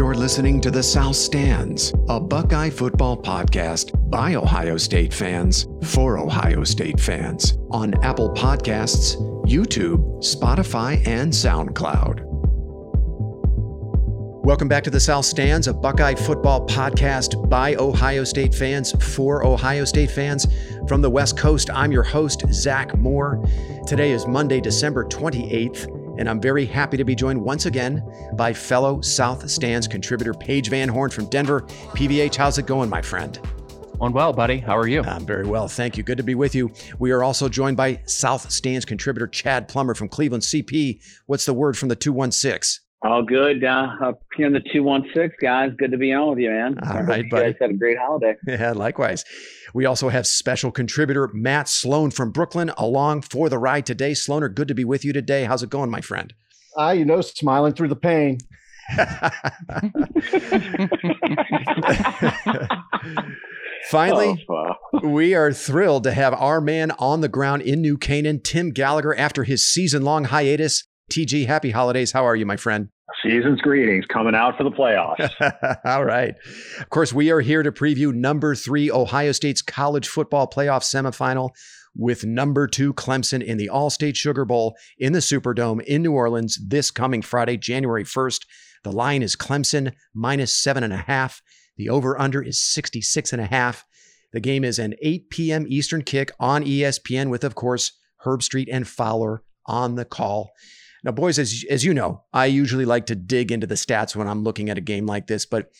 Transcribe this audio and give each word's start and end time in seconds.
You're 0.00 0.14
listening 0.14 0.62
to 0.62 0.70
The 0.70 0.82
South 0.82 1.14
Stands, 1.14 1.92
a 2.08 2.18
Buckeye 2.18 2.70
football 2.70 3.18
podcast 3.18 3.92
by 4.10 4.34
Ohio 4.34 4.78
State 4.78 5.12
fans 5.12 5.68
for 5.84 6.16
Ohio 6.16 6.64
State 6.64 6.98
fans 6.98 7.58
on 7.70 7.92
Apple 8.02 8.30
Podcasts, 8.30 9.16
YouTube, 9.44 10.00
Spotify, 10.24 11.06
and 11.06 11.30
SoundCloud. 11.30 12.22
Welcome 14.42 14.68
back 14.68 14.84
to 14.84 14.90
The 14.90 14.98
South 14.98 15.26
Stands, 15.26 15.68
a 15.68 15.74
Buckeye 15.74 16.14
football 16.14 16.66
podcast 16.66 17.50
by 17.50 17.74
Ohio 17.74 18.24
State 18.24 18.54
fans 18.54 18.92
for 19.14 19.44
Ohio 19.44 19.84
State 19.84 20.10
fans. 20.10 20.46
From 20.88 21.02
the 21.02 21.10
West 21.10 21.36
Coast, 21.36 21.68
I'm 21.74 21.92
your 21.92 22.04
host, 22.04 22.42
Zach 22.54 22.96
Moore. 22.96 23.44
Today 23.86 24.12
is 24.12 24.26
Monday, 24.26 24.62
December 24.62 25.04
28th 25.04 25.99
and 26.20 26.28
I'm 26.28 26.40
very 26.40 26.66
happy 26.66 26.98
to 26.98 27.04
be 27.04 27.14
joined 27.14 27.40
once 27.40 27.64
again 27.64 28.04
by 28.34 28.52
fellow 28.52 29.00
South 29.00 29.50
Stands 29.50 29.88
contributor 29.88 30.34
Paige 30.34 30.68
Van 30.68 30.86
Horn 30.86 31.10
from 31.10 31.30
Denver. 31.30 31.62
PVH, 31.62 32.36
how's 32.36 32.58
it 32.58 32.66
going, 32.66 32.90
my 32.90 33.00
friend? 33.00 33.40
On 34.02 34.12
well, 34.12 34.32
buddy. 34.32 34.58
How 34.58 34.76
are 34.76 34.86
you? 34.86 35.02
I'm 35.02 35.24
very 35.24 35.46
well. 35.46 35.66
Thank 35.66 35.96
you. 35.96 36.02
Good 36.02 36.18
to 36.18 36.22
be 36.22 36.34
with 36.34 36.54
you. 36.54 36.70
We 36.98 37.10
are 37.10 37.24
also 37.24 37.48
joined 37.48 37.78
by 37.78 38.02
South 38.04 38.50
Stands 38.50 38.84
contributor 38.84 39.26
Chad 39.26 39.66
Plummer 39.66 39.94
from 39.94 40.08
Cleveland 40.08 40.42
CP. 40.42 41.00
What's 41.24 41.46
the 41.46 41.54
word 41.54 41.76
from 41.78 41.88
the 41.88 41.96
216? 41.96 42.84
All 43.02 43.22
good. 43.22 43.64
Uh, 43.64 43.88
up 44.02 44.22
here 44.36 44.46
in 44.46 44.52
the 44.52 44.60
216, 44.60 45.30
guys. 45.40 45.72
Good 45.78 45.90
to 45.92 45.96
be 45.96 46.12
on 46.12 46.30
with 46.30 46.38
you, 46.38 46.50
man. 46.50 46.78
All 46.86 47.02
right, 47.02 47.24
you 47.24 47.30
buddy. 47.30 47.52
guys 47.52 47.56
had 47.58 47.70
a 47.70 47.74
great 47.74 47.96
holiday. 47.98 48.36
Yeah, 48.46 48.72
likewise. 48.72 49.24
We 49.74 49.86
also 49.86 50.08
have 50.08 50.26
special 50.26 50.70
contributor 50.70 51.28
Matt 51.32 51.68
Sloan 51.68 52.10
from 52.10 52.32
Brooklyn 52.32 52.70
along 52.76 53.22
for 53.22 53.48
the 53.48 53.58
ride 53.58 53.86
today. 53.86 54.12
Sloaner, 54.12 54.52
good 54.54 54.68
to 54.68 54.74
be 54.74 54.84
with 54.84 55.04
you 55.04 55.12
today. 55.12 55.44
How's 55.44 55.62
it 55.62 55.70
going, 55.70 55.90
my 55.90 56.00
friend? 56.00 56.32
Ah, 56.76 56.92
you 56.92 57.04
know, 57.04 57.20
smiling 57.20 57.74
through 57.74 57.88
the 57.88 57.96
pain. 57.96 58.38
Finally, 63.88 64.46
Oh, 64.48 64.74
we 65.02 65.34
are 65.34 65.52
thrilled 65.52 66.04
to 66.04 66.12
have 66.12 66.34
our 66.34 66.60
man 66.60 66.90
on 66.92 67.20
the 67.20 67.28
ground 67.28 67.62
in 67.62 67.80
New 67.80 67.96
Canaan, 67.96 68.40
Tim 68.42 68.70
Gallagher, 68.70 69.16
after 69.16 69.44
his 69.44 69.66
season 69.66 70.02
long 70.02 70.24
hiatus. 70.24 70.84
TG, 71.10 71.46
happy 71.46 71.70
holidays. 71.70 72.12
How 72.12 72.24
are 72.24 72.36
you, 72.36 72.46
my 72.46 72.56
friend? 72.56 72.88
Season's 73.22 73.60
greetings 73.60 74.06
coming 74.06 74.34
out 74.34 74.56
for 74.56 74.64
the 74.64 74.70
playoffs. 74.70 75.30
All 75.84 76.04
right. 76.04 76.34
Of 76.80 76.90
course, 76.90 77.12
we 77.12 77.30
are 77.30 77.40
here 77.40 77.62
to 77.62 77.72
preview 77.72 78.14
number 78.14 78.54
three, 78.54 78.90
Ohio 78.90 79.32
State's 79.32 79.62
college 79.62 80.08
football 80.08 80.48
playoff 80.48 80.82
semifinal 80.82 81.50
with 81.96 82.24
number 82.24 82.66
two, 82.66 82.94
Clemson 82.94 83.42
in 83.42 83.58
the 83.58 83.68
Allstate 83.72 84.16
Sugar 84.16 84.44
Bowl 84.44 84.74
in 84.98 85.12
the 85.12 85.18
Superdome 85.18 85.82
in 85.82 86.02
New 86.02 86.12
Orleans 86.12 86.58
this 86.64 86.90
coming 86.90 87.22
Friday, 87.22 87.56
January 87.56 88.04
1st. 88.04 88.46
The 88.84 88.92
line 88.92 89.22
is 89.22 89.36
Clemson 89.36 89.92
minus 90.14 90.54
seven 90.54 90.82
and 90.82 90.92
a 90.92 90.98
half. 90.98 91.42
The 91.76 91.88
over 91.88 92.18
under 92.18 92.42
is 92.42 92.60
66 92.60 93.32
and 93.32 93.42
a 93.42 93.46
half. 93.46 93.84
The 94.32 94.40
game 94.40 94.64
is 94.64 94.78
an 94.78 94.94
8 95.02 95.30
p.m. 95.30 95.66
Eastern 95.68 96.02
kick 96.02 96.30
on 96.38 96.64
ESPN 96.64 97.30
with, 97.30 97.42
of 97.42 97.54
course, 97.54 97.92
Herbstreit 98.24 98.68
and 98.70 98.86
Fowler 98.86 99.42
on 99.66 99.96
the 99.96 100.04
call. 100.04 100.52
Now, 101.04 101.12
boys, 101.12 101.38
as, 101.38 101.64
as 101.70 101.84
you 101.84 101.94
know, 101.94 102.24
I 102.32 102.46
usually 102.46 102.84
like 102.84 103.06
to 103.06 103.14
dig 103.14 103.50
into 103.50 103.66
the 103.66 103.74
stats 103.74 104.14
when 104.14 104.28
I'm 104.28 104.42
looking 104.42 104.68
at 104.68 104.78
a 104.78 104.82
game 104.82 105.06
like 105.06 105.26
this, 105.26 105.46
but 105.46 105.70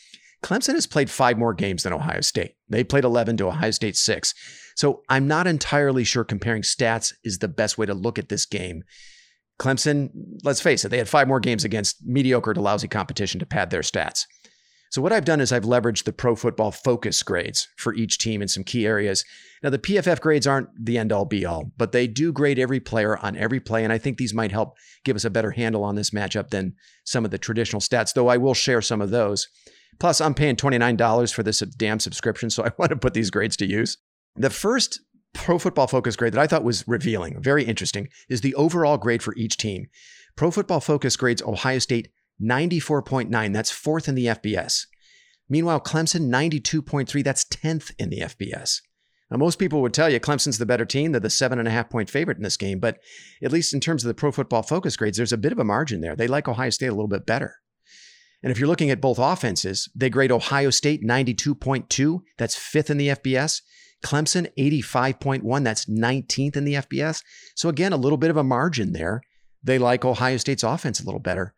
Clemson 0.42 0.74
has 0.74 0.86
played 0.86 1.10
five 1.10 1.36
more 1.36 1.52
games 1.52 1.82
than 1.82 1.92
Ohio 1.92 2.22
State. 2.22 2.54
They 2.68 2.84
played 2.84 3.04
11 3.04 3.36
to 3.38 3.48
Ohio 3.48 3.70
State 3.70 3.96
six. 3.96 4.34
So 4.74 5.02
I'm 5.08 5.28
not 5.28 5.46
entirely 5.46 6.04
sure 6.04 6.24
comparing 6.24 6.62
stats 6.62 7.12
is 7.22 7.38
the 7.38 7.48
best 7.48 7.76
way 7.76 7.86
to 7.86 7.94
look 7.94 8.18
at 8.18 8.30
this 8.30 8.46
game. 8.46 8.82
Clemson, 9.58 10.08
let's 10.42 10.62
face 10.62 10.84
it, 10.84 10.88
they 10.88 10.96
had 10.96 11.08
five 11.08 11.28
more 11.28 11.40
games 11.40 11.64
against 11.64 12.04
mediocre 12.06 12.54
to 12.54 12.60
lousy 12.60 12.88
competition 12.88 13.38
to 13.40 13.46
pad 13.46 13.68
their 13.68 13.82
stats. 13.82 14.24
So 14.90 15.00
what 15.00 15.12
I've 15.12 15.24
done 15.24 15.40
is 15.40 15.52
I've 15.52 15.64
leveraged 15.64 16.04
the 16.04 16.12
pro 16.12 16.34
football 16.34 16.72
focus 16.72 17.22
grades 17.22 17.68
for 17.76 17.94
each 17.94 18.18
team 18.18 18.42
in 18.42 18.48
some 18.48 18.64
key 18.64 18.86
areas. 18.86 19.24
Now 19.62 19.70
the 19.70 19.78
PFF 19.78 20.20
grades 20.20 20.48
aren't 20.48 20.68
the 20.76 20.98
end 20.98 21.12
all 21.12 21.24
be 21.24 21.46
all, 21.46 21.70
but 21.76 21.92
they 21.92 22.08
do 22.08 22.32
grade 22.32 22.58
every 22.58 22.80
player 22.80 23.16
on 23.18 23.36
every 23.36 23.60
play 23.60 23.84
and 23.84 23.92
I 23.92 23.98
think 23.98 24.18
these 24.18 24.34
might 24.34 24.50
help 24.50 24.76
give 25.04 25.14
us 25.14 25.24
a 25.24 25.30
better 25.30 25.52
handle 25.52 25.84
on 25.84 25.94
this 25.94 26.10
matchup 26.10 26.50
than 26.50 26.74
some 27.04 27.24
of 27.24 27.30
the 27.30 27.38
traditional 27.38 27.80
stats, 27.80 28.12
though 28.12 28.28
I 28.28 28.36
will 28.36 28.54
share 28.54 28.82
some 28.82 29.00
of 29.00 29.10
those. 29.10 29.48
Plus 30.00 30.20
I'm 30.20 30.34
paying 30.34 30.56
$29 30.56 31.32
for 31.32 31.44
this 31.44 31.60
damn 31.60 32.00
subscription, 32.00 32.50
so 32.50 32.64
I 32.64 32.72
want 32.76 32.90
to 32.90 32.96
put 32.96 33.14
these 33.14 33.30
grades 33.30 33.56
to 33.58 33.66
use. 33.66 33.96
The 34.34 34.50
first 34.50 35.00
pro 35.34 35.60
football 35.60 35.86
focus 35.86 36.16
grade 36.16 36.32
that 36.32 36.40
I 36.40 36.48
thought 36.48 36.64
was 36.64 36.86
revealing, 36.88 37.40
very 37.40 37.64
interesting, 37.64 38.08
is 38.28 38.40
the 38.40 38.56
overall 38.56 38.98
grade 38.98 39.22
for 39.22 39.34
each 39.36 39.56
team. 39.56 39.86
Pro 40.36 40.50
football 40.50 40.80
focus 40.80 41.16
grades 41.16 41.42
Ohio 41.42 41.78
State 41.78 42.08
94.9. 42.42 43.52
That's 43.52 43.70
fourth 43.70 44.08
in 44.08 44.14
the 44.14 44.26
FBS. 44.26 44.86
Meanwhile, 45.48 45.80
Clemson 45.80 46.28
92.3. 46.28 47.24
That's 47.24 47.44
10th 47.44 47.92
in 47.98 48.10
the 48.10 48.20
FBS. 48.20 48.80
Now, 49.30 49.36
most 49.36 49.58
people 49.58 49.80
would 49.82 49.94
tell 49.94 50.10
you 50.10 50.18
Clemson's 50.18 50.58
the 50.58 50.66
better 50.66 50.84
team. 50.84 51.12
They're 51.12 51.20
the 51.20 51.30
seven 51.30 51.58
and 51.58 51.68
a 51.68 51.70
half 51.70 51.88
point 51.88 52.10
favorite 52.10 52.36
in 52.36 52.42
this 52.42 52.56
game. 52.56 52.80
But 52.80 52.98
at 53.42 53.52
least 53.52 53.72
in 53.72 53.80
terms 53.80 54.04
of 54.04 54.08
the 54.08 54.14
pro 54.14 54.32
football 54.32 54.62
focus 54.62 54.96
grades, 54.96 55.16
there's 55.16 55.32
a 55.32 55.38
bit 55.38 55.52
of 55.52 55.58
a 55.58 55.64
margin 55.64 56.00
there. 56.00 56.16
They 56.16 56.26
like 56.26 56.48
Ohio 56.48 56.70
State 56.70 56.88
a 56.88 56.94
little 56.94 57.08
bit 57.08 57.26
better. 57.26 57.56
And 58.42 58.50
if 58.50 58.58
you're 58.58 58.68
looking 58.68 58.90
at 58.90 59.00
both 59.00 59.18
offenses, 59.18 59.88
they 59.94 60.10
grade 60.10 60.32
Ohio 60.32 60.70
State 60.70 61.04
92.2. 61.04 62.22
That's 62.38 62.56
fifth 62.56 62.90
in 62.90 62.96
the 62.96 63.08
FBS. 63.08 63.60
Clemson 64.02 64.48
85.1. 64.58 65.62
That's 65.62 65.84
19th 65.84 66.56
in 66.56 66.64
the 66.64 66.74
FBS. 66.74 67.22
So 67.54 67.68
again, 67.68 67.92
a 67.92 67.98
little 67.98 68.18
bit 68.18 68.30
of 68.30 68.36
a 68.36 68.44
margin 68.44 68.92
there. 68.92 69.20
They 69.62 69.78
like 69.78 70.04
Ohio 70.04 70.38
State's 70.38 70.62
offense 70.62 71.00
a 71.00 71.04
little 71.04 71.20
better. 71.20 71.54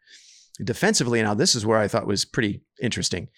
Defensively, 0.65 1.23
now 1.23 1.35
this 1.35 1.55
is 1.55 1.67
where 1.67 1.79
I 1.79 1.89
thought 1.89 2.07
was 2.07 2.25
pretty 2.25 2.63
interesting. 2.81 3.29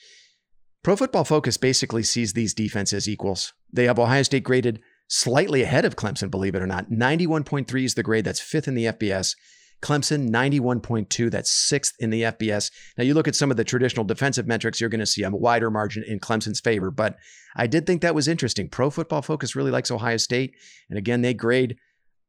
Pro 0.83 0.97
Football 0.97 1.25
Focus 1.25 1.57
basically 1.57 2.03
sees 2.03 2.33
these 2.33 2.53
defenses 2.53 3.09
equals. 3.09 3.55
They 3.73 3.85
have 3.85 3.99
Ohio 3.99 4.23
State 4.23 4.45
graded 4.45 4.81
slightly 5.09 5.63
ahead 5.63 5.85
of 5.85 5.97
Clemson, 5.97 6.31
believe 6.31 6.55
it 6.55 6.63
or 6.63 6.67
not. 6.67 6.91
91.3 6.91 7.85
is 7.85 7.95
the 7.95 8.03
grade, 8.03 8.25
that's 8.25 8.41
fifth 8.41 8.69
in 8.69 8.75
the 8.75 8.87
FBS. 8.87 9.35
Clemson 9.83 10.31
91.2, 10.31 11.31
that's 11.31 11.51
sixth 11.51 11.95
in 11.99 12.11
the 12.11 12.23
FBS. 12.23 12.71
Now, 12.97 13.05
you 13.05 13.13
look 13.13 13.29
at 13.29 13.35
some 13.35 13.51
of 13.51 13.57
the 13.57 13.65
traditional 13.65 14.05
defensive 14.05 14.47
metrics, 14.47 14.81
you're 14.81 14.91
going 14.91 15.01
to 15.01 15.07
see 15.07 15.23
a 15.23 15.31
wider 15.31 15.71
margin 15.71 16.05
in 16.07 16.21
Clemson's 16.21 16.61
favor, 16.61 16.91
but 16.91 17.17
I 17.57 17.67
did 17.67 17.87
think 17.87 18.01
that 18.03 18.15
was 18.15 18.29
interesting. 18.29 18.69
Pro 18.69 18.91
Football 18.91 19.23
Focus 19.23 19.55
really 19.55 19.71
likes 19.71 19.91
Ohio 19.91 20.17
State. 20.17 20.55
And 20.89 20.99
again, 20.99 21.23
they 21.23 21.35
grade 21.35 21.77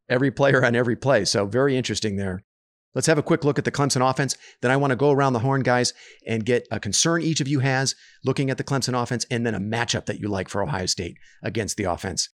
every 0.10 0.32
player 0.32 0.66
on 0.66 0.76
every 0.76 0.96
play. 0.96 1.26
So, 1.26 1.46
very 1.46 1.78
interesting 1.78 2.18
there. 2.18 2.44
Let's 2.96 3.08
have 3.08 3.18
a 3.18 3.24
quick 3.24 3.44
look 3.44 3.60
at 3.60 3.66
the 3.66 3.72
Clemson 3.72 4.10
offense. 4.10 4.38
Then 4.62 4.72
I 4.72 4.78
want 4.78 4.92
to 4.92 4.96
go 4.96 5.12
around 5.12 5.34
the 5.34 5.40
horn, 5.40 5.62
guys, 5.62 5.94
and 6.26 6.46
get 6.46 6.68
a 6.72 6.80
concern 6.80 7.22
each 7.22 7.42
of 7.42 7.48
you 7.48 7.60
has 7.60 7.94
looking 8.24 8.50
at 8.50 8.58
the 8.58 8.64
Clemson 8.64 9.00
offense 9.00 9.26
and 9.30 9.46
then 9.46 9.54
a 9.54 9.60
matchup 9.60 10.06
that 10.06 10.20
you 10.20 10.30
like 10.30 10.48
for 10.48 10.64
Ohio 10.64 10.86
State 10.86 11.18
against 11.44 11.76
the 11.76 11.84
offense. 11.84 12.30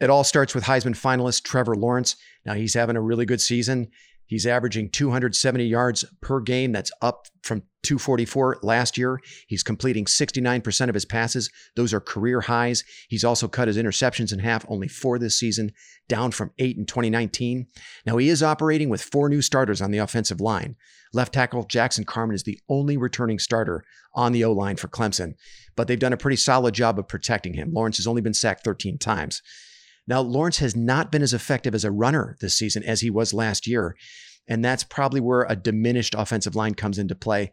It 0.00 0.10
all 0.10 0.24
starts 0.24 0.54
with 0.54 0.64
Heisman 0.64 0.94
finalist 0.94 1.44
Trevor 1.44 1.74
Lawrence. 1.74 2.16
Now, 2.44 2.54
he's 2.54 2.74
having 2.74 2.96
a 2.96 3.00
really 3.00 3.24
good 3.24 3.40
season. 3.40 3.88
He's 4.34 4.46
averaging 4.48 4.90
270 4.90 5.64
yards 5.64 6.04
per 6.20 6.40
game. 6.40 6.72
That's 6.72 6.90
up 7.00 7.28
from 7.44 7.62
244 7.84 8.58
last 8.62 8.98
year. 8.98 9.20
He's 9.46 9.62
completing 9.62 10.06
69% 10.06 10.88
of 10.88 10.94
his 10.94 11.04
passes. 11.04 11.50
Those 11.76 11.94
are 11.94 12.00
career 12.00 12.40
highs. 12.40 12.82
He's 13.08 13.22
also 13.22 13.46
cut 13.46 13.68
his 13.68 13.76
interceptions 13.76 14.32
in 14.32 14.40
half, 14.40 14.64
only 14.68 14.88
four 14.88 15.20
this 15.20 15.38
season, 15.38 15.70
down 16.08 16.32
from 16.32 16.50
eight 16.58 16.76
in 16.76 16.84
2019. 16.84 17.68
Now, 18.06 18.16
he 18.16 18.28
is 18.28 18.42
operating 18.42 18.88
with 18.88 19.02
four 19.02 19.28
new 19.28 19.40
starters 19.40 19.80
on 19.80 19.92
the 19.92 19.98
offensive 19.98 20.40
line. 20.40 20.74
Left 21.12 21.32
tackle 21.32 21.62
Jackson 21.62 22.02
Carman 22.02 22.34
is 22.34 22.42
the 22.42 22.58
only 22.68 22.96
returning 22.96 23.38
starter 23.38 23.84
on 24.14 24.32
the 24.32 24.42
O 24.42 24.50
line 24.50 24.74
for 24.74 24.88
Clemson, 24.88 25.34
but 25.76 25.86
they've 25.86 25.96
done 25.96 26.12
a 26.12 26.16
pretty 26.16 26.38
solid 26.38 26.74
job 26.74 26.98
of 26.98 27.06
protecting 27.06 27.54
him. 27.54 27.72
Lawrence 27.72 27.98
has 27.98 28.08
only 28.08 28.20
been 28.20 28.34
sacked 28.34 28.64
13 28.64 28.98
times. 28.98 29.42
Now, 30.06 30.20
Lawrence 30.20 30.58
has 30.58 30.76
not 30.76 31.10
been 31.10 31.22
as 31.22 31.32
effective 31.32 31.74
as 31.74 31.84
a 31.84 31.90
runner 31.90 32.36
this 32.40 32.54
season 32.54 32.82
as 32.82 33.00
he 33.00 33.10
was 33.10 33.32
last 33.32 33.66
year. 33.66 33.96
And 34.46 34.64
that's 34.64 34.84
probably 34.84 35.20
where 35.20 35.46
a 35.48 35.56
diminished 35.56 36.14
offensive 36.16 36.54
line 36.54 36.74
comes 36.74 36.98
into 36.98 37.14
play. 37.14 37.50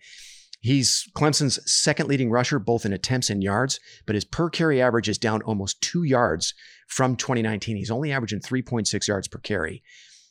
He's 0.59 1.09
Clemson's 1.15 1.59
second 1.71 2.07
leading 2.07 2.29
rusher, 2.29 2.59
both 2.59 2.85
in 2.85 2.93
attempts 2.93 3.29
and 3.29 3.41
yards, 3.41 3.79
but 4.05 4.13
his 4.13 4.25
per 4.25 4.49
carry 4.49 4.81
average 4.81 5.09
is 5.09 5.17
down 5.17 5.41
almost 5.41 5.81
two 5.81 6.03
yards 6.03 6.53
from 6.87 7.15
2019. 7.15 7.77
He's 7.77 7.89
only 7.89 8.11
averaging 8.11 8.41
3.6 8.41 9.07
yards 9.07 9.27
per 9.27 9.39
carry. 9.39 9.81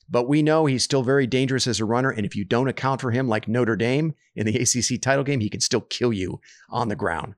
But 0.08 0.28
we 0.28 0.42
know 0.42 0.66
he's 0.66 0.84
still 0.84 1.02
very 1.02 1.26
dangerous 1.26 1.66
as 1.66 1.80
a 1.80 1.84
runner. 1.84 2.10
And 2.10 2.26
if 2.26 2.36
you 2.36 2.44
don't 2.44 2.68
account 2.68 3.00
for 3.00 3.10
him 3.10 3.28
like 3.28 3.48
Notre 3.48 3.76
Dame 3.76 4.14
in 4.34 4.46
the 4.46 4.56
ACC 4.60 5.00
title 5.00 5.24
game, 5.24 5.40
he 5.40 5.50
can 5.50 5.60
still 5.60 5.82
kill 5.82 6.12
you 6.12 6.40
on 6.68 6.88
the 6.88 6.96
ground. 6.96 7.34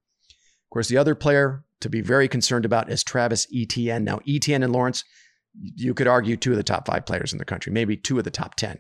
Of 0.73 0.75
course, 0.75 0.89
the 0.89 0.97
other 0.97 1.15
player 1.15 1.67
to 1.83 1.91
be 1.91 2.01
very 2.01 2.29
concerned 2.29 2.65
about 2.65 2.91
is 2.91 3.05
Travis 3.05 3.47
Etienne. 3.55 4.05
Now, 4.05 4.21
Etienne 4.27 4.63
and 4.63 4.73
Lawrence, 4.73 5.05
you 5.53 5.93
could 5.93 6.07
argue 6.07 6.35
two 6.35 6.53
of 6.53 6.57
the 6.57 6.63
top 6.63 6.87
five 6.87 7.05
players 7.05 7.31
in 7.31 7.39
the 7.39 7.45
country, 7.45 7.71
maybe 7.71 7.95
two 7.95 8.17
of 8.17 8.25
the 8.25 8.31
top 8.31 8.55
10. 8.55 8.79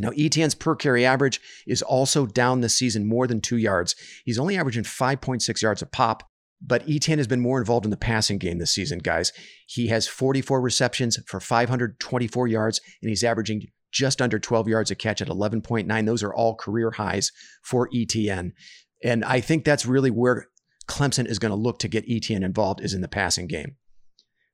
Now, 0.00 0.10
Etienne's 0.18 0.56
per 0.56 0.74
carry 0.74 1.06
average 1.06 1.40
is 1.64 1.80
also 1.80 2.26
down 2.26 2.60
this 2.60 2.74
season 2.74 3.06
more 3.06 3.28
than 3.28 3.40
two 3.40 3.56
yards. 3.56 3.94
He's 4.24 4.36
only 4.36 4.58
averaging 4.58 4.82
5.6 4.82 5.62
yards 5.62 5.80
a 5.80 5.86
pop, 5.86 6.28
but 6.60 6.82
Etienne 6.88 7.18
has 7.18 7.28
been 7.28 7.40
more 7.40 7.60
involved 7.60 7.84
in 7.84 7.92
the 7.92 7.96
passing 7.96 8.38
game 8.38 8.58
this 8.58 8.72
season, 8.72 8.98
guys. 8.98 9.32
He 9.68 9.86
has 9.86 10.08
44 10.08 10.60
receptions 10.60 11.20
for 11.28 11.38
524 11.38 12.48
yards, 12.48 12.80
and 13.00 13.10
he's 13.10 13.22
averaging 13.22 13.68
just 13.92 14.20
under 14.20 14.40
12 14.40 14.66
yards 14.66 14.90
a 14.90 14.96
catch 14.96 15.22
at 15.22 15.28
11.9. 15.28 16.04
Those 16.04 16.24
are 16.24 16.34
all 16.34 16.56
career 16.56 16.90
highs 16.90 17.30
for 17.62 17.88
Etienne. 17.94 18.54
And 19.04 19.24
I 19.24 19.40
think 19.40 19.64
that's 19.64 19.86
really 19.86 20.10
where 20.10 20.48
Clemson 20.88 21.26
is 21.26 21.38
going 21.38 21.50
to 21.50 21.56
look 21.56 21.78
to 21.80 21.88
get 21.88 22.04
Etienne 22.08 22.42
involved 22.42 22.80
is 22.80 22.94
in 22.94 23.00
the 23.00 23.08
passing 23.08 23.46
game. 23.46 23.76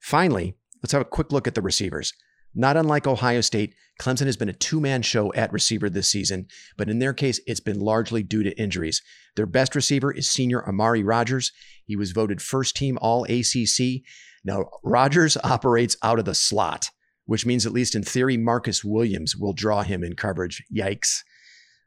Finally, 0.01 0.55
let's 0.83 0.93
have 0.93 1.03
a 1.03 1.07
quick 1.07 1.33
look 1.33 1.47
at 1.47 1.55
the 1.55 1.63
receivers. 1.63 2.13
Not 2.55 2.77
unlike 2.77 3.07
Ohio 3.07 3.41
State, 3.41 3.75
Clemson 4.01 4.27
has 4.27 4.37
been 4.37 4.49
a 4.49 4.55
two 4.55 4.81
man 4.81 5.03
show 5.03 5.33
at 5.33 5.53
receiver 5.53 5.89
this 5.89 6.09
season, 6.09 6.49
but 6.77 6.89
in 6.89 6.99
their 6.99 7.15
case, 7.15 7.41
it's 7.47 7.61
been 7.61 7.81
largely 7.81 8.23
due 8.23 8.43
to 8.43 8.59
injuries. 8.61 9.03
Their 9.37 9.47
best 9.47 9.75
receiver 9.75 10.13
is 10.13 10.29
senior 10.29 10.67
Amari 10.69 11.03
Rogers. 11.03 11.53
He 11.87 11.97
was 11.97 12.13
voted 12.13 12.43
first 12.43 12.77
team 12.77 12.99
All 13.01 13.25
ACC. 13.25 14.03
Now, 14.45 14.67
Rogers 14.85 15.37
operates 15.45 15.97
out 16.03 16.19
of 16.19 16.27
the 16.27 16.35
slot, 16.35 16.91
which 17.25 17.47
means, 17.47 17.65
at 17.65 17.73
least 17.73 17.95
in 17.95 18.03
theory, 18.03 18.37
Marcus 18.37 18.85
Williams 18.85 19.35
will 19.37 19.55
draw 19.55 19.83
him 19.83 20.05
in 20.05 20.15
coverage. 20.15 20.63
Yikes. 20.75 21.21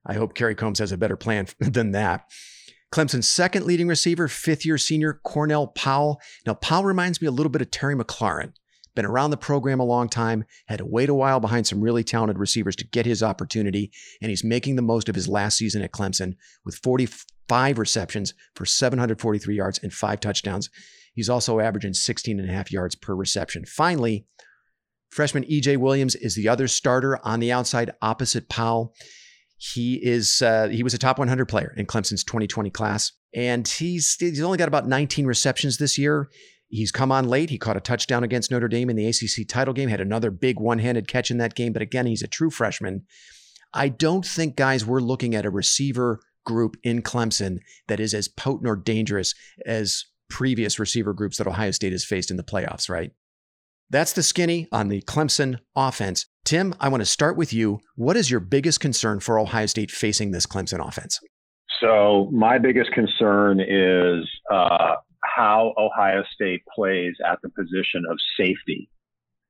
I 0.05 0.13
hope 0.13 0.35
Kerry 0.35 0.55
Coombs 0.55 0.79
has 0.79 0.91
a 0.91 0.97
better 0.97 1.17
plan 1.17 1.47
than 1.59 1.91
that. 1.91 2.23
Clemson's 2.91 3.27
second 3.27 3.65
leading 3.65 3.87
receiver, 3.87 4.27
fifth 4.27 4.65
year 4.65 4.77
senior 4.77 5.19
Cornell 5.23 5.67
Powell. 5.67 6.19
Now, 6.45 6.53
Powell 6.53 6.85
reminds 6.85 7.21
me 7.21 7.27
a 7.27 7.31
little 7.31 7.49
bit 7.49 7.61
of 7.61 7.71
Terry 7.71 7.95
McLaurin. 7.95 8.53
Been 8.95 9.05
around 9.05 9.31
the 9.31 9.37
program 9.37 9.81
a 9.81 9.85
long 9.85 10.07
time, 10.07 10.45
had 10.67 10.77
to 10.77 10.85
wait 10.85 11.09
a 11.09 11.13
while 11.13 11.41
behind 11.41 11.67
some 11.67 11.81
really 11.81 12.03
talented 12.03 12.39
receivers 12.39 12.77
to 12.77 12.87
get 12.87 13.05
his 13.05 13.21
opportunity, 13.21 13.91
and 14.21 14.29
he's 14.29 14.43
making 14.43 14.77
the 14.77 14.81
most 14.81 15.09
of 15.09 15.15
his 15.15 15.27
last 15.27 15.57
season 15.57 15.81
at 15.81 15.91
Clemson 15.91 16.35
with 16.63 16.79
45 16.81 17.77
receptions 17.77 18.33
for 18.55 18.65
743 18.65 19.53
yards 19.53 19.79
and 19.79 19.93
five 19.93 20.21
touchdowns. 20.21 20.69
He's 21.13 21.29
also 21.29 21.59
averaging 21.59 21.93
16 21.93 22.39
and 22.39 22.49
a 22.49 22.53
half 22.53 22.71
yards 22.71 22.95
per 22.95 23.13
reception. 23.13 23.65
Finally, 23.65 24.25
freshman 25.09 25.43
EJ 25.43 25.77
Williams 25.77 26.15
is 26.15 26.35
the 26.35 26.47
other 26.47 26.67
starter 26.67 27.19
on 27.25 27.41
the 27.41 27.51
outside 27.51 27.91
opposite 28.01 28.47
Powell. 28.47 28.95
He 29.57 29.95
is 30.05 30.41
uh, 30.41 30.67
he 30.67 30.83
was 30.83 30.93
a 30.93 30.97
top 30.97 31.17
100 31.17 31.45
player 31.45 31.73
in 31.77 31.85
Clemson's 31.85 32.23
2020 32.23 32.69
class, 32.69 33.11
and 33.33 33.67
he's 33.67 34.15
he's 34.19 34.41
only 34.41 34.57
got 34.57 34.67
about 34.67 34.87
19 34.87 35.25
receptions 35.25 35.77
this 35.77 35.97
year. 35.97 36.29
He's 36.67 36.91
come 36.91 37.11
on 37.11 37.29
late. 37.29 37.49
He 37.49 37.57
caught 37.57 37.77
a 37.77 37.81
touchdown 37.81 38.23
against 38.23 38.51
Notre 38.51 38.67
Dame 38.67 38.89
in 38.89 38.95
the 38.95 39.07
ACC 39.07 39.47
title 39.47 39.73
game, 39.73 39.87
had 39.87 40.01
another 40.01 40.31
big 40.31 40.59
one 40.59 40.79
handed 40.79 41.07
catch 41.07 41.31
in 41.31 41.37
that 41.37 41.55
game. 41.55 41.71
But 41.71 41.81
again, 41.81 42.05
he's 42.05 42.23
a 42.23 42.27
true 42.27 42.49
freshman. 42.49 43.03
I 43.73 43.89
don't 43.89 44.25
think, 44.25 44.55
guys, 44.55 44.85
we're 44.85 44.99
looking 44.99 45.35
at 45.35 45.45
a 45.45 45.49
receiver 45.49 46.21
group 46.45 46.77
in 46.83 47.01
Clemson 47.01 47.59
that 47.87 47.99
is 47.99 48.13
as 48.13 48.27
potent 48.27 48.69
or 48.69 48.75
dangerous 48.75 49.35
as 49.65 50.05
previous 50.29 50.79
receiver 50.79 51.13
groups 51.13 51.37
that 51.37 51.47
Ohio 51.47 51.71
State 51.71 51.91
has 51.91 52.05
faced 52.05 52.31
in 52.31 52.37
the 52.37 52.43
playoffs, 52.43 52.89
right? 52.89 53.11
That's 53.89 54.13
the 54.13 54.23
skinny 54.23 54.67
on 54.71 54.87
the 54.87 55.01
Clemson 55.01 55.59
offense. 55.75 56.25
Tim, 56.45 56.75
I 56.79 56.89
want 56.89 57.01
to 57.01 57.05
start 57.05 57.35
with 57.37 57.51
you. 57.51 57.81
What 57.95 58.15
is 58.15 58.29
your 58.29 58.39
biggest 58.39 58.79
concern 58.79 59.19
for 59.19 59.39
Ohio 59.39 59.65
State 59.65 59.89
facing 59.89 60.31
this 60.31 60.45
Clemson 60.45 60.85
offense? 60.85 61.19
So, 61.81 62.29
my 62.31 62.59
biggest 62.59 62.91
concern 62.91 63.59
is 63.59 64.29
uh, 64.51 64.95
how 65.23 65.73
Ohio 65.77 66.23
State 66.33 66.61
plays 66.73 67.15
at 67.27 67.39
the 67.41 67.49
position 67.49 68.03
of 68.09 68.17
safety. 68.37 68.89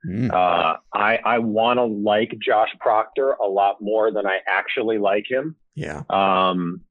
Mm. 0.07 0.31
Uh, 0.31 0.77
I, 0.93 1.17
I 1.25 1.39
want 1.39 1.77
to 1.77 1.83
like 1.83 2.33
Josh 2.39 2.69
Proctor 2.79 3.31
a 3.31 3.47
lot 3.47 3.77
more 3.81 4.11
than 4.11 4.25
I 4.25 4.39
actually 4.47 4.97
like 4.97 5.25
him. 5.29 5.55
Yeah. 5.75 6.03
Um, 6.09 6.81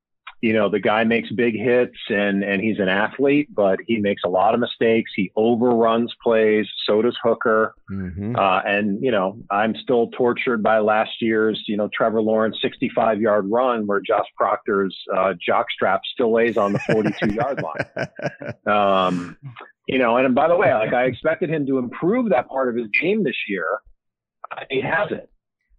you 0.44 0.52
know, 0.52 0.68
the 0.68 0.78
guy 0.78 1.04
makes 1.04 1.30
big 1.30 1.54
hits 1.54 1.96
and, 2.10 2.44
and 2.44 2.60
he's 2.60 2.78
an 2.78 2.86
athlete, 2.86 3.48
but 3.54 3.78
he 3.86 3.96
makes 3.96 4.24
a 4.26 4.28
lot 4.28 4.52
of 4.52 4.60
mistakes. 4.60 5.10
He 5.16 5.32
overruns 5.36 6.14
plays. 6.22 6.66
So 6.84 7.00
does 7.00 7.16
Hooker. 7.22 7.74
Mm-hmm. 7.90 8.36
Uh, 8.36 8.60
and, 8.60 9.02
you 9.02 9.10
know, 9.10 9.38
I'm 9.50 9.74
still 9.74 10.08
tortured 10.08 10.62
by 10.62 10.80
last 10.80 11.12
year's, 11.22 11.62
you 11.66 11.78
know, 11.78 11.88
Trevor 11.94 12.20
Lawrence 12.20 12.58
65 12.60 13.22
yard 13.22 13.46
run 13.50 13.86
where 13.86 14.02
Josh 14.02 14.26
Proctor's 14.36 14.94
uh, 15.16 15.32
jockstrap 15.48 16.00
still 16.12 16.34
lays 16.34 16.58
on 16.58 16.74
the 16.74 16.78
42 16.78 17.32
yard 17.34 17.62
line. 17.62 18.66
Um, 18.66 19.38
you 19.88 19.96
know, 19.96 20.18
and 20.18 20.34
by 20.34 20.48
the 20.48 20.56
way, 20.56 20.74
like 20.74 20.92
I 20.92 21.04
expected 21.04 21.48
him 21.48 21.64
to 21.68 21.78
improve 21.78 22.28
that 22.32 22.48
part 22.48 22.68
of 22.68 22.76
his 22.76 22.88
game 23.00 23.24
this 23.24 23.48
year. 23.48 23.64
He 24.68 24.82
hasn't. 24.82 25.30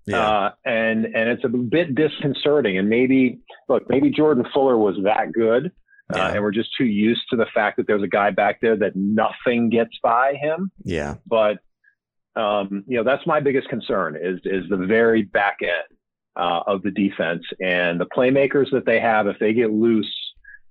Yeah. 0.08 0.28
Uh, 0.28 0.52
and 0.66 1.06
and 1.06 1.30
it's 1.30 1.44
a 1.44 1.50
bit 1.50 1.96
disconcerting. 1.96 2.78
And 2.78 2.90
maybe 2.90 3.40
look, 3.68 3.90
maybe 3.90 4.12
Jordan 4.12 4.46
Fuller 4.54 4.78
was 4.78 4.96
that 5.04 5.32
good, 5.34 5.72
uh, 6.14 6.18
yeah. 6.18 6.26
uh, 6.26 6.32
and 6.34 6.44
we're 6.44 6.52
just 6.52 6.70
too 6.78 6.86
used 6.86 7.24
to 7.32 7.36
the 7.36 7.48
fact 7.54 7.78
that 7.78 7.88
there's 7.88 8.04
a 8.04 8.08
guy 8.08 8.30
back 8.30 8.62
there 8.62 8.78
that 8.78 8.96
nothing 8.96 9.70
gets 9.70 9.98
by 10.04 10.36
him. 10.36 10.72
Yeah. 10.84 11.16
But 11.26 11.58
um, 12.36 12.84
you 12.88 12.98
know, 12.98 13.04
that's 13.04 13.26
my 13.26 13.40
biggest 13.40 13.70
concern 13.70 14.18
is 14.22 14.40
is 14.44 14.70
the 14.70 14.78
very 14.78 15.24
back 15.24 15.58
end 15.62 15.98
uh, 16.36 16.62
of 16.68 16.84
the 16.84 16.92
defense 16.92 17.44
and 17.60 18.00
the 18.00 18.06
playmakers 18.06 18.72
that 18.72 18.86
they 18.86 19.00
have. 19.00 19.28
If 19.28 19.40
they 19.40 19.54
get 19.54 19.72
loose, 19.72 20.14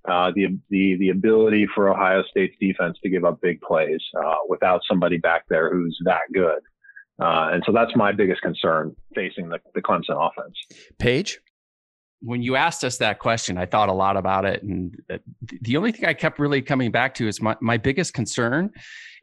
uh, 0.07 0.31
the 0.35 0.57
the 0.69 0.95
the 0.97 1.09
ability 1.09 1.67
for 1.73 1.89
Ohio 1.89 2.23
State's 2.29 2.55
defense 2.59 2.97
to 3.03 3.09
give 3.09 3.25
up 3.25 3.41
big 3.41 3.59
plays 3.61 4.01
uh, 4.17 4.35
without 4.47 4.81
somebody 4.87 5.17
back 5.17 5.43
there 5.49 5.73
who's 5.73 5.97
that 6.05 6.21
good. 6.33 6.59
Uh, 7.21 7.49
and 7.53 7.63
so 7.65 7.71
that's 7.71 7.95
my 7.95 8.11
biggest 8.11 8.41
concern 8.41 8.95
facing 9.13 9.49
the, 9.49 9.59
the 9.73 9.81
Clemson 9.81 10.15
offense. 10.17 10.55
Paige? 10.99 11.39
When 12.21 12.41
you 12.41 12.55
asked 12.55 12.83
us 12.83 12.97
that 12.97 13.19
question, 13.19 13.57
I 13.57 13.65
thought 13.65 13.87
a 13.89 13.93
lot 13.93 14.17
about 14.17 14.45
it. 14.45 14.63
And 14.63 14.99
the 15.61 15.77
only 15.77 15.91
thing 15.91 16.05
I 16.05 16.13
kept 16.13 16.39
really 16.39 16.61
coming 16.61 16.89
back 16.89 17.13
to 17.15 17.27
is 17.27 17.41
my, 17.41 17.55
my 17.61 17.77
biggest 17.77 18.13
concern 18.13 18.71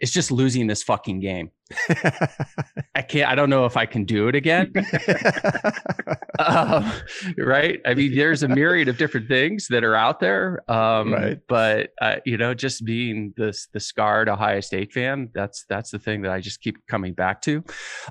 is 0.00 0.12
just 0.12 0.30
losing 0.30 0.66
this 0.66 0.82
fucking 0.82 1.20
game. 1.20 1.50
I 2.94 3.02
can't, 3.02 3.30
I 3.30 3.34
don't 3.34 3.50
know 3.50 3.64
if 3.64 3.76
I 3.76 3.86
can 3.86 4.04
do 4.04 4.28
it 4.28 4.34
again. 4.34 4.72
um, 6.38 6.90
right. 7.38 7.80
I 7.86 7.94
mean, 7.94 8.14
there's 8.14 8.42
a 8.42 8.48
myriad 8.48 8.88
of 8.88 8.98
different 8.98 9.28
things 9.28 9.68
that 9.68 9.84
are 9.84 9.94
out 9.94 10.20
there. 10.20 10.62
Um, 10.70 11.12
right. 11.12 11.38
But, 11.48 11.90
uh, 12.00 12.16
you 12.24 12.36
know, 12.36 12.54
just 12.54 12.84
being 12.84 13.32
this, 13.36 13.68
the 13.72 13.80
scarred 13.80 14.28
Ohio 14.28 14.60
State 14.60 14.92
fan, 14.92 15.30
that's, 15.34 15.64
that's 15.68 15.90
the 15.90 15.98
thing 15.98 16.22
that 16.22 16.30
I 16.30 16.40
just 16.40 16.60
keep 16.60 16.76
coming 16.86 17.14
back 17.14 17.42
to. 17.42 17.64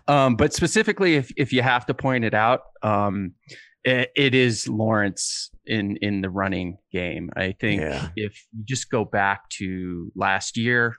Um, 0.08 0.36
but 0.36 0.54
specifically, 0.54 1.16
if, 1.16 1.32
if 1.38 1.54
you 1.54 1.62
have 1.62 1.86
to 1.88 1.94
point 1.94 2.26
it 2.26 2.34
out, 2.34 2.62
um, 2.84 3.34
it, 3.84 4.12
it 4.16 4.36
is 4.36 4.68
Lawrence 4.68 5.52
in 5.66 5.98
in 5.98 6.22
the 6.22 6.30
running 6.30 6.78
game. 6.92 7.30
I 7.36 7.56
think 7.60 7.82
yeah. 7.82 8.10
if 8.16 8.34
you 8.52 8.64
just 8.66 8.90
go 8.90 9.06
back 9.06 9.50
to 9.58 10.12
last 10.16 10.58
year, 10.58 10.96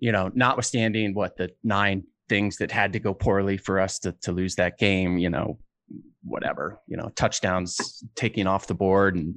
you 0.00 0.12
know, 0.12 0.30
notwithstanding 0.34 1.14
what 1.14 1.36
the 1.36 1.50
nine 1.62 2.04
things 2.28 2.56
that 2.58 2.70
had 2.70 2.92
to 2.92 3.00
go 3.00 3.14
poorly 3.14 3.56
for 3.56 3.80
us 3.80 3.98
to, 4.00 4.12
to 4.22 4.32
lose 4.32 4.54
that 4.56 4.78
game, 4.78 5.18
you 5.18 5.28
know, 5.28 5.58
whatever, 6.24 6.80
you 6.86 6.96
know, 6.96 7.10
touchdowns 7.16 8.02
taking 8.14 8.46
off 8.46 8.66
the 8.66 8.74
board 8.74 9.16
and 9.16 9.34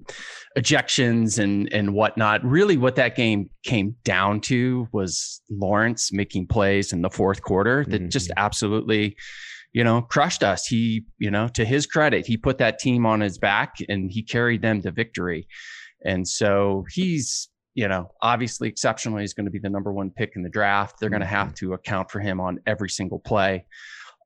ejections 0.57 1.39
and 1.39 1.71
and 1.73 1.93
whatnot. 1.93 2.43
Really, 2.43 2.77
what 2.77 2.95
that 2.95 3.15
game 3.15 3.49
came 3.63 3.95
down 4.03 4.39
to 4.41 4.87
was 4.91 5.41
Lawrence 5.49 6.11
making 6.13 6.47
plays 6.47 6.93
in 6.93 7.01
the 7.01 7.09
fourth 7.09 7.41
quarter 7.41 7.83
that 7.85 8.01
mm-hmm. 8.01 8.09
just 8.09 8.31
absolutely, 8.37 9.15
you 9.73 9.83
know, 9.83 10.01
crushed 10.01 10.43
us. 10.43 10.65
He, 10.65 11.05
you 11.17 11.31
know, 11.31 11.47
to 11.49 11.65
his 11.65 11.85
credit, 11.85 12.25
he 12.25 12.37
put 12.37 12.59
that 12.59 12.79
team 12.79 13.05
on 13.05 13.19
his 13.19 13.37
back 13.37 13.75
and 13.89 14.11
he 14.11 14.21
carried 14.21 14.61
them 14.61 14.81
to 14.83 14.91
victory. 14.91 15.47
And 16.05 16.27
so 16.27 16.85
he's 16.91 17.49
you 17.75 17.89
know, 17.89 18.09
obviously 18.21 18.69
exceptionally 18.69 19.23
is 19.23 19.33
going 19.33 19.45
to 19.45 19.51
be 19.51 19.59
the 19.59 19.69
number 19.69 19.91
one 19.91 20.09
pick 20.09 20.33
in 20.35 20.41
the 20.41 20.49
draft. 20.49 20.95
They're 20.99 21.09
going 21.09 21.19
to 21.19 21.27
have 21.27 21.47
mm-hmm. 21.47 21.67
to 21.67 21.73
account 21.73 22.09
for 22.09 22.21
him 22.21 22.39
on 22.39 22.59
every 22.65 22.89
single 22.89 23.19
play. 23.19 23.65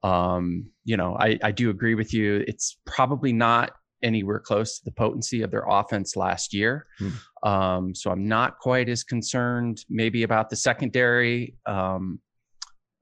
Um, 0.03 0.67
you 0.85 0.95
know, 0.95 1.17
I, 1.19 1.37
I 1.43 1.51
do 1.51 1.71
agree 1.71 1.95
with 1.95 2.13
you. 2.13 2.45
It's 2.47 2.77
probably 2.85 3.33
not 3.33 3.71
anywhere 4.01 4.39
close 4.39 4.77
to 4.77 4.85
the 4.85 4.91
potency 4.91 5.41
of 5.41 5.51
their 5.51 5.65
offense 5.67 6.15
last 6.15 6.53
year. 6.53 6.85
Hmm. 6.99 7.09
Um, 7.49 7.95
so 7.95 8.11
I'm 8.11 8.27
not 8.27 8.59
quite 8.59 8.87
as 8.87 9.03
concerned 9.03 9.83
maybe 9.89 10.23
about 10.23 10.49
the 10.49 10.55
secondary, 10.55 11.55
um, 11.65 12.21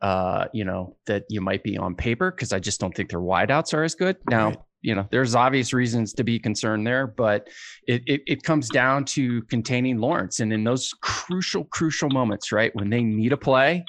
uh, 0.01 0.45
you 0.53 0.63
know, 0.63 0.95
that 1.07 1.25
you 1.29 1.41
might 1.41 1.61
be 1.61 1.77
on 1.77 1.93
paper 1.93 2.31
because 2.31 2.53
I 2.53 2.59
just 2.59 2.79
don't 2.79 2.95
think 2.95 3.09
their 3.09 3.19
wideouts 3.19 3.73
are 3.73 3.83
as 3.83 3.95
good. 3.95 4.15
Now, 4.29 4.47
right 4.47 4.57
you 4.87 4.95
know, 4.95 5.05
there's 5.11 5.35
obvious 5.35 5.73
reasons 5.73 6.13
to 6.13 6.23
be 6.23 6.39
concerned 6.39 6.87
there, 6.87 7.07
but 7.07 7.49
it, 7.89 8.01
it, 8.07 8.21
it 8.25 8.43
comes 8.43 8.69
down 8.69 9.03
to 9.03 9.41
containing 9.43 9.97
Lawrence. 9.97 10.39
And 10.39 10.53
in 10.53 10.63
those 10.63 10.93
crucial, 11.01 11.65
crucial 11.65 12.09
moments, 12.09 12.53
right, 12.53 12.73
when 12.73 12.89
they 12.89 13.03
need 13.03 13.33
a 13.33 13.37
play, 13.37 13.83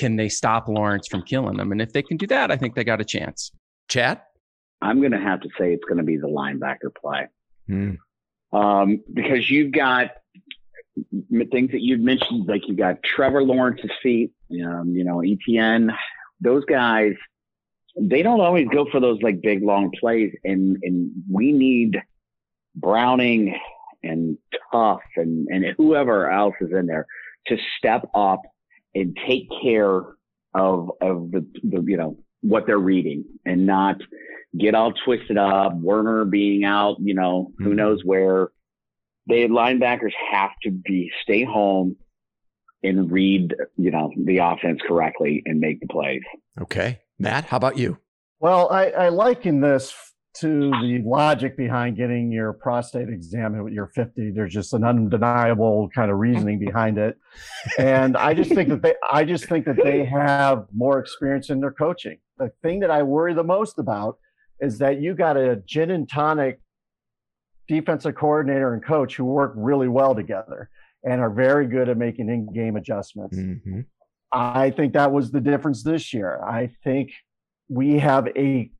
can 0.00 0.16
they 0.16 0.28
stop 0.28 0.66
Lawrence 0.66 1.06
from 1.06 1.22
killing 1.22 1.56
them? 1.56 1.70
And 1.70 1.80
if 1.80 1.92
they 1.92 2.02
can 2.02 2.16
do 2.16 2.26
that, 2.26 2.50
I 2.50 2.56
think 2.56 2.74
they 2.74 2.82
got 2.82 3.00
a 3.00 3.04
chance. 3.04 3.52
Chad? 3.86 4.20
I'm 4.82 4.98
going 4.98 5.12
to 5.12 5.20
have 5.20 5.42
to 5.42 5.48
say 5.56 5.72
it's 5.72 5.84
going 5.84 5.98
to 5.98 6.02
be 6.02 6.16
the 6.16 6.26
linebacker 6.26 6.92
play. 7.00 7.28
Hmm. 7.68 7.92
Um, 8.52 9.04
because 9.14 9.48
you've 9.48 9.70
got 9.70 10.10
things 11.52 11.70
that 11.70 11.82
you've 11.82 12.00
mentioned, 12.00 12.48
like 12.48 12.66
you've 12.66 12.78
got 12.78 13.00
Trevor 13.04 13.44
Lawrence's 13.44 13.92
feet, 14.02 14.32
um, 14.50 14.92
you 14.92 15.04
know, 15.04 15.22
Etienne, 15.22 15.92
those 16.40 16.64
guys– 16.64 17.14
they 17.98 18.22
don't 18.22 18.40
always 18.40 18.68
go 18.68 18.86
for 18.90 19.00
those 19.00 19.20
like 19.22 19.40
big 19.42 19.62
long 19.62 19.90
plays, 19.98 20.32
and 20.44 20.76
and 20.82 21.10
we 21.30 21.52
need 21.52 22.00
Browning 22.74 23.58
and 24.02 24.38
Tuf 24.72 25.00
and 25.16 25.48
and 25.48 25.64
whoever 25.76 26.30
else 26.30 26.54
is 26.60 26.70
in 26.72 26.86
there 26.86 27.06
to 27.46 27.56
step 27.78 28.08
up 28.14 28.42
and 28.94 29.16
take 29.26 29.48
care 29.62 30.02
of 30.54 30.90
of 31.00 31.30
the, 31.30 31.46
the 31.62 31.82
you 31.86 31.96
know 31.96 32.16
what 32.42 32.66
they're 32.66 32.78
reading 32.78 33.24
and 33.44 33.66
not 33.66 33.96
get 34.58 34.74
all 34.74 34.92
twisted 35.04 35.38
up. 35.38 35.74
Werner 35.76 36.24
being 36.24 36.64
out, 36.64 36.96
you 37.00 37.14
know, 37.14 37.52
who 37.58 37.66
mm-hmm. 37.66 37.76
knows 37.76 38.02
where. 38.04 38.50
they 39.28 39.48
linebackers 39.48 40.12
have 40.30 40.50
to 40.62 40.70
be 40.70 41.10
stay 41.22 41.44
home 41.44 41.96
and 42.82 43.10
read, 43.10 43.54
you 43.76 43.90
know, 43.90 44.12
the 44.16 44.38
offense 44.38 44.80
correctly 44.86 45.42
and 45.46 45.58
make 45.60 45.80
the 45.80 45.86
plays. 45.88 46.22
Okay. 46.60 47.00
Matt, 47.18 47.46
how 47.46 47.56
about 47.56 47.78
you? 47.78 47.98
Well, 48.40 48.70
I, 48.70 48.86
I 48.90 49.08
liken 49.08 49.60
this 49.60 49.94
to 50.40 50.70
the 50.82 51.00
logic 51.04 51.56
behind 51.56 51.96
getting 51.96 52.30
your 52.30 52.52
prostate 52.52 53.08
examined 53.08 53.64
with 53.64 53.72
your 53.72 53.86
50 53.94 54.32
there's 54.34 54.52
just 54.52 54.74
an 54.74 54.84
undeniable 54.84 55.88
kind 55.94 56.10
of 56.10 56.18
reasoning 56.18 56.58
behind 56.58 56.98
it 56.98 57.16
and 57.78 58.16
i 58.16 58.34
just 58.34 58.52
think 58.52 58.68
that 58.68 58.82
they 58.82 58.94
i 59.10 59.24
just 59.24 59.46
think 59.46 59.64
that 59.64 59.76
they 59.82 60.04
have 60.04 60.66
more 60.74 60.98
experience 60.98 61.48
in 61.48 61.60
their 61.60 61.72
coaching 61.72 62.18
the 62.38 62.50
thing 62.62 62.80
that 62.80 62.90
i 62.90 63.02
worry 63.02 63.32
the 63.32 63.42
most 63.42 63.78
about 63.78 64.18
is 64.60 64.78
that 64.78 65.00
you 65.00 65.14
got 65.14 65.36
a 65.36 65.56
gin 65.66 65.90
and 65.90 66.08
tonic 66.08 66.60
defensive 67.66 68.14
coordinator 68.14 68.74
and 68.74 68.84
coach 68.84 69.16
who 69.16 69.24
work 69.24 69.52
really 69.56 69.88
well 69.88 70.14
together 70.14 70.68
and 71.02 71.20
are 71.20 71.30
very 71.30 71.66
good 71.66 71.88
at 71.88 71.96
making 71.96 72.28
in-game 72.28 72.76
adjustments 72.76 73.38
mm-hmm. 73.38 73.80
I 74.36 74.70
think 74.70 74.92
that 74.92 75.10
was 75.10 75.30
the 75.30 75.40
difference 75.40 75.82
this 75.82 76.12
year 76.12 76.40
i 76.44 76.70
think 76.84 77.10
we 77.68 77.98
have 77.98 78.28
a 78.36 78.70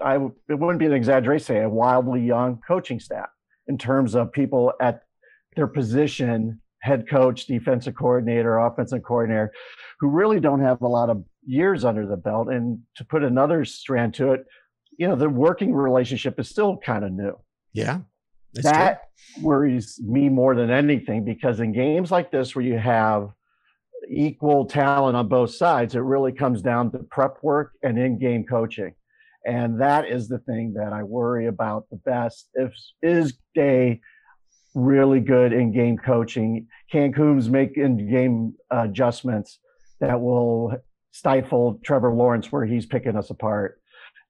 I 0.00 0.16
it 0.16 0.54
wouldn't 0.54 0.78
be 0.78 0.86
an 0.86 0.92
exaggeration 0.92 1.44
say 1.44 1.62
a 1.62 1.68
wildly 1.68 2.20
young 2.20 2.60
coaching 2.66 3.00
staff 3.00 3.28
in 3.66 3.76
terms 3.78 4.14
of 4.14 4.32
people 4.32 4.72
at 4.80 5.02
their 5.56 5.66
position, 5.66 6.60
head 6.80 7.08
coach, 7.08 7.46
defensive 7.46 7.94
coordinator, 7.94 8.58
offensive 8.58 9.02
coordinator, 9.02 9.52
who 9.98 10.08
really 10.08 10.40
don't 10.40 10.60
have 10.60 10.80
a 10.82 10.88
lot 10.88 11.10
of 11.10 11.24
years 11.44 11.84
under 11.84 12.06
the 12.06 12.16
belt. 12.16 12.48
And 12.48 12.80
to 12.96 13.04
put 13.04 13.24
another 13.24 13.64
strand 13.64 14.14
to 14.14 14.32
it, 14.32 14.44
you 14.96 15.08
know, 15.08 15.16
the 15.16 15.28
working 15.28 15.74
relationship 15.74 16.38
is 16.38 16.48
still 16.48 16.76
kind 16.78 17.04
of 17.04 17.12
new. 17.12 17.36
Yeah. 17.72 18.00
That 18.54 19.02
true. 19.34 19.44
worries 19.44 20.00
me 20.02 20.28
more 20.28 20.54
than 20.54 20.70
anything 20.70 21.24
because 21.24 21.60
in 21.60 21.72
games 21.72 22.10
like 22.10 22.30
this 22.30 22.54
where 22.54 22.64
you 22.64 22.78
have 22.78 23.30
equal 24.10 24.66
talent 24.66 25.16
on 25.16 25.28
both 25.28 25.54
sides, 25.54 25.94
it 25.94 26.00
really 26.00 26.32
comes 26.32 26.60
down 26.62 26.90
to 26.92 26.98
prep 26.98 27.36
work 27.42 27.72
and 27.82 27.98
in-game 27.98 28.44
coaching. 28.44 28.94
And 29.46 29.80
that 29.80 30.08
is 30.08 30.28
the 30.28 30.38
thing 30.38 30.74
that 30.74 30.92
I 30.92 31.02
worry 31.02 31.46
about 31.46 31.88
the 31.90 31.96
best. 31.96 32.50
If 32.54 32.72
is 33.02 33.38
Day 33.54 34.00
really 34.74 35.20
good 35.20 35.52
in 35.52 35.72
game 35.72 35.96
coaching? 35.96 36.66
Can 36.90 37.12
Coombs 37.12 37.48
make 37.48 37.76
in 37.76 38.10
game 38.10 38.54
adjustments 38.70 39.58
that 40.00 40.20
will 40.20 40.76
stifle 41.12 41.80
Trevor 41.84 42.12
Lawrence 42.12 42.52
where 42.52 42.64
he's 42.64 42.86
picking 42.86 43.16
us 43.16 43.30
apart? 43.30 43.80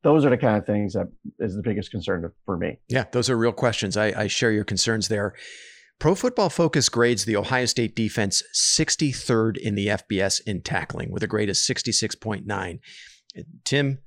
Those 0.03 0.25
are 0.25 0.31
the 0.31 0.39
kind 0.39 0.57
of 0.57 0.65
things 0.65 0.95
that 0.95 1.09
is 1.39 1.55
the 1.55 1.63
biggest 1.63 1.91
concern 1.91 2.31
for 2.47 2.57
me. 2.57 2.79
Yeah, 2.89 3.05
those 3.13 3.29
are 3.29 3.37
real 3.37 3.53
questions. 3.53 3.97
I, 3.97 4.15
I 4.17 4.27
share 4.29 4.51
your 4.51 4.65
concerns 4.65 5.09
there. 5.09 5.35
Pro 6.01 6.15
Football 6.15 6.49
Focus 6.49 6.89
grades 6.89 7.27
the 7.27 7.37
Ohio 7.37 7.67
State 7.67 7.95
defense 7.95 8.43
63rd 8.57 9.59
in 9.59 9.75
the 9.75 9.89
FBS 9.89 10.41
in 10.47 10.63
tackling 10.63 11.13
with 11.13 11.23
a 11.23 11.27
grade 11.27 11.51
of 11.51 11.57
66.9. 11.57 12.79
Tim, 13.65 13.99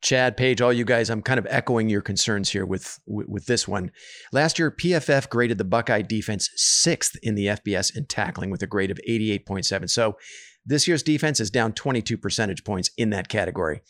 Chad, 0.00 0.36
Paige, 0.36 0.60
all 0.60 0.72
you 0.72 0.84
guys, 0.84 1.10
I'm 1.10 1.22
kind 1.22 1.40
of 1.40 1.46
echoing 1.50 1.88
your 1.88 2.02
concerns 2.02 2.50
here 2.50 2.64
with, 2.64 3.00
with, 3.04 3.26
with 3.26 3.46
this 3.46 3.66
one. 3.66 3.90
Last 4.32 4.60
year, 4.60 4.70
PFF 4.70 5.28
graded 5.28 5.58
the 5.58 5.64
Buckeye 5.64 6.02
defense 6.02 6.50
sixth 6.54 7.16
in 7.20 7.34
the 7.34 7.46
FBS 7.46 7.96
in 7.96 8.06
tackling 8.06 8.50
with 8.50 8.62
a 8.62 8.68
grade 8.68 8.92
of 8.92 9.00
88.7. 9.08 9.90
So 9.90 10.16
this 10.64 10.86
year's 10.86 11.02
defense 11.02 11.40
is 11.40 11.50
down 11.50 11.72
22 11.72 12.16
percentage 12.16 12.62
points 12.62 12.90
in 12.96 13.10
that 13.10 13.28
category. 13.28 13.82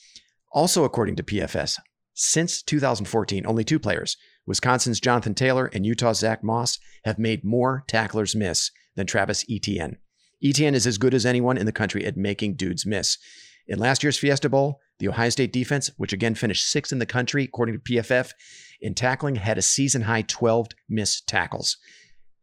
Also, 0.52 0.84
according 0.84 1.16
to 1.16 1.22
PFF, 1.22 1.78
since 2.14 2.62
2014, 2.62 3.44
only 3.46 3.64
two 3.64 3.78
players, 3.78 4.16
Wisconsin's 4.46 5.00
Jonathan 5.00 5.34
Taylor 5.34 5.70
and 5.72 5.86
Utah's 5.86 6.18
Zach 6.18 6.42
Moss, 6.42 6.78
have 7.04 7.18
made 7.18 7.44
more 7.44 7.84
tacklers 7.86 8.34
miss 8.34 8.70
than 8.96 9.06
Travis 9.06 9.44
Etienne. 9.50 9.98
Etienne 10.42 10.74
is 10.74 10.86
as 10.86 10.98
good 10.98 11.14
as 11.14 11.24
anyone 11.24 11.56
in 11.56 11.66
the 11.66 11.72
country 11.72 12.04
at 12.04 12.16
making 12.16 12.56
dudes 12.56 12.84
miss. 12.84 13.18
In 13.66 13.78
last 13.78 14.02
year's 14.02 14.18
Fiesta 14.18 14.48
Bowl, 14.48 14.80
the 14.98 15.08
Ohio 15.08 15.30
State 15.30 15.52
defense, 15.52 15.90
which 15.96 16.12
again 16.12 16.34
finished 16.34 16.70
sixth 16.70 16.92
in 16.92 16.98
the 16.98 17.06
country 17.06 17.44
according 17.44 17.74
to 17.74 17.80
PFF 17.80 18.32
in 18.80 18.94
tackling, 18.94 19.36
had 19.36 19.58
a 19.58 19.62
season 19.62 20.02
high 20.02 20.22
12 20.22 20.68
missed 20.88 21.26
tackles. 21.26 21.78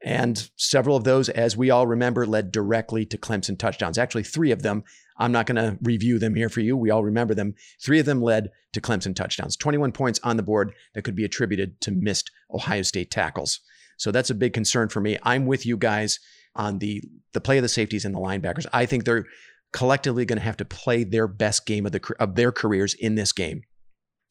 And 0.04 0.50
several 0.56 0.96
of 0.96 1.04
those, 1.04 1.30
as 1.30 1.56
we 1.56 1.70
all 1.70 1.86
remember, 1.86 2.26
led 2.26 2.52
directly 2.52 3.06
to 3.06 3.18
Clemson 3.20 3.58
touchdowns. 3.58 4.00
Actually, 4.00 4.24
three 4.24 4.52
of 4.52 4.64
them. 4.64 4.84
I'm 5.22 5.32
not 5.32 5.46
going 5.46 5.56
to 5.56 5.78
review 5.84 6.18
them 6.18 6.34
here 6.34 6.50
for 6.50 6.62
you. 6.62 6.76
We 6.76 6.90
all 6.90 7.04
remember 7.04 7.36
them. 7.36 7.54
Three 7.80 8.00
of 8.00 8.08
them 8.08 8.22
led 8.22 8.50
to 8.74 8.82
Clemson 8.82 9.16
touchdowns. 9.16 9.56
21 9.56 9.92
points 9.92 10.20
on 10.24 10.36
the 10.36 10.44
board 10.44 10.74
that 10.96 11.04
could 11.04 11.16
be 11.16 11.24
attributed 11.24 11.80
to 11.82 11.92
missed 11.92 12.32
Ohio 12.52 12.82
State 12.82 13.12
tackles. 13.12 13.60
So 13.98 14.12
that's 14.12 14.32
a 14.32 14.36
big 14.36 14.54
concern 14.54 14.90
for 14.90 15.00
me. 15.00 15.20
I'm 15.22 15.46
with 15.46 15.66
you 15.66 15.78
guys 15.78 16.20
on 16.56 16.80
the 16.80 17.04
the 17.34 17.40
play 17.40 17.58
of 17.58 17.62
the 17.62 17.70
safeties 17.70 18.04
and 18.04 18.16
the 18.16 18.20
linebackers. 18.20 18.66
I 18.74 18.86
think 18.86 19.06
they're 19.06 19.26
collectively 19.72 20.26
going 20.26 20.40
to 20.40 20.44
have 20.44 20.58
to 20.58 20.66
play 20.66 21.04
their 21.04 21.28
best 21.28 21.66
game 21.66 21.86
of 21.86 21.92
the 21.92 22.16
of 22.20 22.36
their 22.36 22.52
careers 22.52 22.96
in 22.96 23.16
this 23.16 23.32
game. 23.32 23.62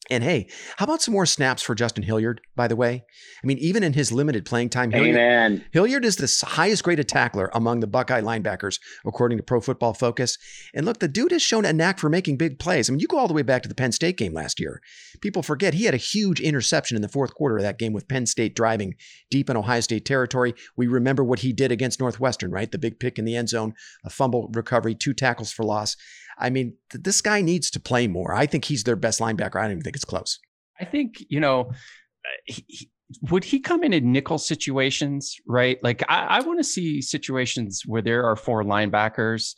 And 0.09 0.23
hey, 0.23 0.49
how 0.77 0.85
about 0.85 1.01
some 1.01 1.13
more 1.13 1.27
snaps 1.27 1.61
for 1.61 1.75
Justin 1.75 2.03
Hilliard, 2.03 2.41
by 2.55 2.67
the 2.67 2.75
way? 2.75 3.05
I 3.43 3.47
mean, 3.47 3.59
even 3.59 3.83
in 3.83 3.93
his 3.93 4.11
limited 4.11 4.45
playing 4.45 4.69
time, 4.69 4.91
Hilliard. 4.91 5.63
Hilliard 5.71 6.03
is 6.03 6.15
the 6.15 6.45
highest 6.47 6.83
graded 6.83 7.07
tackler 7.07 7.51
among 7.53 7.79
the 7.79 7.87
Buckeye 7.87 8.19
linebackers, 8.19 8.79
according 9.05 9.37
to 9.37 9.43
Pro 9.43 9.61
Football 9.61 9.93
Focus. 9.93 10.37
And 10.73 10.85
look, 10.85 10.99
the 10.99 11.07
dude 11.07 11.31
has 11.31 11.41
shown 11.41 11.65
a 11.65 11.71
knack 11.71 11.99
for 11.99 12.09
making 12.09 12.37
big 12.37 12.57
plays. 12.57 12.89
I 12.89 12.91
mean, 12.91 12.99
you 12.99 13.07
go 13.07 13.19
all 13.19 13.27
the 13.27 13.33
way 13.33 13.43
back 13.43 13.61
to 13.61 13.69
the 13.69 13.75
Penn 13.75 13.91
State 13.91 14.17
game 14.17 14.33
last 14.33 14.59
year. 14.59 14.81
People 15.21 15.43
forget 15.43 15.75
he 15.75 15.85
had 15.85 15.93
a 15.93 15.97
huge 15.97 16.41
interception 16.41 16.95
in 16.95 17.03
the 17.03 17.07
fourth 17.07 17.35
quarter 17.35 17.57
of 17.57 17.63
that 17.63 17.77
game 17.77 17.93
with 17.93 18.07
Penn 18.07 18.25
State 18.25 18.55
driving 18.55 18.95
deep 19.29 19.49
in 19.51 19.55
Ohio 19.55 19.81
State 19.81 20.05
territory. 20.05 20.55
We 20.75 20.87
remember 20.87 21.23
what 21.23 21.39
he 21.39 21.53
did 21.53 21.71
against 21.71 21.99
Northwestern, 21.99 22.51
right? 22.51 22.71
The 22.71 22.79
big 22.79 22.99
pick 22.99 23.19
in 23.19 23.25
the 23.25 23.35
end 23.35 23.49
zone, 23.49 23.75
a 24.03 24.09
fumble 24.09 24.49
recovery, 24.53 24.95
two 24.95 25.13
tackles 25.13 25.51
for 25.51 25.63
loss. 25.63 25.95
I 26.41 26.49
mean, 26.49 26.75
th- 26.91 27.03
this 27.03 27.21
guy 27.21 27.41
needs 27.41 27.69
to 27.71 27.79
play 27.79 28.07
more. 28.07 28.33
I 28.33 28.45
think 28.45 28.65
he's 28.65 28.83
their 28.83 28.95
best 28.95 29.19
linebacker. 29.19 29.57
I 29.57 29.63
don't 29.63 29.71
even 29.71 29.83
think 29.83 29.95
it's 29.95 30.05
close. 30.05 30.39
I 30.79 30.85
think, 30.85 31.23
you 31.29 31.39
know, 31.39 31.69
uh, 31.69 32.29
he, 32.45 32.65
he, 32.67 32.91
would 33.29 33.43
he 33.43 33.59
come 33.59 33.83
in 33.83 33.93
in 33.93 34.11
nickel 34.11 34.37
situations, 34.37 35.35
right? 35.45 35.77
Like, 35.83 36.03
I, 36.09 36.25
I 36.25 36.41
want 36.41 36.59
to 36.59 36.63
see 36.63 37.01
situations 37.01 37.83
where 37.85 38.01
there 38.01 38.25
are 38.25 38.35
four 38.35 38.63
linebackers 38.63 39.53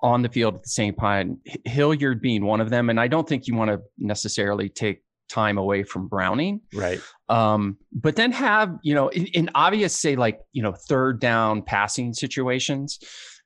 on 0.00 0.22
the 0.22 0.28
field 0.28 0.54
at 0.54 0.62
the 0.62 0.68
same 0.68 0.94
time, 0.94 1.38
Hilliard 1.64 2.20
being 2.20 2.44
one 2.44 2.60
of 2.60 2.70
them. 2.70 2.90
And 2.90 3.00
I 3.00 3.08
don't 3.08 3.28
think 3.28 3.46
you 3.46 3.54
want 3.54 3.70
to 3.70 3.80
necessarily 3.98 4.68
take 4.68 5.02
time 5.30 5.56
away 5.56 5.82
from 5.82 6.08
Browning. 6.08 6.60
Right. 6.74 7.00
Um, 7.28 7.78
but 7.92 8.16
then 8.16 8.32
have, 8.32 8.76
you 8.82 8.94
know, 8.94 9.08
in, 9.08 9.26
in 9.28 9.50
obvious, 9.54 9.98
say, 9.98 10.16
like, 10.16 10.40
you 10.52 10.62
know, 10.62 10.74
third 10.88 11.20
down 11.20 11.62
passing 11.62 12.12
situations 12.12 12.98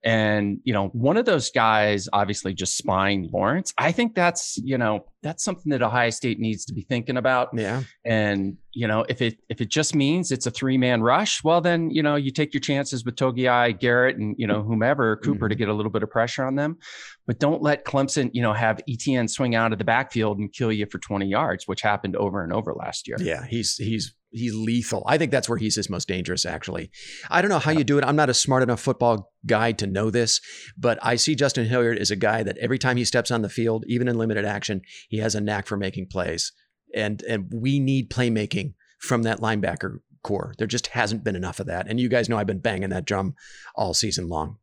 and, 0.04 0.60
you 0.62 0.72
know, 0.72 0.88
one 0.88 1.16
of 1.16 1.24
those 1.24 1.50
guys 1.50 2.08
obviously 2.12 2.54
just 2.54 2.76
spying 2.76 3.28
Lawrence. 3.32 3.72
I 3.78 3.90
think 3.90 4.14
that's, 4.14 4.56
you 4.58 4.78
know, 4.78 5.06
that's 5.22 5.42
something 5.42 5.70
that 5.70 5.82
Ohio 5.82 6.10
State 6.10 6.38
needs 6.38 6.64
to 6.66 6.72
be 6.72 6.82
thinking 6.82 7.16
about. 7.16 7.48
Yeah. 7.52 7.82
And, 8.04 8.56
you 8.72 8.86
know, 8.86 9.04
if 9.08 9.20
it 9.20 9.38
if 9.48 9.60
it 9.60 9.70
just 9.70 9.96
means 9.96 10.30
it's 10.30 10.46
a 10.46 10.52
three-man 10.52 11.02
rush, 11.02 11.42
well 11.42 11.60
then, 11.60 11.90
you 11.90 12.02
know, 12.02 12.14
you 12.14 12.30
take 12.30 12.54
your 12.54 12.60
chances 12.60 13.04
with 13.04 13.16
Togiai, 13.16 13.78
Garrett, 13.78 14.16
and, 14.16 14.36
you 14.38 14.46
know, 14.46 14.62
whomever, 14.62 15.16
Cooper 15.16 15.46
mm-hmm. 15.46 15.48
to 15.48 15.54
get 15.56 15.68
a 15.68 15.74
little 15.74 15.90
bit 15.90 16.04
of 16.04 16.10
pressure 16.10 16.44
on 16.44 16.54
them. 16.54 16.78
But 17.26 17.40
don't 17.40 17.60
let 17.60 17.84
Clemson, 17.84 18.30
you 18.32 18.42
know, 18.42 18.52
have 18.52 18.80
Etienne 18.88 19.26
swing 19.26 19.56
out 19.56 19.72
of 19.72 19.78
the 19.78 19.84
backfield 19.84 20.38
and 20.38 20.52
kill 20.52 20.70
you 20.70 20.86
for 20.86 20.98
20 20.98 21.26
yards, 21.26 21.66
which 21.66 21.82
happened 21.82 22.14
over 22.14 22.44
and 22.44 22.52
over 22.52 22.72
last 22.72 23.08
year. 23.08 23.16
Yeah, 23.20 23.44
he's 23.44 23.76
he's 23.76 24.14
he's 24.30 24.54
lethal. 24.54 25.02
I 25.06 25.18
think 25.18 25.30
that's 25.30 25.48
where 25.48 25.58
he's 25.58 25.76
his 25.76 25.90
most 25.90 26.08
dangerous, 26.08 26.44
actually. 26.44 26.90
I 27.30 27.40
don't 27.40 27.50
know 27.50 27.58
how 27.58 27.70
you 27.70 27.84
do 27.84 27.98
it. 27.98 28.04
I'm 28.04 28.16
not 28.16 28.30
a 28.30 28.34
smart 28.34 28.62
enough 28.62 28.80
football 28.80 29.32
guy 29.46 29.72
to 29.72 29.86
know 29.86 30.10
this, 30.10 30.40
but 30.76 30.98
I 31.02 31.16
see 31.16 31.34
Justin 31.34 31.66
Hilliard 31.66 31.98
as 31.98 32.10
a 32.10 32.16
guy 32.16 32.42
that 32.42 32.58
every 32.58 32.78
time 32.78 32.96
he 32.96 33.04
steps 33.04 33.30
on 33.30 33.42
the 33.42 33.48
field, 33.48 33.84
even 33.88 34.08
in 34.08 34.18
limited 34.18 34.44
action, 34.44 34.82
he 35.08 35.18
has 35.18 35.34
a 35.34 35.40
knack 35.40 35.66
for 35.66 35.76
making 35.76 36.06
plays. 36.06 36.52
And 36.94 37.22
and 37.22 37.52
we 37.52 37.78
need 37.78 38.10
playmaking 38.10 38.74
from 39.00 39.22
that 39.22 39.40
linebacker 39.40 39.98
core. 40.22 40.54
There 40.58 40.66
just 40.66 40.88
hasn't 40.88 41.24
been 41.24 41.36
enough 41.36 41.60
of 41.60 41.66
that. 41.66 41.86
And 41.88 42.00
you 42.00 42.08
guys 42.08 42.28
know 42.28 42.38
I've 42.38 42.46
been 42.46 42.60
banging 42.60 42.90
that 42.90 43.04
drum 43.04 43.34
all 43.74 43.94
season 43.94 44.28
long. 44.28 44.56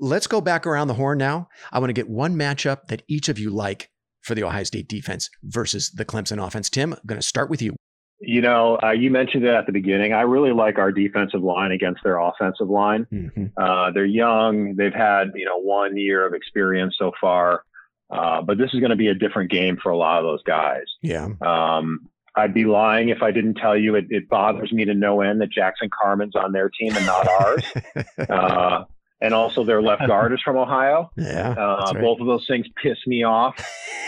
Let's 0.00 0.26
go 0.26 0.40
back 0.40 0.66
around 0.66 0.88
the 0.88 0.94
horn 0.94 1.18
now. 1.18 1.48
I 1.72 1.78
want 1.78 1.90
to 1.90 1.94
get 1.94 2.08
one 2.08 2.36
matchup 2.36 2.86
that 2.88 3.02
each 3.08 3.28
of 3.28 3.38
you 3.38 3.50
like 3.50 3.90
for 4.20 4.34
the 4.34 4.44
Ohio 4.44 4.64
State 4.64 4.88
defense 4.88 5.28
versus 5.42 5.90
the 5.90 6.04
Clemson 6.04 6.44
offense. 6.44 6.70
Tim, 6.70 6.92
I'm 6.92 7.00
going 7.06 7.20
to 7.20 7.26
start 7.26 7.50
with 7.50 7.62
you. 7.62 7.74
You 8.20 8.40
know, 8.40 8.78
uh, 8.82 8.90
you 8.90 9.10
mentioned 9.10 9.44
it 9.44 9.54
at 9.54 9.66
the 9.66 9.72
beginning. 9.72 10.12
I 10.12 10.22
really 10.22 10.52
like 10.52 10.78
our 10.78 10.90
defensive 10.90 11.42
line 11.42 11.70
against 11.70 12.02
their 12.02 12.18
offensive 12.18 12.68
line. 12.68 13.06
Mm-hmm. 13.12 13.46
Uh, 13.56 13.92
they're 13.92 14.04
young. 14.04 14.74
They've 14.76 14.92
had, 14.92 15.28
you 15.34 15.44
know, 15.44 15.60
one 15.60 15.96
year 15.96 16.26
of 16.26 16.34
experience 16.34 16.96
so 16.98 17.12
far. 17.20 17.62
Uh, 18.10 18.42
but 18.42 18.58
this 18.58 18.72
is 18.72 18.80
going 18.80 18.90
to 18.90 18.96
be 18.96 19.08
a 19.08 19.14
different 19.14 19.50
game 19.50 19.76
for 19.80 19.90
a 19.90 19.96
lot 19.96 20.18
of 20.18 20.24
those 20.24 20.42
guys. 20.42 20.86
Yeah. 21.02 21.28
Um, 21.40 22.08
I'd 22.34 22.54
be 22.54 22.64
lying 22.64 23.08
if 23.08 23.22
I 23.22 23.30
didn't 23.32 23.54
tell 23.54 23.76
you 23.76 23.96
it, 23.96 24.06
it, 24.10 24.28
bothers 24.28 24.72
me 24.72 24.84
to 24.84 24.94
no 24.94 25.20
end 25.20 25.40
that 25.40 25.50
Jackson 25.50 25.90
Carman's 25.90 26.36
on 26.36 26.52
their 26.52 26.70
team 26.70 26.96
and 26.96 27.06
not 27.06 27.28
ours. 27.28 27.64
and 29.20 29.34
also 29.34 29.64
their 29.64 29.82
left 29.82 30.06
guard 30.06 30.32
is 30.32 30.40
from 30.42 30.56
Ohio. 30.56 31.10
Yeah, 31.16 31.50
uh, 31.50 31.92
right. 31.94 32.02
both 32.02 32.20
of 32.20 32.26
those 32.26 32.46
things 32.46 32.66
piss 32.82 32.98
me 33.06 33.24
off. 33.24 33.56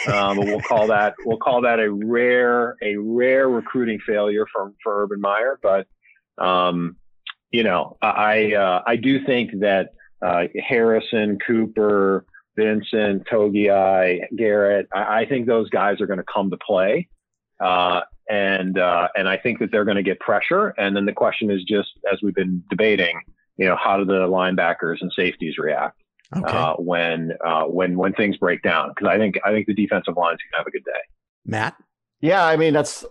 Um, 0.07 0.39
but 0.39 0.47
we'll 0.47 0.61
call 0.61 0.87
that 0.87 1.15
we'll 1.25 1.39
call 1.39 1.63
that 1.63 1.79
a 1.79 1.93
rare 1.93 2.77
a 2.83 2.97
rare 2.97 3.49
recruiting 3.49 3.99
failure 4.07 4.47
from 4.53 4.75
for 4.83 5.03
Urban 5.03 5.21
Meyer. 5.21 5.59
But 5.63 5.87
Um, 6.39 6.97
you 7.51 7.65
know, 7.65 7.97
I 8.01 8.55
uh, 8.55 8.83
I 8.87 8.97
do 8.97 9.25
think 9.25 9.61
that 9.61 9.91
uh, 10.23 10.45
Harrison, 10.67 11.39
Cooper, 11.45 12.25
Vincent, 12.57 13.27
Togiai, 13.27 14.23
Garrett, 14.37 14.89
I, 14.95 15.21
I, 15.21 15.27
think 15.27 15.47
those 15.47 15.71
guys 15.71 16.01
are 16.01 16.07
going 16.07 16.19
to 16.19 16.25
come 16.33 16.51
to 16.51 16.59
play. 16.59 17.09
Uh, 17.59 18.03
and 18.29 18.79
uh, 18.79 19.09
and 19.17 19.29
I 19.29 19.37
think 19.37 19.59
that 19.59 19.73
they're 19.73 19.85
going 19.85 19.97
to 19.97 20.03
get 20.03 20.21
pressure. 20.21 20.69
And 20.79 20.95
then 20.95 21.05
the 21.05 21.13
question 21.13 21.51
is 21.51 21.65
just, 21.65 21.91
as 22.11 22.21
we've 22.23 22.35
been 22.35 22.63
debating, 22.71 23.21
you 23.61 23.67
know, 23.67 23.77
how 23.77 23.99
do 23.99 24.07
the 24.07 24.27
linebackers 24.27 25.03
and 25.03 25.13
safeties 25.15 25.59
react 25.59 26.03
okay. 26.35 26.57
uh, 26.57 26.75
when 26.77 27.33
uh, 27.45 27.65
when 27.65 27.97
when 27.97 28.15
things 28.15 28.39
break 28.39 28.63
down? 28.63 28.89
Because 28.89 29.09
I 29.09 29.19
think 29.19 29.39
I 29.45 29.53
think 29.53 29.67
the 29.67 29.75
defensive 29.75 30.17
line's 30.17 30.39
going 30.39 30.53
to 30.53 30.57
have 30.57 30.67
a 30.67 30.71
good 30.71 30.85
day. 30.85 31.01
Matt, 31.45 31.77
yeah, 32.23 32.45
I 32.45 32.57
mean 32.57 32.73
that's 32.73 33.05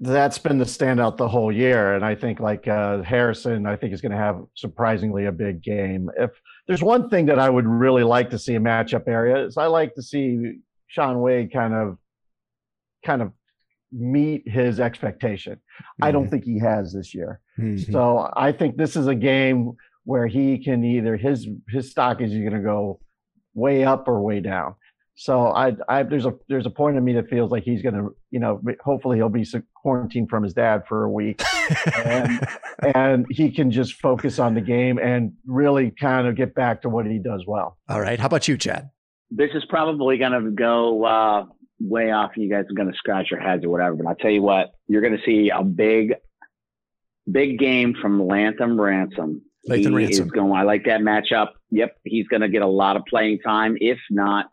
that's 0.00 0.38
been 0.38 0.58
the 0.58 0.66
standout 0.66 1.16
the 1.16 1.28
whole 1.28 1.50
year, 1.50 1.94
and 1.94 2.04
I 2.04 2.14
think 2.14 2.38
like 2.38 2.68
uh, 2.68 3.02
Harrison, 3.02 3.66
I 3.66 3.76
think 3.76 3.94
is 3.94 4.02
going 4.02 4.12
to 4.12 4.18
have 4.18 4.42
surprisingly 4.54 5.24
a 5.24 5.32
big 5.32 5.62
game. 5.62 6.10
If 6.18 6.30
there's 6.68 6.82
one 6.82 7.08
thing 7.08 7.24
that 7.26 7.38
I 7.38 7.48
would 7.48 7.66
really 7.66 8.04
like 8.04 8.28
to 8.30 8.38
see 8.38 8.56
a 8.56 8.60
matchup 8.60 9.08
area 9.08 9.46
is 9.46 9.56
I 9.56 9.66
like 9.66 9.94
to 9.94 10.02
see 10.02 10.58
Shaun 10.88 11.20
Wade 11.20 11.50
kind 11.50 11.72
of 11.72 11.96
kind 13.06 13.22
of 13.22 13.32
meet 13.90 14.46
his 14.46 14.80
expectation. 14.80 15.54
Mm-hmm. 15.54 16.04
I 16.04 16.12
don't 16.12 16.24
mm-hmm. 16.24 16.30
think 16.30 16.44
he 16.44 16.58
has 16.58 16.92
this 16.92 17.14
year. 17.14 17.40
Mm-hmm. 17.58 17.90
So 17.92 18.30
I 18.36 18.52
think 18.52 18.76
this 18.76 18.96
is 18.96 19.06
a 19.06 19.14
game 19.14 19.72
where 20.04 20.26
he 20.26 20.62
can 20.62 20.84
either 20.84 21.16
his 21.16 21.46
his 21.68 21.90
stock 21.90 22.20
is 22.20 22.30
going 22.30 22.52
to 22.52 22.60
go 22.60 23.00
way 23.54 23.84
up 23.84 24.08
or 24.08 24.20
way 24.20 24.40
down. 24.40 24.74
So 25.16 25.46
I, 25.46 25.76
I 25.88 26.02
there's 26.02 26.26
a 26.26 26.34
there's 26.48 26.66
a 26.66 26.70
point 26.70 26.96
in 26.96 27.04
me 27.04 27.12
that 27.14 27.28
feels 27.30 27.50
like 27.50 27.62
he's 27.62 27.82
going 27.82 27.94
to 27.94 28.16
you 28.30 28.40
know 28.40 28.60
hopefully 28.82 29.16
he'll 29.16 29.28
be 29.28 29.46
quarantined 29.74 30.28
from 30.28 30.42
his 30.42 30.54
dad 30.54 30.82
for 30.88 31.04
a 31.04 31.10
week 31.10 31.40
and 32.04 32.46
and 32.94 33.26
he 33.30 33.50
can 33.50 33.70
just 33.70 33.94
focus 34.00 34.38
on 34.40 34.54
the 34.54 34.60
game 34.60 34.98
and 34.98 35.32
really 35.46 35.92
kind 35.92 36.26
of 36.26 36.34
get 36.34 36.54
back 36.54 36.82
to 36.82 36.88
what 36.88 37.06
he 37.06 37.18
does 37.18 37.44
well. 37.46 37.78
All 37.88 38.00
right, 38.00 38.18
how 38.18 38.26
about 38.26 38.48
you, 38.48 38.58
Chad? 38.58 38.90
This 39.30 39.50
is 39.54 39.64
probably 39.68 40.18
going 40.18 40.32
to 40.32 40.50
go 40.50 41.04
uh, 41.04 41.44
way 41.80 42.10
off 42.10 42.32
and 42.34 42.44
you 42.44 42.50
guys 42.50 42.64
are 42.70 42.74
going 42.74 42.90
to 42.90 42.96
scratch 42.96 43.30
your 43.30 43.40
heads 43.40 43.64
or 43.64 43.70
whatever. 43.70 43.96
But 43.96 44.06
I'll 44.06 44.14
tell 44.16 44.30
you 44.30 44.42
what, 44.42 44.72
you're 44.88 45.00
going 45.02 45.16
to 45.16 45.24
see 45.24 45.50
a 45.50 45.62
big, 45.62 46.14
big 47.30 47.58
game 47.58 47.94
from 48.00 48.20
Lathan 48.20 48.78
Ransom. 48.78 49.42
He 49.66 49.88
Ransom. 49.88 50.26
is 50.26 50.30
going, 50.30 50.52
I 50.52 50.62
like 50.62 50.84
that 50.84 51.00
matchup. 51.00 51.48
Yep. 51.70 51.96
He's 52.04 52.26
going 52.28 52.42
to 52.42 52.48
get 52.48 52.62
a 52.62 52.66
lot 52.66 52.96
of 52.96 53.04
playing 53.08 53.38
time. 53.40 53.76
If 53.80 53.98
not, 54.10 54.50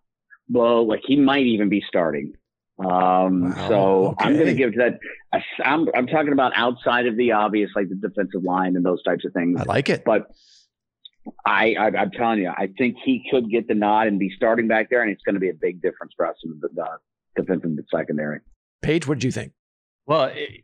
well, 0.49 0.87
like 0.87 1.01
he 1.05 1.15
might 1.15 1.45
even 1.45 1.69
be 1.69 1.83
starting. 1.87 2.33
Um, 2.79 3.51
wow, 3.51 3.67
so 3.67 4.05
okay. 4.07 4.25
I'm 4.25 4.33
going 4.33 4.47
to 4.47 4.53
give 4.53 4.75
that. 4.77 4.99
I'm, 5.63 5.87
I'm 5.95 6.07
talking 6.07 6.33
about 6.33 6.53
outside 6.55 7.05
of 7.05 7.15
the 7.17 7.33
obvious, 7.33 7.69
like 7.75 7.89
the 7.89 7.95
defensive 7.95 8.43
line 8.43 8.75
and 8.75 8.85
those 8.85 9.03
types 9.03 9.25
of 9.25 9.33
things. 9.33 9.59
I 9.59 9.63
like 9.63 9.89
it. 9.89 10.03
But 10.03 10.31
I, 11.45 11.75
I 11.75 11.87
am 11.87 12.11
telling 12.11 12.39
you, 12.39 12.49
I 12.49 12.69
think 12.77 12.97
he 13.03 13.23
could 13.29 13.49
get 13.49 13.67
the 13.67 13.75
nod 13.75 14.07
and 14.07 14.17
be 14.17 14.31
starting 14.35 14.67
back 14.67 14.89
there, 14.89 15.03
and 15.03 15.11
it's 15.11 15.21
going 15.23 15.35
to 15.35 15.39
be 15.39 15.49
a 15.49 15.53
big 15.53 15.81
difference 15.81 16.13
for 16.17 16.25
us 16.25 16.35
in 16.43 16.59
the, 16.59 16.69
the 16.73 17.43
defensive 17.43 17.85
secondary. 17.93 18.39
Paige, 18.81 19.07
what 19.07 19.15
did 19.19 19.25
you 19.25 19.31
think? 19.31 19.51
Well, 20.07 20.25
eh, 20.25 20.33
it, 20.35 20.63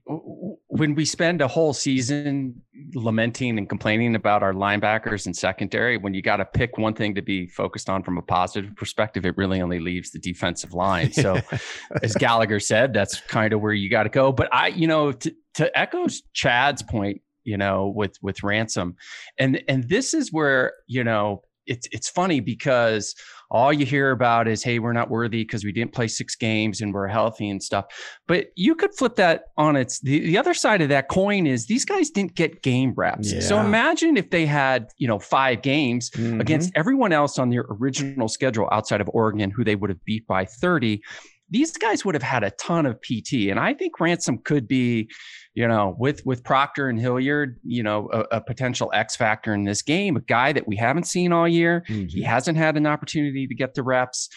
when 0.68 0.96
we 0.96 1.06
spend 1.06 1.42
a 1.42 1.48
whole 1.48 1.74
season 1.74 2.62
lamenting 2.94 3.58
and 3.58 3.68
complaining 3.68 4.16
about 4.16 4.44
our 4.44 4.54
linebackers 4.54 5.26
and 5.26 5.36
secondary, 5.36 5.98
when 5.98 6.14
you 6.14 6.22
got 6.22 6.38
to 6.38 6.46
pick 6.46 6.78
one 6.78 6.94
thing 6.94 7.16
to 7.16 7.22
be 7.22 7.48
focused 7.48 7.90
on 7.90 8.04
from 8.04 8.18
a 8.18 8.22
positive 8.22 8.76
perspective, 8.76 9.26
it 9.26 9.38
really 9.38 9.62
only 9.62 9.80
leaves 9.80 10.12
the 10.12 10.20
defensive 10.20 10.74
line. 10.74 11.12
So, 11.14 11.40
as 12.04 12.16
Gallagher 12.16 12.60
said, 12.60 12.94
that's 12.94 13.22
kind 13.22 13.54
of 13.54 13.62
where 13.62 13.74
you 13.74 13.90
got 13.90 14.04
to 14.04 14.10
go. 14.10 14.32
But 14.32 14.54
I, 14.54 14.68
you 14.68 14.88
know, 14.88 15.12
to, 15.12 15.34
to 15.56 15.78
echo 15.78 16.08
Chad's 16.34 16.84
point, 16.84 17.22
you 17.44 17.58
know, 17.58 17.92
with 17.96 18.18
with 18.22 18.44
ransom, 18.44 18.96
and 19.40 19.64
and 19.68 19.88
this 19.88 20.14
is 20.14 20.34
where 20.34 20.74
you 20.88 21.04
know 21.04 21.44
it's 21.66 21.88
it's 21.92 22.10
funny 22.10 22.40
because 22.40 23.16
all 23.50 23.72
you 23.72 23.86
hear 23.86 24.12
about 24.12 24.48
is 24.48 24.64
hey 24.64 24.80
we're 24.80 24.94
not 24.94 25.10
worthy 25.10 25.44
because 25.44 25.64
we 25.64 25.72
didn't 25.72 25.94
play 25.94 26.08
six 26.08 26.36
games 26.36 26.82
and 26.82 26.94
we're 26.94 27.08
healthy 27.08 27.50
and 27.50 27.62
stuff 27.62 27.86
but 28.28 28.48
you 28.56 28.76
could 28.76 28.94
flip 28.94 29.16
that 29.16 29.46
on 29.58 29.76
its 29.76 30.00
the, 30.02 30.20
the 30.20 30.38
other 30.38 30.54
side 30.54 30.82
of 30.82 30.90
that 30.90 31.08
coin 31.10 31.48
is 31.48 31.66
these 31.66 31.86
guys 31.86 32.10
didn't 32.10 32.36
get 32.36 32.62
game 32.62 32.94
reps 32.96 33.32
yeah. 33.32 33.40
so 33.40 33.60
imagine 33.60 34.18
if 34.18 34.30
they 34.30 34.46
had 34.46 34.90
you 34.98 35.08
know 35.08 35.20
five 35.20 35.62
games 35.62 36.10
mm-hmm. 36.12 36.42
against 36.42 36.72
everyone 36.76 37.12
else 37.12 37.40
on 37.40 37.50
their 37.50 37.66
original 37.70 38.28
schedule 38.28 38.68
outside 38.72 39.02
of 39.02 39.10
oregon 39.14 39.50
who 39.50 39.64
they 39.64 39.76
would 39.76 39.90
have 39.90 40.04
beat 40.06 40.26
by 40.28 40.44
30 40.44 41.02
these 41.50 41.72
guys 41.78 42.04
would 42.04 42.16
have 42.16 42.24
had 42.24 42.44
a 42.44 42.52
ton 42.52 42.86
of 42.86 43.02
pt 43.02 43.50
and 43.50 43.60
i 43.60 43.74
think 43.74 44.00
ransom 44.00 44.38
could 44.40 44.68
be 44.68 45.10
you 45.58 45.68
know, 45.68 45.96
with 45.98 46.24
with 46.24 46.44
Proctor 46.44 46.88
and 46.88 47.00
Hilliard, 47.00 47.60
you 47.64 47.82
know, 47.82 48.10
a, 48.14 48.38
a, 48.38 48.42
potential 48.42 48.92
X 48.94 49.16
factor 49.16 49.56
in 49.56 49.64
this 49.64 49.82
game, 49.82 50.16
a 50.16 50.22
guy 50.22 50.54
that 50.54 50.68
we 50.68 50.76
haven't 50.76 51.06
seen 51.06 51.34
all 51.34 51.48
year. 51.48 51.84
Mm-hmm. 51.90 52.10
He 52.10 52.22
hasn't 52.22 52.60
had 52.60 52.78
an 52.78 52.86
opportunity 52.86 53.48
to 53.48 53.56
get 53.56 53.74
the 53.74 53.82
reps, 53.82 54.30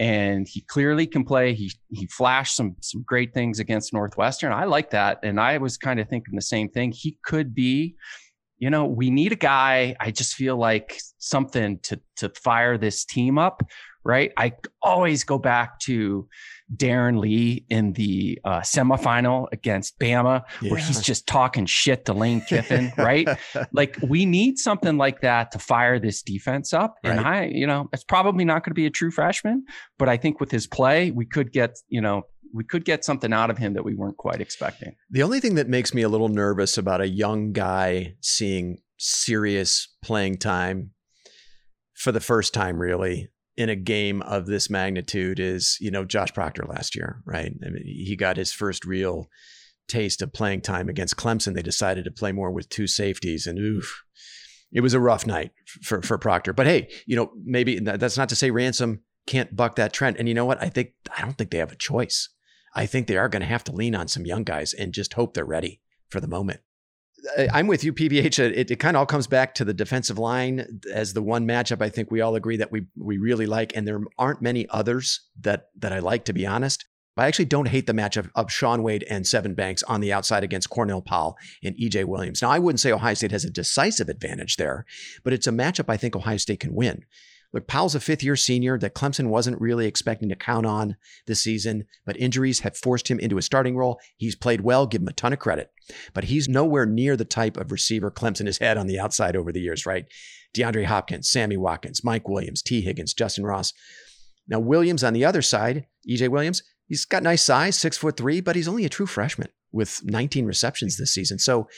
and 0.00 0.48
he 0.48 0.62
clearly 0.62 1.06
can 1.06 1.22
play. 1.24 1.54
He 1.54 1.70
he 1.92 2.06
flashed 2.06 2.56
some 2.56 2.74
some 2.80 3.04
great 3.06 3.32
things 3.32 3.60
against 3.60 3.92
Northwestern. 3.92 4.52
I 4.52 4.64
like 4.64 4.90
that, 4.90 5.20
and 5.22 5.38
I 5.38 5.58
was 5.58 5.76
kind 5.76 6.00
of 6.00 6.08
thinking 6.08 6.34
the 6.34 6.42
same 6.42 6.68
thing. 6.68 6.90
He 6.90 7.18
could 7.24 7.54
be. 7.54 7.94
You 8.58 8.70
know, 8.70 8.84
we 8.84 9.10
need 9.10 9.30
a 9.30 9.36
guy. 9.36 9.94
I 10.00 10.10
just 10.10 10.34
feel 10.34 10.56
like 10.56 10.98
something 11.18 11.78
to 11.84 12.00
to 12.16 12.30
fire 12.30 12.78
this 12.78 13.04
team 13.04 13.38
up, 13.38 13.62
right? 14.04 14.32
I 14.36 14.52
always 14.82 15.24
go 15.24 15.38
back 15.38 15.80
to 15.80 16.28
Darron 16.74 17.18
Lee 17.18 17.64
in 17.68 17.92
the 17.92 18.38
uh, 18.44 18.60
semifinal 18.60 19.46
against 19.52 19.98
Bama, 19.98 20.42
yeah. 20.60 20.70
where 20.70 20.80
he's 20.80 21.00
just 21.00 21.26
talking 21.26 21.66
shit 21.66 22.04
to 22.06 22.12
Lane 22.12 22.40
Kiffin, 22.48 22.92
right? 22.96 23.28
like 23.72 23.98
we 24.02 24.26
need 24.26 24.58
something 24.58 24.96
like 24.96 25.20
that 25.22 25.52
to 25.52 25.58
fire 25.58 25.98
this 25.98 26.22
defense 26.22 26.72
up. 26.72 26.96
Right. 27.02 27.10
And 27.10 27.20
I, 27.20 27.44
you 27.46 27.66
know, 27.66 27.88
it's 27.92 28.04
probably 28.04 28.44
not 28.44 28.64
going 28.64 28.70
to 28.70 28.74
be 28.74 28.86
a 28.86 28.90
true 28.90 29.10
freshman, 29.10 29.64
but 29.98 30.08
I 30.08 30.16
think 30.16 30.40
with 30.40 30.50
his 30.50 30.66
play, 30.66 31.10
we 31.10 31.26
could 31.26 31.52
get, 31.52 31.78
you 31.88 32.00
know, 32.00 32.22
we 32.54 32.64
could 32.64 32.84
get 32.84 33.04
something 33.04 33.32
out 33.32 33.50
of 33.50 33.58
him 33.58 33.74
that 33.74 33.84
we 33.84 33.94
weren't 33.94 34.16
quite 34.16 34.40
expecting. 34.40 34.94
The 35.10 35.24
only 35.24 35.40
thing 35.40 35.56
that 35.56 35.68
makes 35.68 35.92
me 35.92 36.02
a 36.02 36.08
little 36.08 36.28
nervous 36.28 36.78
about 36.78 37.00
a 37.00 37.08
young 37.08 37.52
guy 37.52 38.14
seeing 38.20 38.78
serious 38.96 39.88
playing 40.02 40.38
time 40.38 40.90
for 41.94 42.12
the 42.12 42.20
first 42.20 42.54
time, 42.54 42.78
really, 42.78 43.28
in 43.56 43.68
a 43.68 43.76
game 43.76 44.22
of 44.22 44.46
this 44.46 44.68
magnitude 44.68 45.38
is, 45.38 45.76
you 45.80 45.90
know, 45.90 46.04
Josh 46.04 46.32
Proctor 46.32 46.64
last 46.68 46.96
year, 46.96 47.22
right? 47.24 47.52
I 47.64 47.68
mean, 47.68 47.84
he 47.84 48.16
got 48.16 48.36
his 48.36 48.52
first 48.52 48.84
real 48.84 49.28
taste 49.88 50.22
of 50.22 50.32
playing 50.32 50.62
time 50.62 50.88
against 50.88 51.16
Clemson. 51.16 51.54
They 51.54 51.62
decided 51.62 52.04
to 52.04 52.10
play 52.10 52.32
more 52.32 52.50
with 52.50 52.68
two 52.68 52.86
safeties, 52.86 53.46
and 53.46 53.58
oof, 53.58 54.02
it 54.72 54.80
was 54.80 54.94
a 54.94 55.00
rough 55.00 55.26
night 55.26 55.52
for 55.82 56.02
for 56.02 56.18
Proctor. 56.18 56.52
But 56.52 56.66
hey, 56.66 56.88
you 57.06 57.16
know, 57.16 57.30
maybe 57.44 57.78
that's 57.78 58.18
not 58.18 58.28
to 58.30 58.36
say 58.36 58.50
Ransom 58.50 59.02
can't 59.26 59.56
buck 59.56 59.76
that 59.76 59.92
trend. 59.92 60.16
And 60.18 60.28
you 60.28 60.34
know 60.34 60.44
what? 60.44 60.62
I 60.62 60.68
think 60.68 60.92
I 61.16 61.22
don't 61.22 61.36
think 61.36 61.50
they 61.50 61.58
have 61.58 61.72
a 61.72 61.76
choice. 61.76 62.28
I 62.74 62.86
think 62.86 63.06
they 63.06 63.16
are 63.16 63.28
going 63.28 63.42
to 63.42 63.48
have 63.48 63.64
to 63.64 63.72
lean 63.72 63.94
on 63.94 64.08
some 64.08 64.26
young 64.26 64.42
guys 64.42 64.74
and 64.74 64.92
just 64.92 65.14
hope 65.14 65.34
they're 65.34 65.44
ready 65.44 65.80
for 66.10 66.20
the 66.20 66.28
moment. 66.28 66.60
I'm 67.52 67.66
with 67.66 67.84
you, 67.84 67.92
PVH. 67.92 68.38
It, 68.38 68.70
it 68.70 68.76
kind 68.76 68.96
of 68.96 69.00
all 69.00 69.06
comes 69.06 69.26
back 69.26 69.54
to 69.54 69.64
the 69.64 69.74
defensive 69.74 70.18
line 70.18 70.80
as 70.92 71.12
the 71.12 71.22
one 71.22 71.46
matchup 71.46 71.80
I 71.82 71.88
think 71.88 72.10
we 72.10 72.20
all 72.20 72.34
agree 72.34 72.56
that 72.56 72.70
we 72.70 72.86
we 72.96 73.18
really 73.18 73.46
like, 73.46 73.76
and 73.76 73.86
there 73.86 74.00
aren't 74.18 74.42
many 74.42 74.68
others 74.70 75.20
that 75.40 75.68
that 75.78 75.92
I 75.92 76.00
like, 76.00 76.24
to 76.26 76.32
be 76.32 76.46
honest. 76.46 76.84
I 77.16 77.26
actually 77.26 77.44
don't 77.44 77.68
hate 77.68 77.86
the 77.86 77.92
matchup 77.92 78.28
of 78.34 78.50
Shaun 78.50 78.82
Wade 78.82 79.04
and 79.08 79.24
Sevyn 79.24 79.54
Banks 79.54 79.84
on 79.84 80.00
the 80.00 80.12
outside 80.12 80.42
against 80.42 80.70
Cornell 80.70 81.00
Powell 81.00 81.36
and 81.62 81.76
EJ 81.76 82.06
Williams. 82.06 82.42
Now, 82.42 82.50
I 82.50 82.58
wouldn't 82.58 82.80
say 82.80 82.90
Ohio 82.90 83.14
State 83.14 83.30
has 83.30 83.44
a 83.44 83.50
decisive 83.50 84.08
advantage 84.08 84.56
there, 84.56 84.84
but 85.22 85.32
it's 85.32 85.46
a 85.46 85.52
matchup 85.52 85.88
I 85.88 85.96
think 85.96 86.16
Ohio 86.16 86.38
State 86.38 86.60
can 86.60 86.74
win. 86.74 87.04
Look, 87.54 87.68
Powell's 87.68 87.94
a 87.94 88.00
fifth 88.00 88.24
year 88.24 88.34
senior 88.34 88.76
that 88.78 88.96
Clemson 88.96 89.28
wasn't 89.28 89.60
really 89.60 89.86
expecting 89.86 90.28
to 90.28 90.34
count 90.34 90.66
on 90.66 90.96
this 91.28 91.40
season, 91.40 91.86
but 92.04 92.16
injuries 92.16 92.60
have 92.60 92.76
forced 92.76 93.08
him 93.08 93.20
into 93.20 93.38
a 93.38 93.42
starting 93.42 93.76
role. 93.76 94.00
He's 94.16 94.34
played 94.34 94.62
well, 94.62 94.88
give 94.88 95.02
him 95.02 95.08
a 95.08 95.12
ton 95.12 95.32
of 95.32 95.38
credit, 95.38 95.70
but 96.14 96.24
he's 96.24 96.48
nowhere 96.48 96.84
near 96.84 97.16
the 97.16 97.24
type 97.24 97.56
of 97.56 97.70
receiver 97.70 98.10
Clemson 98.10 98.46
has 98.46 98.58
had 98.58 98.76
on 98.76 98.88
the 98.88 98.98
outside 98.98 99.36
over 99.36 99.52
the 99.52 99.60
years, 99.60 99.86
right? 99.86 100.04
DeAndre 100.56 100.86
Hopkins, 100.86 101.30
Sammy 101.30 101.56
Watkins, 101.56 102.02
Mike 102.02 102.28
Williams, 102.28 102.60
Tee 102.60 102.80
Higgins, 102.80 103.14
Justin 103.14 103.46
Ross. 103.46 103.72
Now, 104.48 104.58
Williams 104.58 105.04
on 105.04 105.12
the 105.12 105.24
other 105.24 105.40
side, 105.40 105.86
EJ 106.10 106.30
Williams, 106.30 106.60
he's 106.88 107.04
got 107.04 107.22
nice 107.22 107.44
size, 107.44 107.78
six 107.78 107.96
foot 107.96 108.16
three, 108.16 108.40
but 108.40 108.56
he's 108.56 108.68
only 108.68 108.84
a 108.84 108.88
true 108.88 109.06
freshman 109.06 109.48
with 109.70 110.00
19 110.02 110.44
receptions 110.44 110.96
this 110.96 111.14
season. 111.14 111.38
So 111.38 111.68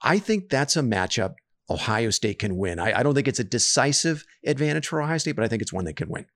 I 0.00 0.18
think 0.18 0.48
that's 0.48 0.76
a 0.76 0.82
matchup 0.82 1.34
Ohio 1.70 2.10
State 2.10 2.38
can 2.38 2.56
win. 2.56 2.78
I, 2.78 3.00
I 3.00 3.02
don't 3.02 3.14
think 3.14 3.28
it's 3.28 3.40
a 3.40 3.44
decisive 3.44 4.24
advantage 4.44 4.88
for 4.88 5.02
Ohio 5.02 5.18
State, 5.18 5.36
but 5.36 5.44
I 5.44 5.48
think 5.48 5.62
it's 5.62 5.72
one 5.72 5.84
they 5.84 5.92
can 5.92 6.08
win. 6.08 6.26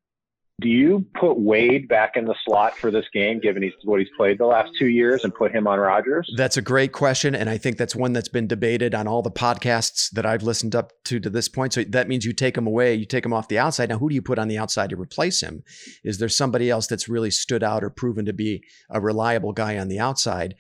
Do 0.60 0.68
you 0.68 1.04
put 1.18 1.40
Wade 1.40 1.88
back 1.88 2.12
in 2.14 2.26
the 2.26 2.36
slot 2.44 2.76
for 2.76 2.90
this 2.90 3.06
game, 3.12 3.40
given 3.40 3.64
he's 3.64 3.72
what 3.82 3.98
he's 3.98 4.10
played 4.16 4.38
the 4.38 4.46
last 4.46 4.70
two 4.78 4.86
years, 4.86 5.24
and 5.24 5.34
put 5.34 5.50
him 5.50 5.66
on 5.66 5.80
Rogers? 5.80 6.32
That's 6.36 6.56
a 6.56 6.62
great 6.62 6.92
question, 6.92 7.34
and 7.34 7.50
I 7.50 7.58
think 7.58 7.78
that's 7.78 7.96
one 7.96 8.12
that's 8.12 8.28
been 8.28 8.46
debated 8.46 8.94
on 8.94 9.08
all 9.08 9.22
the 9.22 9.30
podcasts 9.30 10.10
that 10.10 10.24
I've 10.24 10.44
listened 10.44 10.76
up 10.76 10.92
to 11.06 11.18
to 11.18 11.30
this 11.30 11.48
point. 11.48 11.72
So 11.72 11.82
that 11.84 12.06
means 12.06 12.24
you 12.24 12.32
take 12.32 12.56
him 12.56 12.66
away, 12.66 12.94
you 12.94 13.06
take 13.06 13.24
him 13.24 13.32
off 13.32 13.48
the 13.48 13.58
outside. 13.58 13.88
Now, 13.88 13.98
who 13.98 14.08
do 14.08 14.14
you 14.14 14.22
put 14.22 14.38
on 14.38 14.46
the 14.46 14.58
outside 14.58 14.90
to 14.90 14.96
replace 14.96 15.40
him? 15.40 15.64
Is 16.04 16.18
there 16.18 16.28
somebody 16.28 16.70
else 16.70 16.86
that's 16.86 17.08
really 17.08 17.30
stood 17.30 17.64
out 17.64 17.82
or 17.82 17.90
proven 17.90 18.26
to 18.26 18.32
be 18.32 18.62
a 18.88 19.00
reliable 19.00 19.52
guy 19.52 19.78
on 19.78 19.88
the 19.88 19.98
outside? 19.98 20.54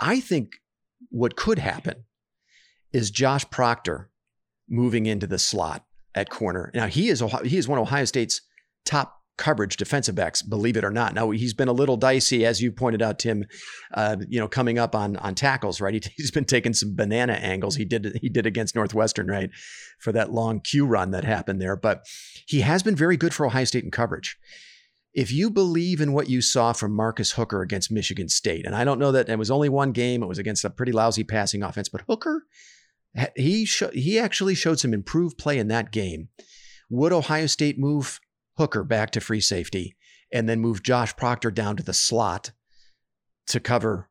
I 0.00 0.18
think 0.18 0.54
what 1.10 1.36
could 1.36 1.60
happen 1.60 2.06
is 2.92 3.10
Josh 3.10 3.48
Proctor 3.50 4.10
moving 4.68 5.06
into 5.06 5.26
the 5.26 5.38
slot 5.38 5.84
at 6.14 6.30
corner. 6.30 6.70
Now 6.74 6.86
he 6.86 7.08
is 7.08 7.22
he 7.44 7.56
is 7.56 7.68
one 7.68 7.78
of 7.78 7.82
Ohio 7.82 8.04
State's 8.04 8.40
top 8.84 9.20
coverage 9.36 9.76
defensive 9.76 10.14
backs, 10.14 10.42
believe 10.42 10.76
it 10.76 10.84
or 10.84 10.90
not. 10.90 11.14
Now 11.14 11.30
he's 11.30 11.54
been 11.54 11.68
a 11.68 11.72
little 11.72 11.96
dicey, 11.96 12.46
as 12.46 12.62
you 12.62 12.70
pointed 12.70 13.02
out, 13.02 13.18
Tim. 13.18 13.44
Uh, 13.92 14.16
you 14.28 14.38
know, 14.38 14.48
coming 14.48 14.78
up 14.78 14.94
on 14.94 15.16
on 15.16 15.34
tackles, 15.34 15.80
right? 15.80 15.94
He, 15.94 16.00
has 16.22 16.30
been 16.30 16.44
taking 16.44 16.72
some 16.72 16.94
banana 16.94 17.34
angles. 17.34 17.76
He 17.76 17.84
did 17.84 18.18
he 18.20 18.28
did 18.28 18.46
against 18.46 18.74
Northwestern, 18.74 19.26
right, 19.26 19.50
for 19.98 20.12
that 20.12 20.32
long 20.32 20.60
Q 20.60 20.86
run 20.86 21.10
that 21.10 21.24
happened 21.24 21.60
there. 21.60 21.76
But 21.76 22.06
he 22.46 22.60
has 22.60 22.82
been 22.82 22.96
very 22.96 23.16
good 23.16 23.34
for 23.34 23.46
Ohio 23.46 23.64
State 23.64 23.84
in 23.84 23.90
coverage. 23.90 24.38
If 25.12 25.30
you 25.30 25.48
believe 25.48 26.00
in 26.00 26.12
what 26.12 26.28
you 26.28 26.40
saw 26.40 26.72
from 26.72 26.92
Marcus 26.92 27.32
Hooker 27.32 27.62
against 27.62 27.92
Michigan 27.92 28.28
State, 28.28 28.66
and 28.66 28.74
I 28.74 28.82
don't 28.82 28.98
know 28.98 29.12
that 29.12 29.28
it 29.28 29.38
was 29.38 29.50
only 29.50 29.68
one 29.68 29.92
game, 29.92 30.24
it 30.24 30.26
was 30.26 30.40
against 30.40 30.64
a 30.64 30.70
pretty 30.70 30.90
lousy 30.90 31.22
passing 31.22 31.62
offense, 31.62 31.88
but 31.88 32.02
Hooker, 32.08 32.42
he 33.36 33.64
sh- 33.64 33.82
he 33.92 34.18
actually 34.18 34.54
showed 34.54 34.80
some 34.80 34.94
improved 34.94 35.38
play 35.38 35.58
in 35.58 35.68
that 35.68 35.92
game. 35.92 36.28
Would 36.90 37.12
Ohio 37.12 37.46
State 37.46 37.78
move 37.78 38.20
Hooker 38.56 38.84
back 38.84 39.10
to 39.12 39.20
free 39.20 39.40
safety 39.40 39.96
and 40.32 40.48
then 40.48 40.60
move 40.60 40.82
Josh 40.82 41.16
Proctor 41.16 41.50
down 41.50 41.76
to 41.76 41.82
the 41.82 41.94
slot 41.94 42.52
to 43.46 43.60
cover 43.60 44.08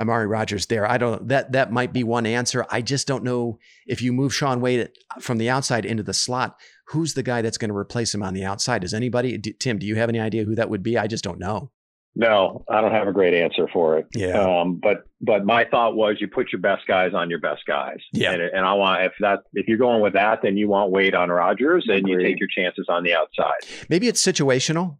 Amari 0.00 0.26
Rogers 0.26 0.66
there. 0.66 0.88
I 0.88 0.96
don't 0.96 1.28
that 1.28 1.52
that 1.52 1.72
might 1.72 1.92
be 1.92 2.02
one 2.02 2.26
answer. 2.26 2.64
I 2.70 2.80
just 2.80 3.06
don't 3.06 3.24
know 3.24 3.58
if 3.86 4.00
you 4.00 4.12
move 4.12 4.34
Shaun 4.34 4.60
Wade 4.60 4.88
from 5.20 5.38
the 5.38 5.50
outside 5.50 5.84
into 5.84 6.02
the 6.02 6.14
slot, 6.14 6.58
who's 6.88 7.14
the 7.14 7.22
guy 7.22 7.42
that's 7.42 7.58
going 7.58 7.70
to 7.70 7.76
replace 7.76 8.14
him 8.14 8.22
on 8.22 8.34
the 8.34 8.44
outside? 8.44 8.80
Does 8.80 8.94
anybody 8.94 9.38
Tim, 9.38 9.78
do 9.78 9.86
you 9.86 9.96
have 9.96 10.08
any 10.08 10.20
idea 10.20 10.44
who 10.44 10.54
that 10.54 10.70
would 10.70 10.82
be? 10.82 10.96
I 10.96 11.06
just 11.06 11.24
don't 11.24 11.38
know. 11.38 11.70
No, 12.14 12.64
I 12.68 12.82
don't 12.82 12.92
have 12.92 13.08
a 13.08 13.12
great 13.12 13.32
answer 13.32 13.66
for 13.72 13.96
it. 13.96 14.06
Yeah. 14.14 14.38
Um, 14.38 14.78
but 14.82 15.04
but 15.22 15.46
my 15.46 15.64
thought 15.64 15.96
was 15.96 16.16
you 16.20 16.28
put 16.28 16.52
your 16.52 16.60
best 16.60 16.86
guys 16.86 17.14
on 17.14 17.30
your 17.30 17.38
best 17.38 17.62
guys. 17.66 17.96
Yeah. 18.12 18.32
And, 18.32 18.42
and 18.42 18.66
I 18.66 18.74
want 18.74 19.02
if 19.04 19.12
that 19.20 19.40
if 19.54 19.66
you're 19.66 19.78
going 19.78 20.02
with 20.02 20.12
that, 20.12 20.40
then 20.42 20.58
you 20.58 20.68
want 20.68 20.90
Wade 20.90 21.14
on 21.14 21.30
Rogers, 21.30 21.86
and 21.88 22.06
you 22.06 22.18
take 22.18 22.38
your 22.38 22.48
chances 22.54 22.86
on 22.88 23.02
the 23.02 23.14
outside. 23.14 23.54
Maybe 23.88 24.08
it's 24.08 24.24
situational. 24.24 24.98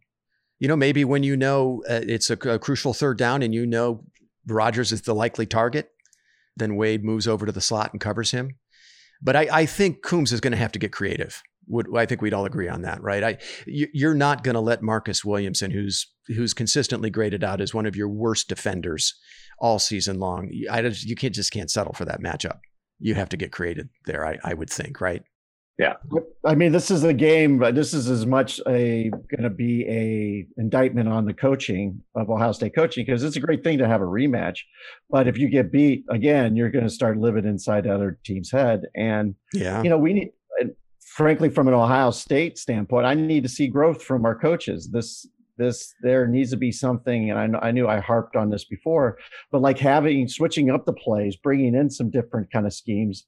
You 0.59 0.67
know, 0.67 0.75
maybe 0.75 1.05
when 1.05 1.23
you 1.23 1.37
know 1.37 1.83
uh, 1.87 2.01
it's 2.03 2.29
a, 2.31 2.37
a 2.49 2.57
crucial 2.57 2.93
third 2.93 3.17
down, 3.17 3.43
and 3.43 3.53
you 3.53 3.65
know 3.67 4.05
Rogers 4.47 4.91
is 4.91 5.03
the 5.03 5.13
likely 5.13 5.45
target, 5.45 5.91
then 6.55 6.75
Wade 6.75 7.03
moves 7.03 7.27
over 7.27 7.45
to 7.45 7.51
the 7.51 7.61
slot 7.61 7.91
and 7.91 8.01
covers 8.01 8.31
him. 8.31 8.55
But 9.21 9.35
I, 9.35 9.47
I 9.51 9.65
think 9.65 10.01
Coombs 10.01 10.33
is 10.33 10.41
going 10.41 10.51
to 10.51 10.57
have 10.57 10.71
to 10.73 10.79
get 10.79 10.91
creative. 10.91 11.41
Would 11.67 11.87
I 11.95 12.05
think 12.05 12.21
we'd 12.21 12.33
all 12.33 12.45
agree 12.45 12.67
on 12.67 12.81
that, 12.81 13.01
right? 13.01 13.23
I 13.23 13.37
you're 13.65 14.13
not 14.13 14.43
going 14.43 14.55
to 14.55 14.61
let 14.61 14.81
Marcus 14.81 15.23
Williamson, 15.23 15.71
who's 15.71 16.07
who's 16.27 16.53
consistently 16.53 17.09
graded 17.09 17.43
out 17.43 17.61
as 17.61 17.73
one 17.73 17.85
of 17.85 17.95
your 17.95 18.09
worst 18.09 18.49
defenders 18.49 19.15
all 19.59 19.79
season 19.79 20.19
long. 20.19 20.51
I 20.69 20.81
just, 20.81 21.05
you 21.05 21.15
can't 21.15 21.33
just 21.33 21.51
can't 21.51 21.71
settle 21.71 21.93
for 21.93 22.05
that 22.05 22.21
matchup. 22.21 22.59
You 22.99 23.15
have 23.15 23.29
to 23.29 23.37
get 23.37 23.51
creative 23.51 23.87
there. 24.05 24.25
I, 24.25 24.37
I 24.43 24.53
would 24.53 24.69
think, 24.69 24.99
right? 25.01 25.23
Yeah. 25.79 25.93
I 26.45 26.53
mean, 26.53 26.71
this 26.71 26.91
is 26.91 27.03
a 27.03 27.13
game, 27.13 27.57
but 27.57 27.73
this 27.73 27.95
is 27.95 28.07
as 28.07 28.27
much 28.27 28.59
a 28.67 29.09
going 29.09 29.41
to 29.41 29.49
be 29.49 29.85
a 29.89 30.45
indictment 30.61 31.09
on 31.09 31.25
the 31.25 31.33
coaching 31.33 32.01
of 32.13 32.29
Ohio 32.29 32.51
State 32.51 32.75
coaching 32.75 33.05
because 33.05 33.23
it's 33.23 33.37
a 33.37 33.39
great 33.39 33.63
thing 33.63 33.79
to 33.79 33.87
have 33.87 34.01
a 34.01 34.05
rematch. 34.05 34.59
But 35.09 35.27
if 35.27 35.37
you 35.37 35.49
get 35.49 35.71
beat 35.71 36.05
again, 36.11 36.55
you're 36.55 36.69
going 36.69 36.83
to 36.83 36.91
start 36.91 37.17
living 37.17 37.45
inside 37.45 37.85
the 37.85 37.93
other 37.93 38.19
team's 38.23 38.51
head. 38.51 38.83
And 38.95 39.33
yeah, 39.51 39.81
you 39.81 39.89
know, 39.89 39.97
we 39.97 40.13
need 40.13 40.31
frankly, 41.13 41.49
from 41.49 41.67
an 41.67 41.73
Ohio 41.73 42.11
State 42.11 42.57
standpoint, 42.57 43.05
I 43.05 43.13
need 43.13 43.43
to 43.43 43.49
see 43.49 43.67
growth 43.67 44.01
from 44.03 44.25
our 44.25 44.37
coaches. 44.37 44.89
This 44.91 45.27
this 45.57 45.93
there 46.01 46.27
needs 46.27 46.49
to 46.49 46.57
be 46.57 46.71
something, 46.71 47.29
and 47.29 47.55
I, 47.55 47.67
I 47.67 47.71
knew 47.71 47.87
I 47.87 47.99
harped 47.99 48.35
on 48.35 48.49
this 48.49 48.65
before, 48.65 49.19
but 49.51 49.61
like 49.61 49.77
having 49.77 50.27
switching 50.27 50.71
up 50.71 50.85
the 50.85 50.93
plays, 50.93 51.35
bringing 51.35 51.75
in 51.75 51.89
some 51.89 52.09
different 52.09 52.51
kind 52.51 52.65
of 52.65 52.73
schemes, 52.73 53.27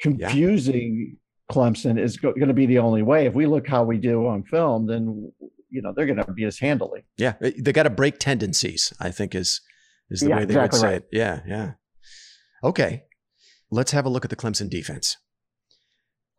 confusing 0.00 1.18
yeah. 1.18 1.54
Clemson 1.54 2.00
is 2.00 2.16
go, 2.16 2.32
going 2.32 2.48
to 2.48 2.54
be 2.54 2.66
the 2.66 2.78
only 2.78 3.02
way. 3.02 3.26
If 3.26 3.34
we 3.34 3.46
look 3.46 3.68
how 3.68 3.84
we 3.84 3.98
do 3.98 4.26
on 4.26 4.44
film, 4.44 4.86
then 4.86 5.30
you 5.68 5.82
know 5.82 5.92
they're 5.94 6.06
going 6.06 6.24
to 6.24 6.32
beat 6.32 6.46
us 6.46 6.58
handily. 6.58 7.04
Yeah, 7.18 7.34
they 7.40 7.72
got 7.72 7.82
to 7.82 7.90
break 7.90 8.18
tendencies. 8.18 8.92
I 8.98 9.10
think 9.10 9.34
is 9.34 9.60
is 10.10 10.20
the 10.20 10.30
yeah, 10.30 10.36
way 10.36 10.44
they 10.46 10.54
exactly 10.54 10.78
would 10.78 10.80
say 10.80 10.92
right. 10.92 11.02
it. 11.02 11.08
Yeah, 11.12 11.40
yeah. 11.46 11.72
Okay, 12.64 13.04
let's 13.70 13.92
have 13.92 14.06
a 14.06 14.08
look 14.08 14.24
at 14.24 14.30
the 14.30 14.36
Clemson 14.36 14.70
defense. 14.70 15.18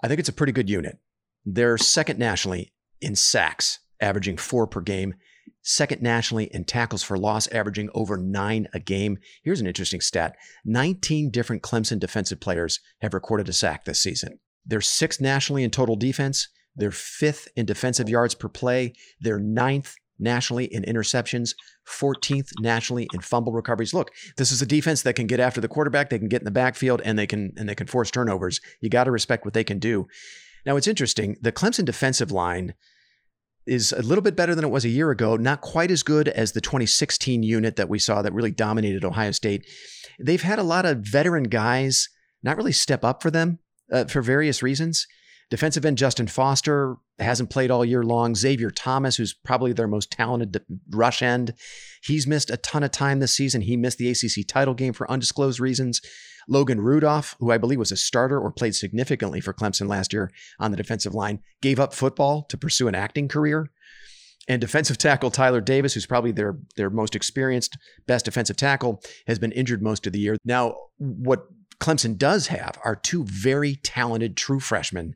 I 0.03 0.07
think 0.07 0.19
it's 0.19 0.29
a 0.29 0.33
pretty 0.33 0.53
good 0.53 0.69
unit. 0.69 0.97
They're 1.45 1.77
second 1.77 2.19
nationally 2.19 2.73
in 3.01 3.15
sacks, 3.15 3.79
averaging 4.01 4.38
four 4.38 4.67
per 4.67 4.81
game, 4.81 5.15
second 5.62 6.01
nationally 6.01 6.45
in 6.45 6.65
tackles 6.65 7.03
for 7.03 7.17
loss, 7.17 7.47
averaging 7.47 7.89
over 7.93 8.17
nine 8.17 8.67
a 8.73 8.79
game. 8.79 9.17
Here's 9.43 9.62
an 9.62 9.67
interesting 9.67 10.01
stat 10.01 10.36
19 10.65 11.31
different 11.31 11.62
Clemson 11.62 11.99
defensive 11.99 12.39
players 12.39 12.79
have 13.01 13.13
recorded 13.13 13.49
a 13.49 13.53
sack 13.53 13.86
this 13.86 14.01
season. 14.01 14.39
They're 14.65 14.81
sixth 14.81 15.21
nationally 15.21 15.63
in 15.63 15.71
total 15.71 15.95
defense, 15.95 16.49
they're 16.75 16.91
fifth 16.91 17.47
in 17.55 17.65
defensive 17.65 18.10
yards 18.10 18.36
per 18.36 18.49
play, 18.49 18.93
they're 19.19 19.39
ninth 19.39 19.95
nationally 20.19 20.65
in 20.65 20.84
interceptions, 20.84 21.56
14th 21.88 22.51
nationally 22.60 23.08
in 23.13 23.21
fumble 23.21 23.53
recoveries. 23.53 23.93
Look, 23.93 24.12
this 24.38 24.51
is 24.51 24.62
a 24.62 24.65
defense 24.65 25.01
that 25.03 25.13
can 25.13 25.27
get 25.27 25.39
after 25.39 25.62
the 25.62 25.67
quarterback, 25.67 26.10
they 26.10 26.19
can 26.19 26.30
get 26.30 26.41
in 26.41 26.45
the 26.45 26.51
backfield 26.51 27.01
and 27.03 27.17
they 27.17 27.27
can 27.27 27.53
and 27.58 27.67
they 27.67 27.75
can 27.75 27.88
force 27.88 28.12
turnovers. 28.12 28.60
You 28.82 28.89
got 28.89 29.06
to 29.06 29.12
respect 29.12 29.45
what 29.45 29.53
they 29.53 29.63
can 29.63 29.80
do. 29.80 30.08
Now 30.65 30.75
it's 30.75 30.88
interesting, 30.88 31.38
the 31.41 31.51
Clemson 31.51 31.86
defensive 31.86 32.32
line 32.32 32.73
is 33.65 33.91
a 33.91 34.01
little 34.01 34.21
bit 34.21 34.36
better 34.36 34.56
than 34.56 34.63
it 34.63 34.71
was 34.71 34.86
a 34.86 34.89
year 34.89 35.12
ago, 35.12 35.36
not 35.36 35.62
quite 35.62 35.91
as 35.91 36.01
good 36.01 36.30
as 36.30 36.53
the 36.53 36.62
2016 36.62 37.43
unit 37.43 37.75
that 37.75 37.89
we 37.89 37.99
saw 37.99 38.21
that 38.21 38.34
really 38.34 38.51
dominated 38.51 39.03
Ohio 39.03 39.32
State. 39.32 39.67
They've 40.19 40.41
had 40.41 40.58
a 40.58 40.63
lot 40.63 40.86
of 40.86 40.99
veteran 40.99 41.43
guys 41.43 42.10
not 42.43 42.58
really 42.58 42.71
step 42.71 43.03
up 43.03 43.21
for 43.21 43.30
them 43.30 43.60
uh, 43.91 44.06
for 44.06 44.21
various 44.21 44.63
reasons. 44.63 45.06
Defensive 45.49 45.86
end 45.86 45.97
Justin 45.97 46.27
Foster 46.27 46.97
hasn't 47.19 47.49
played 47.49 47.71
all 47.71 47.86
year 47.86 48.03
long. 48.03 48.36
Xavier 48.36 48.69
Thomas, 48.69 49.15
who's 49.15 49.33
probably 49.33 49.71
their 49.71 49.88
most 49.88 50.12
talented 50.12 50.62
rush 50.89 51.21
end, 51.21 51.53
he's 52.03 52.27
missed 52.27 52.49
a 52.49 52.57
ton 52.57 52.83
of 52.83 52.91
time 52.91 53.19
this 53.19 53.33
season. 53.33 53.62
He 53.62 53.77
missed 53.77 53.97
the 53.97 54.10
ACC 54.10 54.45
title 54.45 54.73
game 54.73 54.93
for 54.93 55.10
undisclosed 55.10 55.60
reasons. 55.60 56.01
Logan 56.49 56.81
Rudolph, 56.81 57.36
who 57.39 57.51
I 57.51 57.57
believe 57.57 57.79
was 57.79 57.91
a 57.91 57.97
starter 57.97 58.39
or 58.39 58.51
played 58.51 58.75
significantly 58.75 59.41
for 59.41 59.53
Clemson 59.53 59.88
last 59.88 60.13
year 60.13 60.31
on 60.60 60.71
the 60.71 60.77
defensive 60.77 61.13
line, 61.13 61.39
gave 61.62 61.79
up 61.79 61.93
football 61.93 62.43
to 62.43 62.57
pursue 62.57 62.88
an 62.88 62.95
acting 62.95 63.27
career. 63.27 63.69
And 64.49 64.62
defensive 64.62 64.97
tackle 64.97 65.29
Tyler 65.29 65.60
Davis, 65.60 65.93
who's 65.93 66.05
probably 66.05 66.31
their 66.31 66.57
their 66.77 66.89
most 66.89 67.15
experienced, 67.15 67.77
best 68.05 68.25
defensive 68.25 68.55
tackle, 68.55 69.01
has 69.27 69.39
been 69.39 69.51
injured 69.51 69.81
most 69.81 70.07
of 70.07 70.13
the 70.13 70.19
year. 70.19 70.38
Now, 70.45 70.75
what 70.97 71.47
Clemson 71.79 72.17
does 72.17 72.47
have 72.47 72.77
are 72.83 72.95
two 72.95 73.23
very 73.25 73.75
talented 73.77 74.35
true 74.35 74.59
freshmen 74.59 75.15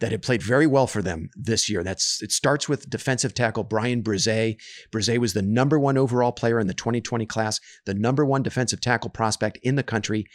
that 0.00 0.12
have 0.12 0.22
played 0.22 0.42
very 0.42 0.66
well 0.66 0.86
for 0.86 1.02
them 1.02 1.28
this 1.34 1.68
year. 1.68 1.82
That's 1.82 2.22
it 2.22 2.32
starts 2.32 2.68
with 2.68 2.88
defensive 2.88 3.34
tackle 3.34 3.64
Bryan 3.64 4.02
Bresee. 4.02 4.56
Bresee 4.92 5.18
was 5.18 5.32
the 5.32 5.42
number 5.42 5.78
one 5.78 5.98
overall 5.98 6.32
player 6.32 6.60
in 6.60 6.66
the 6.66 6.74
2020 6.74 7.26
class, 7.26 7.60
the 7.84 7.94
number 7.94 8.24
one 8.24 8.42
defensive 8.42 8.80
tackle 8.80 9.10
prospect 9.10 9.58
in 9.62 9.74
the 9.74 9.82
country, 9.82 10.26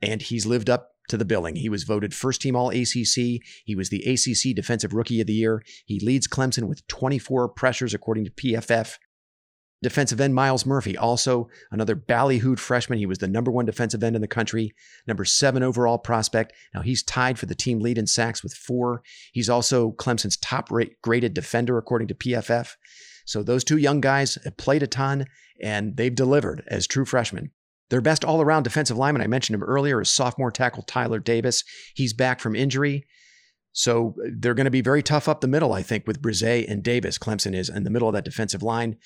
and 0.00 0.22
he's 0.22 0.46
lived 0.46 0.70
up 0.70 0.90
to 1.08 1.16
the 1.16 1.24
billing. 1.24 1.56
He 1.56 1.68
was 1.68 1.82
voted 1.82 2.14
first 2.14 2.40
team 2.40 2.54
all 2.54 2.70
ACC. 2.70 3.42
He 3.64 3.74
was 3.74 3.90
the 3.90 4.02
ACC 4.04 4.54
Defensive 4.54 4.94
Rookie 4.94 5.20
of 5.20 5.26
the 5.26 5.34
Year. 5.34 5.62
He 5.84 5.98
leads 6.00 6.28
Clemson 6.28 6.68
with 6.68 6.86
24 6.86 7.48
pressures 7.50 7.92
according 7.92 8.24
to 8.26 8.30
PFF. 8.30 8.96
Defensive 9.82 10.20
end 10.20 10.34
Myles 10.34 10.66
Murphy, 10.66 10.96
also 10.96 11.48
another 11.70 11.96
ballyhooed 11.96 12.58
freshman. 12.58 12.98
He 12.98 13.06
was 13.06 13.18
the 13.18 13.28
number 13.28 13.50
one 13.50 13.64
defensive 13.64 14.02
end 14.04 14.14
in 14.14 14.20
the 14.20 14.28
country, 14.28 14.74
number 15.06 15.24
seven 15.24 15.62
overall 15.62 15.96
prospect. 15.96 16.52
Now 16.74 16.82
he's 16.82 17.02
tied 17.02 17.38
for 17.38 17.46
the 17.46 17.54
team 17.54 17.80
lead 17.80 17.96
in 17.96 18.06
sacks 18.06 18.42
with 18.42 18.52
four. 18.52 19.02
He's 19.32 19.48
also 19.48 19.92
Clemson's 19.92 20.36
top 20.36 20.68
graded 21.02 21.32
defender 21.32 21.78
according 21.78 22.08
to 22.08 22.14
PFF. 22.14 22.72
So 23.24 23.42
those 23.42 23.64
two 23.64 23.78
young 23.78 24.00
guys 24.00 24.36
have 24.44 24.56
played 24.56 24.82
a 24.82 24.86
ton 24.86 25.26
and 25.62 25.96
they've 25.96 26.14
delivered 26.14 26.62
as 26.66 26.86
true 26.86 27.04
freshmen. 27.04 27.50
Their 27.88 28.00
best 28.00 28.24
all 28.24 28.40
around 28.40 28.62
defensive 28.62 28.96
lineman, 28.96 29.22
I 29.22 29.26
mentioned 29.26 29.54
him 29.54 29.62
earlier, 29.62 30.00
is 30.00 30.10
sophomore 30.10 30.50
tackle 30.50 30.82
Tyler 30.82 31.18
Davis. 31.18 31.64
He's 31.94 32.12
back 32.12 32.40
from 32.40 32.54
injury. 32.54 33.06
So 33.72 34.14
uh, 34.24 34.30
they're 34.38 34.54
going 34.54 34.64
to 34.64 34.70
be 34.70 34.80
very 34.80 35.02
tough 35.02 35.28
up 35.28 35.40
the 35.40 35.48
middle, 35.48 35.72
I 35.72 35.82
think, 35.82 36.06
with 36.06 36.22
Bresee 36.22 36.68
and 36.68 36.82
Davis. 36.82 37.18
Clemson 37.18 37.54
is 37.54 37.68
in 37.68 37.84
the 37.84 37.90
middle 37.90 38.08
of 38.08 38.14
that 38.14 38.24
defensive 38.24 38.62
line. 38.62 38.96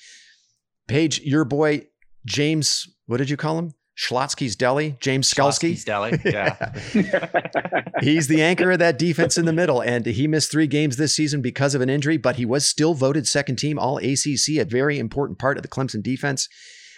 Paige, 0.87 1.21
your 1.21 1.45
boy, 1.45 1.87
James, 2.25 2.87
what 3.05 3.17
did 3.17 3.29
you 3.29 3.37
call 3.37 3.59
him? 3.59 3.73
Schlotzsky's 3.97 4.55
Deli, 4.55 4.97
James 4.99 5.33
Skalski. 5.33 5.71
Schlotzsky's 5.71 5.85
Deli, 5.85 6.19
yeah. 6.25 7.91
He's 8.01 8.27
the 8.27 8.41
anchor 8.41 8.71
of 8.71 8.79
that 8.79 8.99
defense 8.99 9.37
in 9.37 9.45
the 9.45 9.53
middle, 9.53 9.81
and 9.81 10.05
he 10.05 10.27
missed 10.27 10.51
three 10.51 10.67
games 10.67 10.97
this 10.97 11.15
season 11.15 11.41
because 11.41 11.75
of 11.75 11.81
an 11.81 11.89
injury, 11.89 12.17
but 12.17 12.35
he 12.35 12.45
was 12.45 12.67
still 12.67 12.93
voted 12.93 13.25
second 13.25 13.55
team 13.55 13.79
All 13.79 13.97
ACC, 13.97 14.57
a 14.57 14.65
very 14.65 14.99
important 14.99 15.39
part 15.39 15.57
of 15.57 15.63
the 15.63 15.69
Clemson 15.69 16.03
defense. 16.03 16.49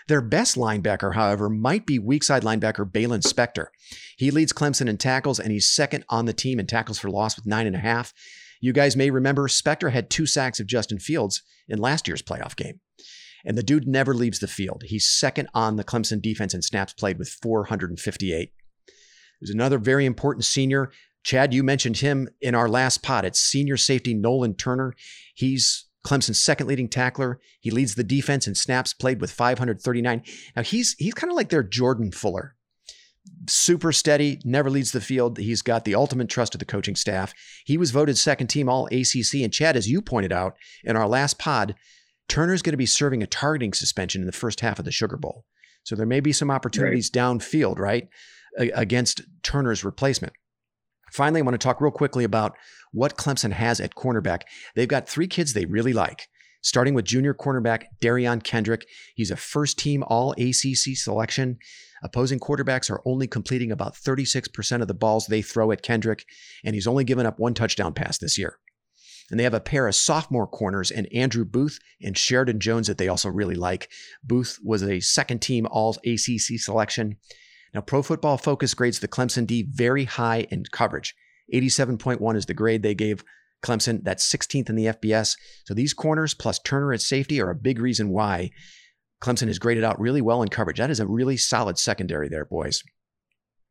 Their 0.08 0.22
best 0.22 0.56
linebacker, 0.56 1.14
however, 1.14 1.50
might 1.50 1.86
be 1.86 2.00
weak 2.00 2.24
side 2.24 2.44
linebacker 2.44 2.90
Baylon 2.90 3.22
Spector. 3.22 3.68
He 4.16 4.32
leads 4.32 4.54
Clemson 4.54 4.88
in 4.88 4.98
tackles, 4.98 5.40
and 5.40 5.52
he's 5.52 5.70
second 5.70 6.06
on 6.10 6.26
the 6.26 6.34
team 6.34 6.60
in 6.60 6.66
tackles 6.66 6.98
for 6.98 7.12
loss 7.12 7.36
with 7.36 7.46
nine 7.46 7.68
and 7.68 7.76
a 7.76 7.80
half. 7.80 8.14
You 8.60 8.74
guys 8.74 8.96
may 8.96 9.12
remember 9.12 9.48
Spector 9.48 9.92
had 9.92 10.10
two 10.10 10.26
sacks 10.26 10.60
of 10.60 10.66
Justin 10.66 10.98
Fields 10.98 11.44
in 11.68 11.78
last 11.78 12.08
year's 12.08 12.24
playoff 12.24 12.56
game. 12.56 12.80
And 13.48 13.58
the 13.58 13.64
dude 13.64 13.88
never 13.88 14.14
leaves 14.14 14.40
the 14.40 14.48
field. 14.48 14.84
He's 14.86 15.08
second 15.08 15.48
on 15.54 15.78
the 15.78 15.84
Clemson 15.86 16.22
defense 16.22 16.54
in 16.54 16.62
snaps 16.62 16.92
played 16.92 17.18
with 17.18 17.30
458. 17.30 18.52
There's 19.40 19.50
another 19.50 19.78
very 19.78 20.06
important 20.06 20.44
senior. 20.44 20.92
Chad, 21.24 21.54
you 21.54 21.64
mentioned 21.64 21.98
him 21.98 22.28
in 22.42 22.54
our 22.54 22.68
last 22.68 23.02
pot. 23.02 23.24
It's 23.24 23.40
senior 23.40 23.78
safety 23.78 24.14
Nolan 24.14 24.56
Turner. 24.56 24.94
He's 25.34 25.86
Clemson's 26.06 26.40
second 26.40 26.68
leading 26.68 26.90
tackler. 26.90 27.40
He 27.62 27.72
leads 27.72 27.96
the 27.96 28.04
defense 28.04 28.48
in 28.48 28.56
snaps 28.56 28.94
played 28.94 29.22
with 29.22 29.32
539. 29.32 30.24
Now 30.56 30.62
he's 30.62 30.96
he's 31.00 31.14
kind 31.14 31.32
of 31.32 31.38
like 31.38 31.50
their 31.50 31.64
Jordan 31.64 32.12
Fuller. 32.12 32.56
Super 33.48 33.92
steady, 33.94 34.42
never 34.44 34.70
leads 34.70 34.92
the 34.92 35.02
field. 35.02 35.38
He's 35.38 35.62
got 35.62 35.86
the 35.86 35.96
ultimate 35.96 36.30
trust 36.30 36.56
of 36.56 36.60
the 36.60 36.66
coaching 36.66 36.96
staff. 36.96 37.34
He 37.66 37.78
was 37.78 37.92
voted 37.92 38.18
second 38.18 38.48
team 38.48 38.68
all 38.70 38.88
ACC. 38.88 39.42
And 39.42 39.54
Chad, 39.54 39.76
as 39.76 39.90
you 39.90 40.02
pointed 40.02 40.32
out 40.32 40.56
in 40.84 40.96
our 40.96 41.08
last 41.08 41.38
pod, 41.38 41.76
Turner's 42.30 42.62
going 42.62 42.74
to 42.74 42.78
be 42.78 42.86
serving 42.86 43.24
a 43.24 43.28
targeting 43.28 43.74
suspension 43.74 44.22
in 44.22 44.26
the 44.26 44.32
first 44.32 44.60
half 44.60 44.80
of 44.80 44.86
the 44.86 44.92
Sugar 44.92 45.18
Bowl. 45.18 45.46
So 45.84 45.96
there 45.96 46.06
may 46.06 46.20
be 46.20 46.34
some 46.34 46.52
opportunities 46.52 47.10
right. 47.16 47.24
downfield, 47.24 47.80
right, 47.80 48.08
against 48.58 49.22
Turner's 49.44 49.84
replacement. 49.84 50.34
Finally, 51.14 51.40
I 51.40 51.44
want 51.44 51.54
to 51.54 51.66
talk 51.66 51.80
real 51.80 51.92
quickly 51.92 52.24
about 52.24 52.58
what 52.92 53.18
Clemson 53.18 53.52
has 53.54 53.80
at 53.80 53.96
cornerback. 53.96 54.42
They've 54.76 54.88
got 54.88 55.08
three 55.08 55.28
kids 55.28 55.54
they 55.54 55.66
really 55.66 55.94
like, 55.94 56.28
starting 56.62 56.94
with 56.94 57.06
junior 57.06 57.34
cornerback 57.34 57.86
Derion 58.02 58.44
Kendrick. 58.44 58.86
He's 59.16 59.32
a 59.32 59.38
first 59.38 59.80
team 59.80 60.04
all 60.04 60.34
ACC 60.34 60.96
selection. 60.96 61.58
Opposing 62.04 62.40
quarterbacks 62.40 62.92
are 62.92 63.02
only 63.06 63.28
completing 63.28 63.72
about 63.72 63.96
36% 63.96 64.82
of 64.82 64.88
the 64.88 64.94
balls 64.94 65.28
they 65.28 65.42
throw 65.42 65.72
at 65.72 65.82
Kendrick, 65.82 66.26
and 66.64 66.76
he's 66.76 66.88
only 66.88 67.04
given 67.04 67.26
up 67.26 67.40
one 67.40 67.54
touchdown 67.54 67.94
pass 67.94 68.18
this 68.18 68.38
year. 68.38 68.60
And 69.30 69.40
they 69.40 69.44
have 69.44 69.54
a 69.54 69.60
pair 69.60 69.88
of 69.88 69.96
sophomore 69.96 70.48
corners 70.48 70.90
and 70.90 71.08
Andrew 71.14 71.44
Booth 71.44 71.80
and 72.02 72.18
Sheridan 72.18 72.60
Jones 72.60 72.88
that 72.88 72.98
they 72.98 73.10
also 73.10 73.30
really 73.30 73.56
like. 73.56 73.90
Booth 74.24 74.58
was 74.64 74.84
a 74.84 75.02
second 75.02 75.42
team 75.42 75.68
all 75.70 75.98
ACC 76.06 76.60
selection. 76.60 77.18
Now, 77.74 77.82
Pro 77.82 78.02
Football 78.02 78.38
Focus 78.38 78.74
grades 78.74 79.00
the 79.00 79.08
Clemson 79.08 79.46
D 79.46 79.68
very 79.70 80.06
high 80.06 80.48
in 80.50 80.64
coverage. 80.72 81.14
87.1 81.54 82.36
is 82.36 82.46
the 82.46 82.54
grade 82.54 82.84
they 82.84 82.96
gave 82.96 83.24
Clemson. 83.62 84.04
That's 84.04 84.32
16th 84.32 84.70
in 84.70 84.76
the 84.76 84.86
FBS. 84.86 85.36
So 85.66 85.74
these 85.74 85.94
corners 85.94 86.34
plus 86.34 86.60
Turner 86.60 86.94
at 86.94 87.02
safety 87.02 87.42
are 87.42 87.50
a 87.50 87.56
big 87.56 87.80
reason 87.80 88.10
why 88.10 88.52
Clemson 89.22 89.50
is 89.50 89.60
graded 89.60 89.84
out 89.84 90.00
really 90.00 90.22
well 90.22 90.42
in 90.42 90.50
coverage. 90.50 90.78
That 90.78 90.92
is 90.92 91.00
a 91.00 91.08
really 91.08 91.38
solid 91.38 91.78
secondary 91.78 92.30
there, 92.30 92.46
boys. 92.46 92.84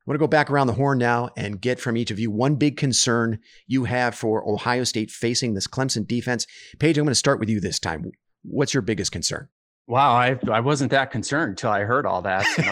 I 0.06 0.10
want 0.10 0.20
to 0.20 0.22
go 0.22 0.28
back 0.28 0.52
around 0.52 0.68
the 0.68 0.74
horn 0.74 0.98
now 0.98 1.30
and 1.36 1.60
get 1.60 1.80
from 1.80 1.96
each 1.96 2.12
of 2.12 2.20
you 2.20 2.30
one 2.30 2.54
big 2.54 2.76
concern 2.76 3.40
you 3.66 3.84
have 3.84 4.14
for 4.14 4.48
Ohio 4.48 4.84
State 4.84 5.10
facing 5.10 5.54
this 5.54 5.66
Clemson 5.66 6.06
defense. 6.06 6.46
Paige, 6.78 6.96
I'm 6.96 7.04
going 7.04 7.10
to 7.10 7.16
start 7.16 7.40
with 7.40 7.48
you 7.48 7.58
this 7.58 7.80
time. 7.80 8.12
What's 8.44 8.72
your 8.72 8.82
biggest 8.82 9.10
concern? 9.10 9.48
Wow, 9.88 10.12
I 10.12 10.38
I 10.50 10.60
wasn't 10.60 10.92
that 10.92 11.10
concerned 11.10 11.50
until 11.50 11.70
I 11.70 11.80
heard 11.80 12.06
all 12.06 12.22
that. 12.22 12.44
So 12.56 12.62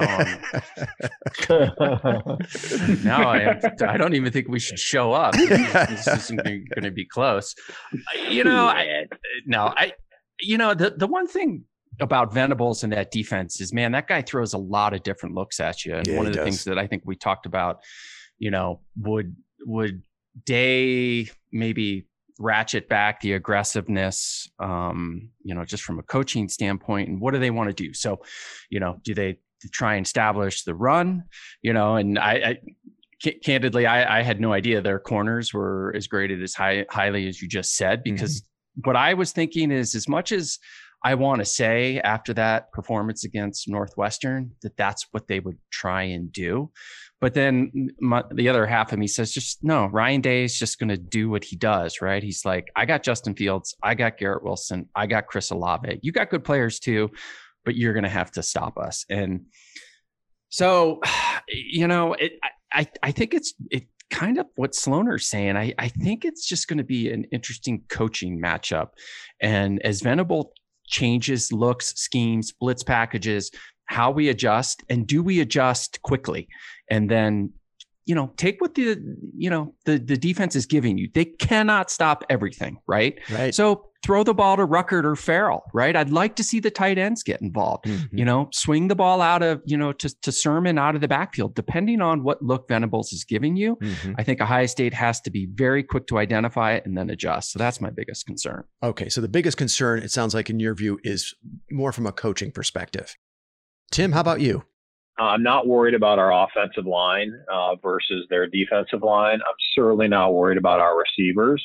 um, 2.00 2.38
now, 3.04 3.28
I 3.28 3.60
I 3.80 3.96
don't 3.96 4.14
even 4.14 4.32
think 4.32 4.48
we 4.48 4.58
should 4.58 4.80
show 4.80 5.12
up. 5.12 5.34
This 5.34 6.08
isn't 6.08 6.42
going 6.42 6.82
to 6.82 6.90
be 6.90 7.04
close. 7.04 7.54
You 8.28 8.42
know, 8.42 8.66
I, 8.66 9.06
no, 9.46 9.72
I 9.76 9.92
you 10.40 10.58
know 10.58 10.74
the 10.74 10.90
the 10.90 11.06
one 11.06 11.28
thing 11.28 11.64
about 12.00 12.32
Venables 12.32 12.84
and 12.84 12.92
that 12.92 13.10
defense 13.10 13.60
is, 13.60 13.72
man, 13.72 13.92
that 13.92 14.08
guy 14.08 14.22
throws 14.22 14.52
a 14.54 14.58
lot 14.58 14.94
of 14.94 15.02
different 15.02 15.34
looks 15.34 15.60
at 15.60 15.84
you. 15.84 15.94
And 15.94 16.06
yeah, 16.06 16.16
one 16.16 16.26
of 16.26 16.32
the 16.32 16.38
does. 16.38 16.44
things 16.44 16.64
that 16.64 16.78
I 16.78 16.86
think 16.86 17.02
we 17.04 17.16
talked 17.16 17.46
about, 17.46 17.80
you 18.38 18.50
know, 18.50 18.80
would 18.96 19.36
would 19.60 20.02
Day 20.44 21.30
maybe 21.52 22.06
ratchet 22.38 22.88
back 22.88 23.20
the 23.20 23.34
aggressiveness, 23.34 24.50
um, 24.58 25.30
you 25.44 25.54
know, 25.54 25.64
just 25.64 25.84
from 25.84 25.98
a 25.98 26.02
coaching 26.02 26.48
standpoint. 26.48 27.08
And 27.08 27.20
what 27.20 27.34
do 27.34 27.40
they 27.40 27.50
want 27.50 27.68
to 27.68 27.74
do? 27.74 27.94
So, 27.94 28.20
you 28.70 28.80
know, 28.80 28.98
do 29.04 29.14
they 29.14 29.38
try 29.70 29.94
and 29.94 30.04
establish 30.04 30.64
the 30.64 30.74
run? 30.74 31.24
You 31.62 31.72
know, 31.72 31.96
and 31.96 32.18
I, 32.18 32.32
I 32.32 32.58
candidly, 33.44 33.86
I, 33.86 34.18
I, 34.18 34.22
had 34.22 34.40
no 34.40 34.52
idea 34.52 34.80
their 34.80 34.98
corners 34.98 35.54
were 35.54 35.94
as 35.96 36.08
graded 36.08 36.42
as 36.42 36.54
high, 36.54 36.84
highly 36.90 37.28
as 37.28 37.40
you 37.40 37.48
just 37.48 37.76
said, 37.76 38.02
because 38.02 38.40
mm-hmm. 38.40 38.88
what 38.88 38.96
I 38.96 39.14
was 39.14 39.32
thinking 39.32 39.70
is 39.70 39.94
as 39.94 40.08
much 40.08 40.32
as 40.32 40.58
I 41.04 41.14
want 41.14 41.40
to 41.40 41.44
say 41.44 42.00
after 42.00 42.32
that 42.34 42.72
performance 42.72 43.24
against 43.24 43.68
Northwestern 43.68 44.52
that 44.62 44.76
that's 44.78 45.06
what 45.10 45.28
they 45.28 45.38
would 45.38 45.58
try 45.70 46.04
and 46.04 46.32
do. 46.32 46.70
But 47.20 47.34
then 47.34 47.90
my, 48.00 48.24
the 48.32 48.48
other 48.48 48.66
half 48.66 48.92
of 48.92 48.98
me 48.98 49.06
says, 49.06 49.32
just 49.32 49.62
no, 49.62 49.86
Ryan 49.86 50.22
Day 50.22 50.44
is 50.44 50.58
just 50.58 50.78
going 50.78 50.88
to 50.88 50.96
do 50.96 51.28
what 51.28 51.44
he 51.44 51.56
does, 51.56 52.00
right? 52.00 52.22
He's 52.22 52.44
like, 52.44 52.68
I 52.74 52.86
got 52.86 53.02
Justin 53.02 53.34
Fields, 53.34 53.76
I 53.82 53.94
got 53.94 54.16
Garrett 54.16 54.42
Wilson, 54.42 54.88
I 54.94 55.06
got 55.06 55.26
Chris 55.26 55.50
Olave. 55.50 56.00
You 56.02 56.10
got 56.10 56.30
good 56.30 56.42
players 56.42 56.80
too, 56.80 57.10
but 57.66 57.76
you're 57.76 57.92
going 57.92 58.04
to 58.04 58.10
have 58.10 58.30
to 58.32 58.42
stop 58.42 58.78
us. 58.78 59.04
And 59.10 59.46
so, 60.48 61.00
you 61.48 61.86
know, 61.86 62.14
it, 62.14 62.32
I, 62.72 62.88
I 63.02 63.12
think 63.12 63.34
it's, 63.34 63.54
it 63.70 63.84
kind 64.10 64.38
of 64.38 64.46
what 64.56 64.74
Sloaner's 64.74 65.26
saying. 65.26 65.56
I, 65.56 65.74
I 65.78 65.88
think 65.88 66.24
it's 66.24 66.46
just 66.46 66.68
going 66.68 66.78
to 66.78 66.84
be 66.84 67.10
an 67.10 67.24
interesting 67.24 67.84
coaching 67.88 68.40
matchup. 68.40 68.90
And 69.40 69.80
as 69.82 70.00
Venable 70.00 70.52
changes, 70.86 71.52
looks, 71.52 71.94
schemes, 71.94 72.52
blitz 72.52 72.82
packages, 72.82 73.50
how 73.86 74.10
we 74.10 74.28
adjust 74.28 74.82
and 74.88 75.06
do 75.06 75.22
we 75.22 75.40
adjust 75.40 76.00
quickly? 76.02 76.48
And 76.90 77.10
then 77.10 77.52
you 78.06 78.14
know 78.14 78.30
take 78.36 78.60
what 78.60 78.74
the 78.74 78.98
you 79.34 79.48
know 79.48 79.74
the 79.86 79.98
the 79.98 80.16
defense 80.16 80.56
is 80.56 80.66
giving 80.66 80.98
you. 80.98 81.08
They 81.12 81.24
cannot 81.24 81.90
stop 81.90 82.24
everything 82.28 82.78
right? 82.86 83.18
Right. 83.30 83.54
So 83.54 83.86
throw 84.04 84.22
the 84.22 84.34
ball 84.34 84.56
to 84.56 84.66
Ruckert 84.66 85.04
or 85.04 85.16
Farrell 85.16 85.64
right 85.72 85.96
I'd 85.96 86.10
like 86.10 86.36
to 86.36 86.44
see 86.44 86.60
the 86.60 86.70
tight 86.70 86.98
ends 86.98 87.22
get 87.22 87.40
involved 87.40 87.86
mm-hmm. 87.86 88.16
you 88.16 88.24
know 88.24 88.48
swing 88.52 88.88
the 88.88 88.94
ball 88.94 89.20
out 89.20 89.42
of 89.42 89.62
you 89.64 89.76
know 89.76 89.92
to, 89.94 90.20
to 90.20 90.30
Sermon 90.30 90.78
out 90.78 90.94
of 90.94 91.00
the 91.00 91.08
backfield 91.08 91.54
depending 91.54 92.00
on 92.00 92.22
what 92.22 92.42
look 92.42 92.68
Venables 92.68 93.12
is 93.12 93.24
giving 93.24 93.56
you 93.56 93.76
mm-hmm. 93.76 94.12
I 94.18 94.22
think 94.22 94.40
Ohio 94.40 94.66
State 94.66 94.94
has 94.94 95.20
to 95.22 95.30
be 95.30 95.48
very 95.52 95.82
quick 95.82 96.06
to 96.08 96.18
identify 96.18 96.74
it 96.74 96.86
and 96.86 96.96
then 96.96 97.10
adjust 97.10 97.52
so 97.52 97.58
that's 97.58 97.80
my 97.80 97.90
biggest 97.90 98.26
concern 98.26 98.64
okay 98.82 99.08
so 99.08 99.20
the 99.20 99.28
biggest 99.28 99.56
concern 99.56 100.00
it 100.00 100.10
sounds 100.10 100.34
like 100.34 100.50
in 100.50 100.60
your 100.60 100.74
view 100.74 101.00
is 101.02 101.34
more 101.70 101.92
from 101.92 102.06
a 102.06 102.12
coaching 102.12 102.52
perspective 102.52 103.16
Tim, 103.90 104.12
how 104.12 104.20
about 104.20 104.40
you? 104.40 104.64
I'm 105.18 105.42
not 105.42 105.68
worried 105.68 105.94
about 105.94 106.18
our 106.18 106.32
offensive 106.32 106.86
line 106.86 107.32
uh, 107.52 107.76
versus 107.76 108.26
their 108.28 108.48
defensive 108.48 109.02
line. 109.02 109.34
I'm 109.34 109.54
certainly 109.76 110.08
not 110.08 110.34
worried 110.34 110.58
about 110.58 110.80
our 110.80 110.98
receivers. 110.98 111.64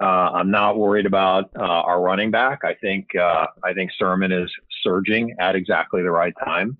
Uh, 0.00 0.30
I'm 0.32 0.50
not 0.50 0.78
worried 0.78 1.04
about 1.04 1.50
uh, 1.58 1.62
our 1.62 2.00
running 2.00 2.30
back. 2.30 2.60
I 2.64 2.74
think 2.74 3.14
uh, 3.14 3.46
I 3.62 3.74
think 3.74 3.90
Sermon 3.98 4.32
is 4.32 4.50
surging 4.82 5.36
at 5.38 5.56
exactly 5.56 6.02
the 6.02 6.10
right 6.10 6.34
time. 6.42 6.78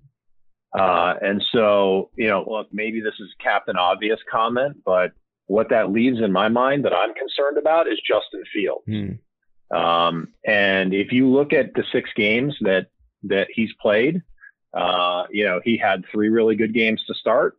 Uh, 0.73 1.15
and 1.21 1.43
so, 1.51 2.09
you 2.15 2.27
know, 2.27 2.45
look, 2.47 2.67
maybe 2.71 3.01
this 3.01 3.13
is 3.19 3.27
Captain 3.43 3.75
Obvious 3.75 4.19
comment, 4.31 4.77
but 4.85 5.11
what 5.47 5.69
that 5.69 5.91
leaves 5.91 6.21
in 6.21 6.31
my 6.31 6.47
mind 6.47 6.85
that 6.85 6.93
I'm 6.93 7.13
concerned 7.13 7.57
about 7.57 7.87
is 7.87 7.99
Justin 8.07 8.43
Fields. 8.53 8.85
Hmm. 8.85 9.75
Um, 9.77 10.29
and 10.45 10.93
if 10.93 11.11
you 11.11 11.29
look 11.29 11.53
at 11.53 11.73
the 11.73 11.83
six 11.91 12.09
games 12.15 12.55
that 12.61 12.87
that 13.23 13.47
he's 13.53 13.71
played, 13.81 14.21
uh, 14.73 15.25
you 15.29 15.45
know, 15.45 15.59
he 15.63 15.77
had 15.77 16.05
three 16.11 16.29
really 16.29 16.55
good 16.55 16.73
games 16.73 17.03
to 17.07 17.13
start. 17.13 17.57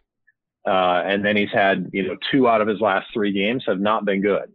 Uh, 0.67 1.03
and 1.05 1.25
then 1.25 1.37
he's 1.37 1.51
had, 1.53 1.91
you 1.93 2.07
know, 2.07 2.17
two 2.31 2.49
out 2.49 2.61
of 2.61 2.69
his 2.69 2.81
last 2.81 3.09
three 3.13 3.33
games 3.33 3.65
have 3.67 3.81
not 3.81 4.05
been 4.05 4.23
good. 4.23 4.51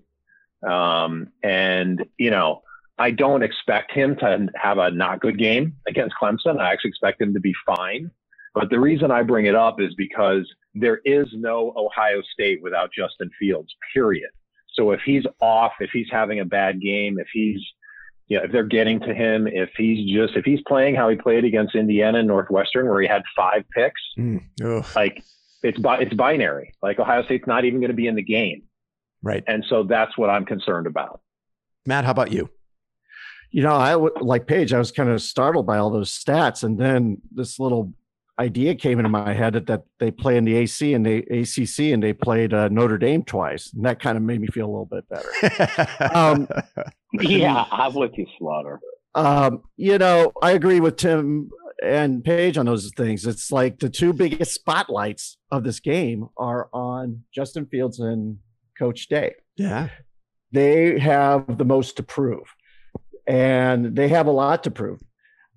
Um, 0.63 1.27
and, 1.43 2.05
you 2.17 2.31
know, 2.31 2.61
I 2.97 3.11
don't 3.11 3.43
expect 3.43 3.91
him 3.91 4.15
to 4.17 4.47
have 4.55 4.77
a 4.77 4.91
not 4.91 5.19
good 5.19 5.37
game 5.37 5.75
against 5.87 6.15
Clemson. 6.21 6.59
I 6.59 6.71
actually 6.71 6.89
expect 6.89 7.21
him 7.21 7.33
to 7.33 7.39
be 7.39 7.53
fine. 7.65 8.09
But 8.53 8.71
the 8.71 8.79
reason 8.79 9.11
I 9.11 9.21
bring 9.21 9.45
it 9.45 9.55
up 9.55 9.79
is 9.79 9.93
because 9.95 10.51
there 10.73 10.99
is 11.05 11.27
no 11.33 11.73
Ohio 11.77 12.21
State 12.33 12.61
without 12.63 12.89
Justin 12.91 13.29
Fields, 13.39 13.69
period. 13.93 14.29
So 14.73 14.91
if 14.91 15.01
he's 15.05 15.23
off, 15.41 15.73
if 15.79 15.91
he's 15.91 16.07
having 16.11 16.39
a 16.39 16.45
bad 16.45 16.81
game, 16.81 17.19
if 17.19 17.27
he's 17.31 17.61
you 18.27 18.37
know, 18.37 18.43
if 18.43 18.51
they're 18.51 18.63
getting 18.63 18.99
to 19.01 19.13
him, 19.13 19.47
if 19.47 19.69
he's 19.77 20.13
just 20.13 20.35
if 20.35 20.43
he's 20.43 20.59
playing 20.67 20.95
how 20.95 21.07
he 21.09 21.15
played 21.15 21.45
against 21.45 21.75
Indiana 21.75 22.19
and 22.19 22.27
Northwestern, 22.27 22.87
where 22.87 23.01
he 23.01 23.07
had 23.07 23.23
five 23.35 23.63
picks, 23.73 24.01
mm, 24.17 24.41
like 24.95 25.23
it's 25.63 25.79
it's 25.81 26.13
binary. 26.13 26.73
Like 26.81 26.99
Ohio 26.99 27.23
State's 27.23 27.47
not 27.47 27.63
even 27.65 27.79
going 27.79 27.89
to 27.89 27.95
be 27.95 28.07
in 28.07 28.15
the 28.15 28.23
game, 28.23 28.63
right? 29.21 29.43
And 29.47 29.63
so 29.69 29.83
that's 29.83 30.17
what 30.17 30.29
I'm 30.29 30.45
concerned 30.45 30.87
about. 30.87 31.21
Matt, 31.85 32.05
how 32.05 32.11
about 32.11 32.31
you? 32.31 32.49
You 33.51 33.63
know, 33.63 33.75
I 33.75 33.95
like 33.95 34.45
Paige. 34.45 34.73
I 34.73 34.79
was 34.79 34.91
kind 34.91 35.09
of 35.09 35.21
startled 35.21 35.65
by 35.65 35.77
all 35.77 35.89
those 35.89 36.11
stats, 36.11 36.63
and 36.63 36.77
then 36.77 37.21
this 37.31 37.59
little 37.59 37.93
idea 38.39 38.75
came 38.75 38.99
into 38.99 39.09
my 39.09 39.33
head 39.33 39.53
that, 39.53 39.65
that 39.67 39.83
they 39.99 40.11
play 40.11 40.37
in 40.37 40.45
the 40.45 40.55
AC 40.55 40.93
and 40.93 41.05
the 41.05 41.17
ACC 41.17 41.91
and 41.91 42.03
they 42.03 42.13
played 42.13 42.53
uh, 42.53 42.67
Notre 42.67 42.97
Dame 42.97 43.23
twice, 43.23 43.71
and 43.73 43.85
that 43.85 43.99
kind 43.99 44.17
of 44.17 44.23
made 44.23 44.41
me 44.41 44.47
feel 44.47 44.65
a 44.65 44.73
little 44.73 44.85
bit 44.85 45.05
better. 45.09 46.13
um, 46.13 46.47
yeah, 47.13 47.65
I'm 47.71 47.93
with 47.93 48.11
you, 48.17 48.27
Slaughter. 48.37 48.79
Um, 49.15 49.63
you 49.77 49.97
know, 49.97 50.31
I 50.41 50.51
agree 50.51 50.79
with 50.79 50.97
Tim 50.97 51.49
and 51.83 52.23
Paige 52.23 52.57
on 52.57 52.65
those 52.65 52.91
things. 52.95 53.25
It's 53.25 53.51
like 53.51 53.79
the 53.79 53.89
two 53.89 54.13
biggest 54.13 54.53
spotlights 54.53 55.37
of 55.51 55.63
this 55.63 55.79
game 55.79 56.27
are 56.37 56.69
on 56.73 57.23
Justin 57.33 57.65
Fields 57.65 57.99
and 57.99 58.37
Coach 58.77 59.07
Day. 59.07 59.35
Yeah, 59.55 59.89
they 60.51 60.99
have 60.99 61.57
the 61.57 61.65
most 61.65 61.97
to 61.97 62.03
prove, 62.03 62.53
and 63.25 63.95
they 63.95 64.09
have 64.09 64.27
a 64.27 64.31
lot 64.31 64.63
to 64.63 64.71
prove. 64.71 64.99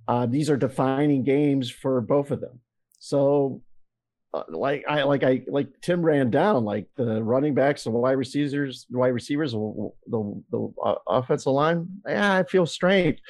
Uh, 0.08 0.26
these 0.26 0.50
are 0.50 0.56
defining 0.56 1.22
games 1.22 1.70
for 1.70 2.00
both 2.00 2.30
of 2.30 2.40
them. 2.40 2.60
So 2.98 3.62
uh, 4.32 4.44
like 4.48 4.84
I 4.88 5.02
like 5.02 5.24
I 5.24 5.42
like 5.48 5.68
Tim 5.82 6.02
ran 6.02 6.30
down 6.30 6.64
like 6.64 6.86
the 6.96 7.22
running 7.22 7.54
backs, 7.54 7.84
the 7.84 7.90
wide 7.90 8.12
receivers, 8.12 8.86
wide 8.90 9.08
receivers, 9.08 9.52
the 9.52 9.90
the, 10.06 10.42
the 10.50 10.72
uh, 10.84 10.94
offensive 11.08 11.52
line. 11.52 11.88
Yeah, 12.06 12.36
I 12.36 12.44
feel 12.44 12.66
strange. 12.66 13.20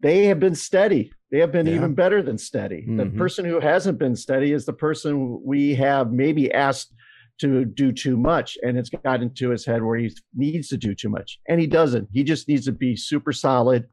They 0.00 0.26
have 0.26 0.38
been 0.38 0.54
steady. 0.54 1.12
They 1.32 1.40
have 1.40 1.50
been 1.50 1.66
yeah. 1.66 1.74
even 1.74 1.94
better 1.94 2.22
than 2.22 2.38
steady. 2.38 2.82
Mm-hmm. 2.82 2.96
The 2.96 3.06
person 3.18 3.44
who 3.44 3.58
hasn't 3.58 3.98
been 3.98 4.14
steady 4.14 4.52
is 4.52 4.66
the 4.66 4.72
person 4.72 5.40
we 5.44 5.74
have 5.74 6.12
maybe 6.12 6.52
asked 6.52 6.94
to 7.40 7.64
do 7.64 7.92
too 7.92 8.16
much, 8.16 8.56
and 8.62 8.78
it's 8.78 8.90
got 8.90 9.22
into 9.22 9.50
his 9.50 9.66
head 9.66 9.82
where 9.82 9.98
he 9.98 10.14
needs 10.34 10.68
to 10.68 10.76
do 10.76 10.94
too 10.94 11.08
much, 11.08 11.38
and 11.48 11.60
he 11.60 11.66
doesn't. 11.66 12.08
He 12.12 12.24
just 12.24 12.48
needs 12.48 12.64
to 12.66 12.72
be 12.72 12.96
super 12.96 13.32
solid, 13.32 13.88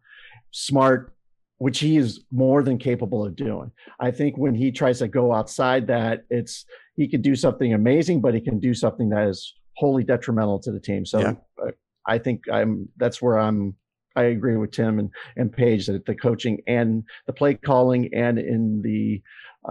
smart, 0.51 1.13
which 1.57 1.79
he 1.79 1.97
is 1.97 2.23
more 2.31 2.63
than 2.63 2.77
capable 2.77 3.25
of 3.25 3.35
doing. 3.35 3.71
I 3.99 4.11
think 4.11 4.37
when 4.37 4.55
he 4.55 4.71
tries 4.71 4.99
to 4.99 5.07
go 5.07 5.33
outside 5.33 5.87
that, 5.87 6.23
it's 6.29 6.65
he 6.95 7.07
can 7.07 7.21
do 7.21 7.35
something 7.35 7.73
amazing, 7.73 8.21
but 8.21 8.33
he 8.33 8.41
can 8.41 8.59
do 8.59 8.73
something 8.73 9.09
that 9.09 9.27
is 9.27 9.53
wholly 9.77 10.03
detrimental 10.03 10.59
to 10.59 10.71
the 10.71 10.79
team. 10.79 11.05
So 11.05 11.19
yeah. 11.19 11.33
Uh, 11.61 11.71
I 12.07 12.17
think 12.17 12.43
I'm 12.51 12.89
that's 12.97 13.21
where 13.21 13.39
I'm 13.39 13.75
I 14.15 14.23
agree 14.23 14.57
with 14.57 14.71
Tim 14.71 14.99
and, 14.99 15.09
and 15.37 15.51
Paige 15.51 15.87
that 15.87 16.05
the 16.05 16.15
coaching 16.15 16.61
and 16.67 17.03
the 17.27 17.33
play 17.33 17.55
calling 17.55 18.13
and 18.13 18.37
in 18.37 18.81
the 18.81 19.21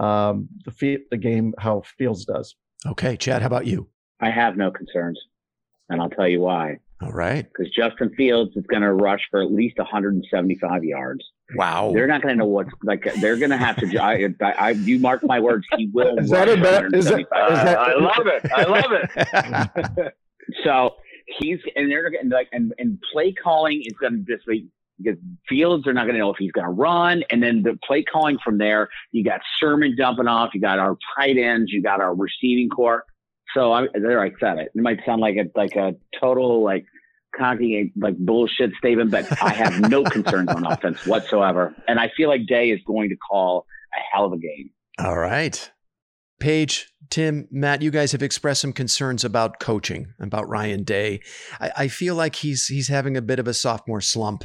um, 0.01 0.49
the 0.65 0.97
the 1.11 1.17
game 1.17 1.53
how 1.59 1.83
Fields 1.97 2.25
does. 2.25 2.55
Okay, 2.85 3.17
Chad, 3.17 3.41
how 3.41 3.47
about 3.47 3.65
you? 3.65 3.87
I 4.19 4.29
have 4.29 4.57
no 4.57 4.71
concerns, 4.71 5.19
and 5.89 6.01
I'll 6.01 6.09
tell 6.09 6.27
you 6.27 6.41
why. 6.41 6.79
All 7.01 7.11
right. 7.11 7.45
Because 7.45 7.71
Justin 7.73 8.13
Fields 8.15 8.55
is 8.55 8.65
going 8.67 8.81
to 8.81 8.93
rush 8.93 9.21
for 9.29 9.41
at 9.41 9.51
least 9.51 9.77
175 9.77 10.83
yards. 10.83 11.23
Wow. 11.55 11.91
They're 11.93 12.07
not 12.07 12.21
going 12.21 12.35
to 12.35 12.39
know 12.39 12.47
what's 12.47 12.69
like. 12.83 13.07
They're 13.19 13.37
going 13.37 13.49
to 13.49 13.57
have 13.57 13.75
to. 13.77 13.97
I, 13.97 14.29
I, 14.41 14.51
I, 14.51 14.69
you 14.71 14.99
mark 14.99 15.23
my 15.23 15.39
words. 15.39 15.65
He 15.75 15.89
will. 15.93 16.17
is 16.17 16.29
that 16.29 16.47
a 16.47 16.55
bet? 16.55 16.93
Is 16.93 17.05
that, 17.05 17.19
is 17.19 17.27
that, 17.29 17.77
I 17.77 17.95
love 17.95 18.25
it. 18.25 18.51
I 18.55 18.63
love 18.63 18.91
it. 18.93 20.13
so 20.63 20.95
he's 21.39 21.59
and 21.75 21.91
they're 21.91 22.09
going 22.09 22.13
to 22.13 22.29
get 22.29 22.35
like 22.35 22.49
and 22.51 22.73
and 22.77 23.01
play 23.11 23.33
calling 23.33 23.81
is 23.81 23.93
going 23.99 24.25
to 24.25 24.35
just 24.35 24.47
be 24.47 24.67
because 24.97 25.19
Fields 25.47 25.87
are 25.87 25.93
not 25.93 26.03
going 26.03 26.13
to 26.13 26.19
know 26.19 26.29
if 26.29 26.37
he's 26.37 26.51
going 26.51 26.65
to 26.65 26.71
run, 26.71 27.23
and 27.29 27.41
then 27.41 27.63
the 27.63 27.77
play 27.85 28.03
calling 28.03 28.37
from 28.43 28.57
there. 28.57 28.89
You 29.11 29.23
got 29.23 29.41
Sermon 29.59 29.95
dumping 29.97 30.27
off. 30.27 30.51
You 30.53 30.61
got 30.61 30.79
our 30.79 30.97
tight 31.17 31.37
ends. 31.37 31.71
You 31.71 31.81
got 31.81 32.01
our 32.01 32.13
receiving 32.15 32.69
corps. 32.69 33.05
So 33.53 33.71
I, 33.71 33.87
there, 33.93 34.21
I 34.21 34.31
said 34.39 34.57
it. 34.57 34.71
It 34.73 34.81
might 34.81 34.99
sound 35.05 35.21
like 35.21 35.35
a 35.35 35.45
like 35.55 35.75
a 35.75 35.95
total 36.19 36.63
like 36.63 36.85
cocky 37.37 37.91
like 37.99 38.17
bullshit 38.17 38.71
statement, 38.77 39.11
but 39.11 39.25
I 39.41 39.49
have 39.49 39.89
no 39.89 40.03
concerns 40.03 40.49
on 40.49 40.65
offense 40.65 41.05
whatsoever, 41.05 41.75
and 41.87 41.99
I 41.99 42.11
feel 42.15 42.29
like 42.29 42.45
Day 42.47 42.69
is 42.69 42.79
going 42.85 43.09
to 43.09 43.15
call 43.15 43.65
a 43.93 43.99
hell 44.11 44.25
of 44.25 44.33
a 44.33 44.37
game. 44.37 44.71
All 44.99 45.17
right, 45.17 45.71
Paige, 46.39 46.91
Tim, 47.09 47.47
Matt, 47.51 47.81
you 47.81 47.91
guys 47.91 48.11
have 48.11 48.23
expressed 48.23 48.61
some 48.61 48.73
concerns 48.73 49.23
about 49.23 49.59
coaching, 49.59 50.13
about 50.19 50.47
Ryan 50.49 50.83
Day. 50.83 51.21
I, 51.59 51.71
I 51.77 51.87
feel 51.87 52.15
like 52.15 52.35
he's 52.35 52.67
he's 52.67 52.87
having 52.87 53.15
a 53.15 53.21
bit 53.21 53.39
of 53.39 53.47
a 53.47 53.53
sophomore 53.53 54.01
slump 54.01 54.43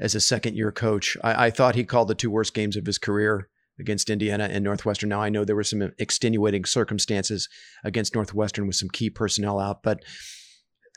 as 0.00 0.14
a 0.14 0.20
second 0.20 0.56
year 0.56 0.72
coach. 0.72 1.16
I, 1.22 1.46
I 1.46 1.50
thought 1.50 1.74
he 1.74 1.84
called 1.84 2.08
the 2.08 2.14
two 2.14 2.30
worst 2.30 2.54
games 2.54 2.76
of 2.76 2.86
his 2.86 2.98
career 2.98 3.48
against 3.80 4.10
Indiana 4.10 4.48
and 4.50 4.64
Northwestern. 4.64 5.08
Now 5.08 5.22
I 5.22 5.28
know 5.28 5.44
there 5.44 5.56
were 5.56 5.64
some 5.64 5.92
extenuating 5.98 6.64
circumstances 6.64 7.48
against 7.84 8.14
Northwestern 8.14 8.66
with 8.66 8.76
some 8.76 8.88
key 8.90 9.10
personnel 9.10 9.60
out, 9.60 9.82
but 9.82 10.02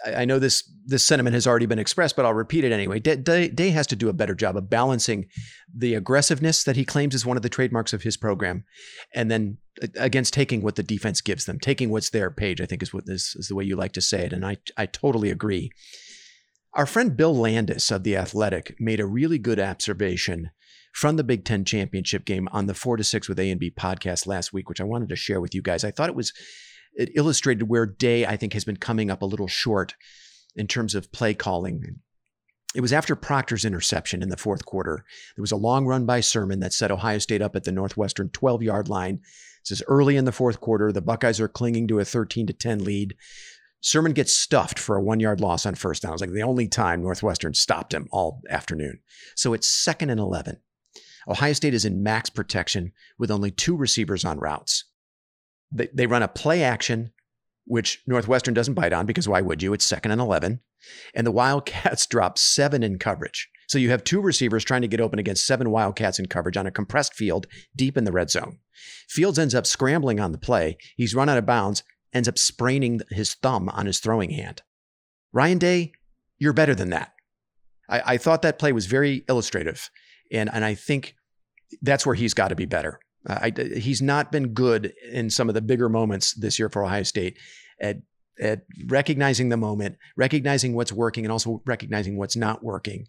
I 0.05 0.25
know 0.25 0.39
this 0.39 0.69
this 0.85 1.03
sentiment 1.03 1.33
has 1.33 1.45
already 1.45 1.65
been 1.65 1.79
expressed, 1.79 2.15
but 2.15 2.25
I'll 2.25 2.33
repeat 2.33 2.63
it 2.63 2.71
anyway. 2.71 2.99
Day, 2.99 3.49
Day, 3.49 3.69
has 3.69 3.87
to 3.87 3.95
do 3.95 4.09
a 4.09 4.13
better 4.13 4.33
job 4.33 4.57
of 4.57 4.69
balancing 4.69 5.27
the 5.75 5.93
aggressiveness 5.93 6.63
that 6.63 6.75
he 6.75 6.85
claims 6.85 7.13
is 7.13 7.25
one 7.25 7.37
of 7.37 7.43
the 7.43 7.49
trademarks 7.49 7.93
of 7.93 8.01
his 8.01 8.17
program, 8.17 8.63
and 9.13 9.29
then 9.29 9.57
against 9.95 10.33
taking 10.33 10.61
what 10.61 10.75
the 10.75 10.83
defense 10.83 11.21
gives 11.21 11.45
them, 11.45 11.59
taking 11.59 11.89
what's 11.89 12.09
their 12.09 12.31
page. 12.31 12.61
I 12.61 12.65
think 12.65 12.81
is 12.81 12.93
what 12.93 13.05
this 13.05 13.35
is 13.35 13.47
the 13.47 13.55
way 13.55 13.63
you 13.63 13.75
like 13.75 13.93
to 13.93 14.01
say 14.01 14.25
it, 14.25 14.33
and 14.33 14.45
I 14.45 14.57
I 14.77 14.85
totally 14.85 15.29
agree. 15.29 15.71
Our 16.73 16.85
friend 16.85 17.17
Bill 17.17 17.35
Landis 17.35 17.91
of 17.91 18.03
the 18.03 18.15
Athletic 18.15 18.77
made 18.79 19.01
a 19.01 19.05
really 19.05 19.37
good 19.37 19.59
observation 19.59 20.51
from 20.93 21.17
the 21.17 21.23
Big 21.23 21.43
Ten 21.43 21.65
championship 21.65 22.23
game 22.23 22.47
on 22.53 22.65
the 22.65 22.73
four 22.73 22.95
to 22.95 23.03
six 23.03 23.27
with 23.27 23.39
A 23.39 23.51
and 23.51 23.59
B 23.59 23.69
podcast 23.69 24.25
last 24.25 24.53
week, 24.53 24.69
which 24.69 24.79
I 24.79 24.85
wanted 24.85 25.09
to 25.09 25.17
share 25.17 25.41
with 25.41 25.53
you 25.53 25.61
guys. 25.61 25.83
I 25.83 25.91
thought 25.91 26.07
it 26.07 26.15
was 26.15 26.31
it 26.93 27.09
illustrated 27.15 27.65
where 27.65 27.85
Day 27.85 28.25
I 28.25 28.37
think 28.37 28.53
has 28.53 28.63
been 28.63 28.77
coming 28.77 29.11
up 29.11 29.21
a 29.21 29.25
little 29.25 29.49
short 29.49 29.95
in 30.55 30.65
terms 30.65 30.95
of 30.95 31.11
play 31.11 31.33
calling. 31.33 31.99
It 32.73 32.81
was 32.81 32.93
after 32.93 33.17
Proctor's 33.17 33.65
interception 33.65 34.23
in 34.23 34.29
the 34.29 34.37
fourth 34.37 34.65
quarter. 34.65 35.03
There 35.35 35.43
was 35.43 35.51
a 35.51 35.57
long 35.57 35.85
run 35.85 36.05
by 36.05 36.21
Sermon 36.21 36.61
that 36.61 36.71
set 36.71 36.89
Ohio 36.89 37.17
State 37.17 37.41
up 37.41 37.53
at 37.57 37.65
the 37.65 37.73
Northwestern 37.73 38.29
12 38.29 38.63
yard 38.63 38.87
line. 38.87 39.19
This 39.63 39.79
is 39.79 39.83
early 39.89 40.15
in 40.15 40.23
the 40.23 40.31
fourth 40.31 40.61
quarter. 40.61 40.93
The 40.93 41.01
Buckeyes 41.01 41.41
are 41.41 41.49
clinging 41.49 41.89
to 41.89 41.99
a 41.99 42.05
13 42.05 42.47
to 42.47 42.53
10 42.53 42.83
lead. 42.85 43.15
Sermon 43.81 44.13
gets 44.13 44.33
stuffed 44.33 44.77
for 44.77 44.95
a 44.95 45.01
one 45.01 45.19
yard 45.19 45.41
loss 45.41 45.65
on 45.65 45.75
first 45.75 46.03
down. 46.03 46.11
It 46.11 46.13
was 46.13 46.21
like 46.21 46.31
the 46.31 46.43
only 46.43 46.67
time 46.67 47.01
Northwestern 47.01 47.53
stopped 47.53 47.93
him 47.93 48.07
all 48.11 48.41
afternoon. 48.49 48.99
So 49.35 49.53
it's 49.53 49.67
second 49.67 50.11
and 50.11 50.19
11. 50.19 50.59
Ohio 51.27 51.53
State 51.53 51.73
is 51.73 51.85
in 51.85 52.03
max 52.03 52.29
protection 52.29 52.93
with 53.17 53.31
only 53.31 53.51
two 53.51 53.75
receivers 53.75 54.23
on 54.23 54.39
routes. 54.39 54.85
They, 55.71 55.89
they 55.93 56.07
run 56.07 56.23
a 56.23 56.27
play 56.27 56.63
action, 56.63 57.11
which 57.65 58.01
Northwestern 58.07 58.53
doesn't 58.53 58.73
bite 58.73 58.93
on 58.93 59.05
because 59.05 59.27
why 59.27 59.41
would 59.41 59.61
you? 59.61 59.73
It's 59.73 59.85
second 59.85 60.11
and 60.11 60.21
11. 60.21 60.59
And 61.13 61.27
the 61.27 61.31
Wildcats 61.31 62.05
drop 62.09 62.37
seven 62.37 62.83
in 62.83 62.99
coverage. 62.99 63.49
So 63.67 63.77
you 63.77 63.89
have 63.91 64.03
two 64.03 64.21
receivers 64.21 64.65
trying 64.65 64.81
to 64.81 64.87
get 64.87 64.99
open 64.99 65.17
against 65.17 65.45
seven 65.45 65.69
Wildcats 65.69 66.19
in 66.19 66.25
coverage 66.25 66.57
on 66.57 66.67
a 66.67 66.71
compressed 66.71 67.13
field 67.13 67.47
deep 67.75 67.97
in 67.97 68.03
the 68.03 68.11
red 68.11 68.29
zone. 68.29 68.59
Fields 69.07 69.39
ends 69.39 69.55
up 69.55 69.65
scrambling 69.65 70.19
on 70.19 70.33
the 70.33 70.37
play. 70.37 70.77
He's 70.97 71.15
run 71.15 71.29
out 71.29 71.37
of 71.37 71.45
bounds, 71.45 71.83
ends 72.13 72.27
up 72.27 72.37
spraining 72.37 73.01
his 73.09 73.33
thumb 73.35 73.69
on 73.69 73.85
his 73.85 73.99
throwing 73.99 74.31
hand. 74.31 74.61
Ryan 75.31 75.57
Day, 75.57 75.91
you're 76.39 76.53
better 76.53 76.75
than 76.75 76.89
that. 76.89 77.13
I, 77.89 78.01
I 78.05 78.17
thought 78.17 78.41
that 78.41 78.59
play 78.59 78.71
was 78.71 78.85
very 78.85 79.23
illustrative. 79.29 79.89
And, 80.31 80.49
and 80.53 80.63
I 80.65 80.75
think 80.75 81.15
that's 81.81 82.05
where 82.05 82.15
he's 82.15 82.33
got 82.33 82.49
to 82.49 82.55
be 82.55 82.65
better. 82.65 82.99
Uh, 83.27 83.39
I, 83.41 83.61
he's 83.77 84.01
not 84.01 84.31
been 84.31 84.53
good 84.53 84.93
in 85.11 85.29
some 85.29 85.49
of 85.49 85.55
the 85.55 85.61
bigger 85.61 85.89
moments 85.89 86.33
this 86.33 86.57
year 86.57 86.69
for 86.69 86.83
Ohio 86.83 87.03
State 87.03 87.37
at, 87.79 87.97
at 88.39 88.61
recognizing 88.87 89.49
the 89.49 89.57
moment, 89.57 89.97
recognizing 90.17 90.73
what's 90.73 90.91
working, 90.91 91.25
and 91.25 91.31
also 91.31 91.61
recognizing 91.65 92.17
what's 92.17 92.35
not 92.35 92.63
working. 92.63 93.07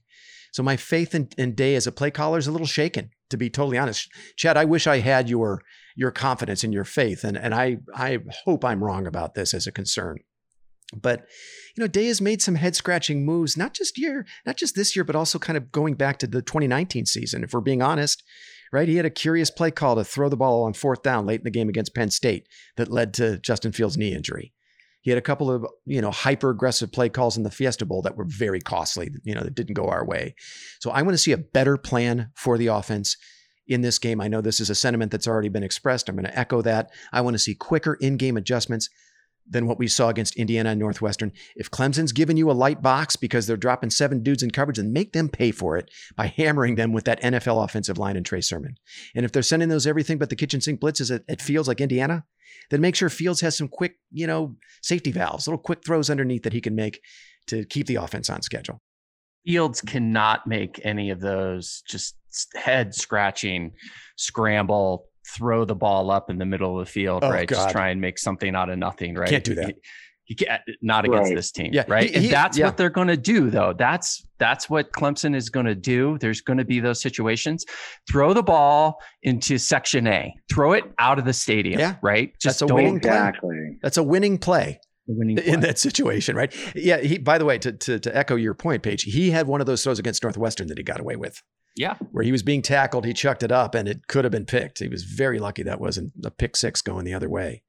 So 0.52 0.62
my 0.62 0.76
faith 0.76 1.14
in, 1.14 1.28
in 1.36 1.54
Day 1.54 1.74
as 1.74 1.86
a 1.86 1.92
play 1.92 2.10
caller 2.10 2.38
is 2.38 2.46
a 2.46 2.52
little 2.52 2.66
shaken, 2.66 3.10
to 3.30 3.36
be 3.36 3.50
totally 3.50 3.78
honest. 3.78 4.08
Chad, 4.36 4.56
I 4.56 4.64
wish 4.64 4.86
I 4.86 4.98
had 4.98 5.28
your 5.28 5.62
your 5.96 6.10
confidence 6.10 6.62
and 6.62 6.72
your 6.72 6.84
faith, 6.84 7.24
and 7.24 7.36
and 7.36 7.54
I 7.54 7.78
I 7.94 8.18
hope 8.44 8.64
I'm 8.64 8.84
wrong 8.84 9.06
about 9.06 9.34
this 9.34 9.52
as 9.54 9.66
a 9.66 9.72
concern. 9.72 10.18
But 10.94 11.26
you 11.74 11.82
know, 11.82 11.88
Day 11.88 12.06
has 12.06 12.20
made 12.20 12.42
some 12.42 12.56
head 12.56 12.76
scratching 12.76 13.24
moves, 13.24 13.56
not 13.56 13.72
just 13.72 13.98
year, 13.98 14.26
not 14.44 14.56
just 14.56 14.74
this 14.74 14.94
year, 14.94 15.04
but 15.04 15.16
also 15.16 15.38
kind 15.38 15.56
of 15.56 15.72
going 15.72 15.94
back 15.94 16.18
to 16.18 16.26
the 16.26 16.42
2019 16.42 17.06
season. 17.06 17.42
If 17.42 17.54
we're 17.54 17.60
being 17.60 17.82
honest, 17.82 18.22
right? 18.72 18.88
He 18.88 18.96
had 18.96 19.06
a 19.06 19.10
curious 19.10 19.50
play 19.50 19.70
call 19.70 19.96
to 19.96 20.04
throw 20.04 20.28
the 20.28 20.36
ball 20.36 20.64
on 20.64 20.74
fourth 20.74 21.02
down 21.02 21.26
late 21.26 21.40
in 21.40 21.44
the 21.44 21.50
game 21.50 21.68
against 21.68 21.94
Penn 21.94 22.10
State 22.10 22.46
that 22.76 22.90
led 22.90 23.14
to 23.14 23.38
Justin 23.38 23.72
Fields' 23.72 23.96
knee 23.96 24.14
injury. 24.14 24.52
He 25.02 25.10
had 25.10 25.18
a 25.18 25.22
couple 25.22 25.50
of, 25.50 25.66
you 25.84 26.00
know, 26.00 26.10
hyper 26.10 26.50
aggressive 26.50 26.90
play 26.90 27.08
calls 27.08 27.36
in 27.36 27.42
the 27.42 27.50
Fiesta 27.50 27.84
Bowl 27.84 28.02
that 28.02 28.16
were 28.16 28.24
very 28.24 28.60
costly, 28.60 29.10
you 29.24 29.34
know, 29.34 29.42
that 29.42 29.54
didn't 29.54 29.74
go 29.74 29.88
our 29.88 30.04
way. 30.04 30.34
So 30.80 30.90
I 30.90 31.02
want 31.02 31.14
to 31.14 31.18
see 31.18 31.32
a 31.32 31.38
better 31.38 31.76
plan 31.76 32.30
for 32.34 32.56
the 32.56 32.68
offense 32.68 33.16
in 33.66 33.80
this 33.80 33.98
game. 33.98 34.20
I 34.20 34.28
know 34.28 34.40
this 34.40 34.60
is 34.60 34.70
a 34.70 34.74
sentiment 34.74 35.12
that's 35.12 35.28
already 35.28 35.48
been 35.48 35.62
expressed. 35.62 36.08
I'm 36.08 36.16
going 36.16 36.24
to 36.24 36.38
echo 36.38 36.62
that. 36.62 36.90
I 37.12 37.20
want 37.20 37.34
to 37.34 37.38
see 37.38 37.54
quicker 37.54 37.94
in 37.94 38.16
game 38.16 38.36
adjustments 38.36 38.88
than 39.48 39.66
what 39.66 39.78
we 39.78 39.88
saw 39.88 40.08
against 40.08 40.36
Indiana 40.36 40.70
and 40.70 40.80
Northwestern. 40.80 41.32
If 41.56 41.70
Clemson's 41.70 42.12
giving 42.12 42.36
you 42.36 42.50
a 42.50 42.52
light 42.52 42.80
box 42.80 43.16
because 43.16 43.46
they're 43.46 43.56
dropping 43.56 43.90
seven 43.90 44.22
dudes 44.22 44.42
in 44.42 44.52
coverage, 44.52 44.76
then 44.76 44.92
make 44.92 45.12
them 45.12 45.28
pay 45.28 45.50
for 45.50 45.76
it 45.76 45.90
by 46.16 46.26
hammering 46.28 46.76
them 46.76 46.92
with 46.92 47.04
that 47.04 47.20
NFL 47.22 47.64
offensive 47.64 47.98
line 47.98 48.16
and 48.16 48.24
Trey 48.24 48.40
Sermon. 48.40 48.76
And 49.14 49.24
if 49.24 49.32
they're 49.32 49.42
sending 49.42 49.68
those 49.68 49.86
everything 49.86 50.18
but 50.18 50.30
the 50.30 50.36
kitchen 50.36 50.60
sink 50.60 50.80
blitzes 50.80 51.22
at 51.28 51.40
Fields 51.40 51.66
like 51.66 51.80
Indiana, 51.80 52.24
then 52.70 52.80
make 52.80 52.94
sure 52.94 53.08
Fields 53.08 53.40
has 53.40 53.56
some 53.56 53.68
quick, 53.68 53.96
you 54.10 54.26
know, 54.26 54.56
safety 54.82 55.12
valves, 55.12 55.46
little 55.46 55.58
quick 55.58 55.84
throws 55.84 56.10
underneath 56.10 56.42
that 56.42 56.52
he 56.52 56.60
can 56.60 56.74
make 56.74 57.00
to 57.48 57.64
keep 57.64 57.86
the 57.86 57.96
offense 57.96 58.30
on 58.30 58.42
schedule. 58.42 58.80
Fields 59.46 59.80
cannot 59.80 60.46
make 60.46 60.80
any 60.84 61.10
of 61.10 61.20
those 61.20 61.82
just 61.88 62.16
head 62.54 62.94
scratching 62.94 63.72
scramble 64.16 65.06
throw 65.28 65.64
the 65.64 65.74
ball 65.74 66.10
up 66.10 66.30
in 66.30 66.38
the 66.38 66.46
middle 66.46 66.78
of 66.78 66.86
the 66.86 66.90
field, 66.90 67.24
oh, 67.24 67.30
right? 67.30 67.48
God. 67.48 67.56
Just 67.56 67.70
try 67.70 67.90
and 67.90 68.00
make 68.00 68.18
something 68.18 68.54
out 68.54 68.70
of 68.70 68.78
nothing, 68.78 69.14
right? 69.14 69.28
Can't 69.28 69.44
do 69.44 69.54
that. 69.56 69.76
He, 70.32 70.36
he 70.38 70.44
can't, 70.46 70.62
not 70.80 71.04
against 71.04 71.30
right. 71.30 71.36
this 71.36 71.52
team, 71.52 71.70
yeah. 71.72 71.84
right? 71.88 72.10
He, 72.10 72.16
and 72.16 72.30
that's 72.30 72.58
yeah. 72.58 72.66
what 72.66 72.76
they're 72.76 72.90
going 72.90 73.08
to 73.08 73.16
do, 73.16 73.50
though. 73.50 73.74
That's 73.76 74.26
that's 74.38 74.68
what 74.68 74.92
Clemson 74.92 75.34
is 75.34 75.48
going 75.48 75.66
to 75.66 75.74
do. 75.74 76.18
There's 76.18 76.40
going 76.40 76.58
to 76.58 76.64
be 76.64 76.80
those 76.80 77.00
situations. 77.00 77.64
Throw 78.10 78.32
the 78.34 78.42
ball 78.42 79.00
into 79.22 79.58
Section 79.58 80.06
A. 80.06 80.34
Throw 80.52 80.72
it 80.72 80.84
out 80.98 81.18
of 81.18 81.24
the 81.24 81.32
stadium, 81.32 81.80
yeah. 81.80 81.96
right? 82.02 82.32
Just 82.40 82.60
that's 82.60 82.70
a 82.70 82.74
winning 82.74 83.00
play. 83.00 83.10
Exactly. 83.10 83.78
That's 83.82 83.96
a 83.96 84.02
winning 84.02 84.38
play. 84.38 84.80
In 85.08 85.60
that 85.60 85.80
situation, 85.80 86.36
right? 86.36 86.54
Yeah. 86.76 86.98
He, 86.98 87.18
by 87.18 87.36
the 87.36 87.44
way, 87.44 87.58
to, 87.58 87.72
to 87.72 87.98
to 87.98 88.16
echo 88.16 88.36
your 88.36 88.54
point, 88.54 88.84
Paige, 88.84 89.02
he 89.02 89.32
had 89.32 89.48
one 89.48 89.60
of 89.60 89.66
those 89.66 89.82
throws 89.82 89.98
against 89.98 90.22
Northwestern 90.22 90.68
that 90.68 90.78
he 90.78 90.84
got 90.84 91.00
away 91.00 91.16
with 91.16 91.42
Yeah. 91.74 91.96
Where 92.12 92.24
he 92.24 92.32
was 92.32 92.42
being 92.42 92.62
tackled, 92.62 93.04
he 93.04 93.12
chucked 93.12 93.42
it 93.42 93.50
up 93.50 93.74
and 93.74 93.88
it 93.88 94.06
could 94.06 94.24
have 94.24 94.30
been 94.30 94.46
picked. 94.46 94.78
He 94.78 94.88
was 94.88 95.02
very 95.04 95.38
lucky 95.38 95.62
that 95.64 95.80
wasn't 95.80 96.12
a 96.24 96.30
pick 96.30 96.56
six 96.56 96.82
going 96.82 97.04
the 97.04 97.14
other 97.14 97.28
way. 97.28 97.62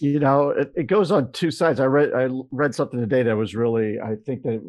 You 0.00 0.20
know, 0.20 0.50
it, 0.50 0.72
it 0.76 0.86
goes 0.86 1.10
on 1.10 1.32
two 1.32 1.50
sides. 1.50 1.80
I 1.80 1.86
read 1.86 2.12
I 2.14 2.28
read 2.50 2.74
something 2.74 3.00
today 3.00 3.22
that 3.24 3.36
was 3.36 3.54
really 3.54 3.98
I 4.00 4.16
think 4.24 4.42
that 4.42 4.62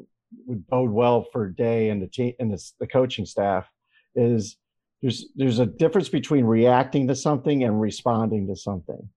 would 0.45 0.67
bode 0.67 0.91
well 0.91 1.25
for 1.31 1.49
Day 1.49 1.89
and 1.89 2.01
the 2.01 2.07
team 2.07 2.33
and 2.39 2.51
the, 2.51 2.63
the 2.79 2.87
coaching 2.87 3.25
staff 3.25 3.67
is 4.15 4.57
there's 5.01 5.27
there's 5.35 5.59
a 5.59 5.65
difference 5.65 6.09
between 6.09 6.45
reacting 6.45 7.07
to 7.07 7.15
something 7.15 7.63
and 7.63 7.79
responding 7.79 8.47
to 8.47 8.55
something. 8.55 9.09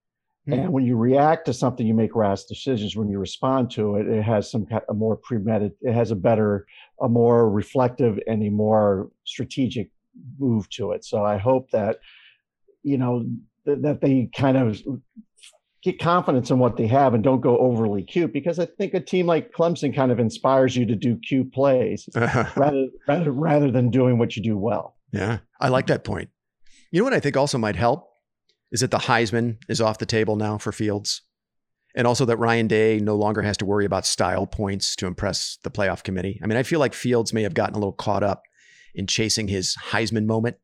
Mm-hmm. 0.49 0.53
And 0.53 0.73
when 0.73 0.85
you 0.85 0.97
react 0.97 1.47
to 1.47 1.53
something, 1.53 1.87
you 1.87 1.95
make 1.95 2.17
rash 2.17 2.45
decisions. 2.45 2.97
When 2.97 3.09
you 3.09 3.19
respond 3.19 3.71
to 3.73 3.97
it, 3.97 4.09
it 4.09 4.23
has 4.23 4.51
some 4.51 4.67
kind 4.67 4.83
of 4.89 4.97
more 4.97 5.17
premeditated. 5.17 5.77
It 5.83 5.95
has 5.95 6.11
a 6.11 6.17
better, 6.17 6.67
a 7.01 7.09
more 7.09 7.49
reflective, 7.49 8.19
and 8.27 8.43
a 8.43 8.51
more 8.51 9.11
strategic 9.25 9.91
move 10.39 10.69
to 10.71 10.93
it. 10.93 11.05
So 11.05 11.25
I 11.25 11.39
hope 11.39 11.71
that, 11.71 11.99
you 12.83 12.99
know, 12.99 13.25
th- 13.65 13.79
that 13.83 14.01
they 14.01 14.31
kind 14.35 14.57
of 14.57 14.83
get 15.83 15.99
confidence 15.99 16.51
in 16.51 16.59
what 16.59 16.77
they 16.77 16.87
have 16.87 17.13
and 17.13 17.25
don't 17.25 17.41
go 17.41 17.59
overly 17.59 18.03
cute 18.03 18.33
because 18.33 18.59
I 18.59 18.67
think 18.67 18.95
a 18.95 19.01
team 19.01 19.27
like 19.27 19.53
Clemson 19.53 19.95
kind 19.95 20.13
of 20.13 20.21
inspires 20.21 20.77
you 20.77 20.87
to 20.87 20.95
do 20.95 21.17
cute 21.17 21.53
plays 21.53 22.09
rather, 22.15 22.89
rather 23.09 23.33
rather 23.33 23.71
than 23.71 23.91
doing 23.91 24.19
what 24.19 24.37
you 24.37 24.43
do 24.43 24.57
well. 24.57 24.97
Yeah, 25.13 25.39
I 25.61 25.69
like 25.69 25.89
that 25.89 26.05
point. 26.05 26.31
You 26.91 27.01
know 27.01 27.05
what 27.05 27.15
I 27.15 27.21
think 27.21 27.37
also 27.37 27.59
might 27.59 27.77
help 27.77 28.09
is 28.71 28.81
that 28.81 28.91
the 28.91 28.99
Heisman 28.99 29.59
is 29.69 29.81
off 29.81 29.99
the 29.99 30.07
table 30.07 30.37
now 30.37 30.59
for 30.59 30.73
Fields. 30.73 31.23
And 31.95 32.07
also 32.07 32.25
that 32.25 32.39
Ryan 32.39 32.69
Day 32.69 32.99
no 33.01 33.17
longer 33.17 33.43
has 33.43 33.59
to 33.59 33.67
worry 33.67 33.85
about 33.85 34.07
style 34.07 34.47
points 34.47 34.97
to 34.97 35.07
impress 35.07 35.59
the 35.63 35.71
playoff 35.71 36.03
committee. 36.03 36.41
I 36.43 36.47
mean, 36.47 36.57
I 36.57 36.63
feel 36.63 36.81
like 36.81 36.95
Fields 36.95 37.35
may 37.35 37.43
have 37.43 37.53
gotten 37.53 37.75
a 37.75 37.79
little 37.79 37.93
caught 37.93 38.23
up 38.23 38.45
in 38.95 39.07
chasing 39.07 39.49
his 39.49 39.77
Heisman 39.91 40.25
moment 40.25 40.57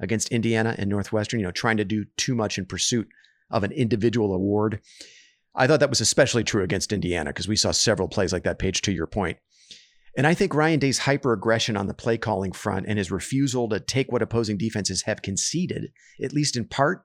against 0.00 0.30
Indiana 0.30 0.74
and 0.76 0.90
Northwestern, 0.90 1.38
you 1.38 1.46
know, 1.46 1.52
trying 1.52 1.76
to 1.76 1.84
do 1.84 2.06
too 2.16 2.34
much 2.34 2.58
in 2.58 2.66
pursuit 2.66 3.06
of 3.54 3.64
an 3.64 3.72
individual 3.72 4.34
award. 4.34 4.80
I 5.54 5.66
thought 5.66 5.80
that 5.80 5.88
was 5.88 6.00
especially 6.00 6.44
true 6.44 6.64
against 6.64 6.92
Indiana 6.92 7.30
because 7.30 7.48
we 7.48 7.56
saw 7.56 7.70
several 7.70 8.08
plays 8.08 8.32
like 8.32 8.42
that, 8.42 8.58
Paige, 8.58 8.82
to 8.82 8.92
your 8.92 9.06
point. 9.06 9.38
And 10.16 10.26
I 10.26 10.34
think 10.34 10.54
Ryan 10.54 10.80
Day's 10.80 10.98
hyper 10.98 11.32
aggression 11.32 11.76
on 11.76 11.86
the 11.86 11.94
play 11.94 12.18
calling 12.18 12.52
front 12.52 12.86
and 12.88 12.98
his 12.98 13.10
refusal 13.10 13.68
to 13.68 13.80
take 13.80 14.12
what 14.12 14.22
opposing 14.22 14.58
defenses 14.58 15.02
have 15.02 15.22
conceded, 15.22 15.92
at 16.22 16.32
least 16.32 16.56
in 16.56 16.66
part, 16.66 17.04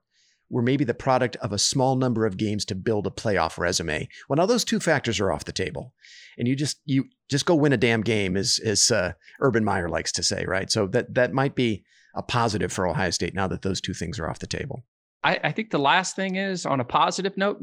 were 0.50 0.62
maybe 0.64 0.84
the 0.84 0.95
product 0.95 1.36
of 1.38 1.52
a 1.52 1.60
small 1.60 1.95
number 1.95 2.26
of 2.26 2.38
games 2.38 2.66
to 2.66 2.76
build 2.76 3.06
a 3.06 3.12
playoff 3.12 3.60
resume. 3.60 4.08
When 4.28 4.39
all 4.39 4.47
those 4.47 4.66
two 4.66 4.80
factors 4.80 5.20
are 5.20 5.32
off 5.32 5.45
the 5.45 5.52
table, 5.52 5.93
and 6.38 6.47
you 6.47 6.56
just 6.56 6.82
you 6.86 7.06
just 7.30 7.45
go 7.45 7.56
win 7.56 7.74
a 7.74 7.78
damn 7.78 8.02
game, 8.02 8.36
as 8.36 8.60
as 8.66 8.89
uh, 8.89 9.14
Urban 9.39 9.64
Meyer 9.64 9.89
likes 9.89 10.12
to 10.14 10.24
say, 10.24 10.45
right? 10.47 10.72
So 10.72 10.88
that 10.88 11.14
that 11.14 11.34
might 11.34 11.56
be 11.56 11.84
a 12.16 12.24
positive 12.24 12.74
for 12.74 12.88
Ohio 12.88 13.12
State 13.12 13.36
now 13.36 13.47
that 13.47 13.62
those 13.62 13.80
two 13.80 13.93
things 13.93 14.20
are 14.20 14.30
off 14.30 14.39
the 14.39 14.47
table. 14.47 14.86
I, 15.24 15.39
I 15.43 15.51
think 15.51 15.72
the 15.72 15.80
last 15.80 16.15
thing 16.15 16.36
is 16.36 16.65
on 16.65 16.80
a 16.80 16.86
positive 16.86 17.36
note 17.38 17.61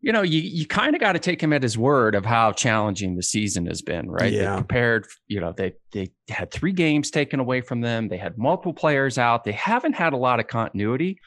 you 0.00 0.12
know, 0.12 0.22
you 0.22 0.40
you 0.40 0.66
kind 0.66 0.94
of 0.94 1.00
got 1.00 1.12
to 1.12 1.18
take 1.18 1.42
him 1.42 1.52
at 1.52 1.62
his 1.62 1.76
word 1.76 2.14
of 2.14 2.24
how 2.24 2.52
challenging 2.52 3.16
the 3.16 3.22
season 3.22 3.66
has 3.66 3.82
been, 3.82 4.08
right? 4.08 4.32
Yeah. 4.32 4.52
They 4.52 4.56
compared, 4.58 5.06
you 5.26 5.40
know, 5.40 5.52
they 5.52 5.74
they 5.92 6.12
had 6.28 6.52
three 6.52 6.72
games 6.72 7.10
taken 7.10 7.40
away 7.40 7.60
from 7.62 7.80
them. 7.80 8.08
They 8.08 8.16
had 8.16 8.38
multiple 8.38 8.72
players 8.72 9.18
out. 9.18 9.44
They 9.44 9.52
haven't 9.52 9.94
had 9.94 10.12
a 10.12 10.16
lot 10.16 10.38
of 10.38 10.46
continuity. 10.46 11.18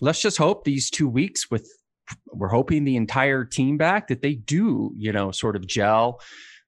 Let's 0.00 0.20
just 0.20 0.36
hope 0.36 0.64
these 0.64 0.90
two 0.90 1.08
weeks 1.08 1.48
with 1.50 1.68
we're 2.26 2.48
hoping 2.48 2.84
the 2.84 2.96
entire 2.96 3.44
team 3.44 3.78
back 3.78 4.08
that 4.08 4.20
they 4.20 4.34
do, 4.34 4.92
you 4.96 5.12
know, 5.12 5.30
sort 5.30 5.54
of 5.54 5.66
gel, 5.68 6.20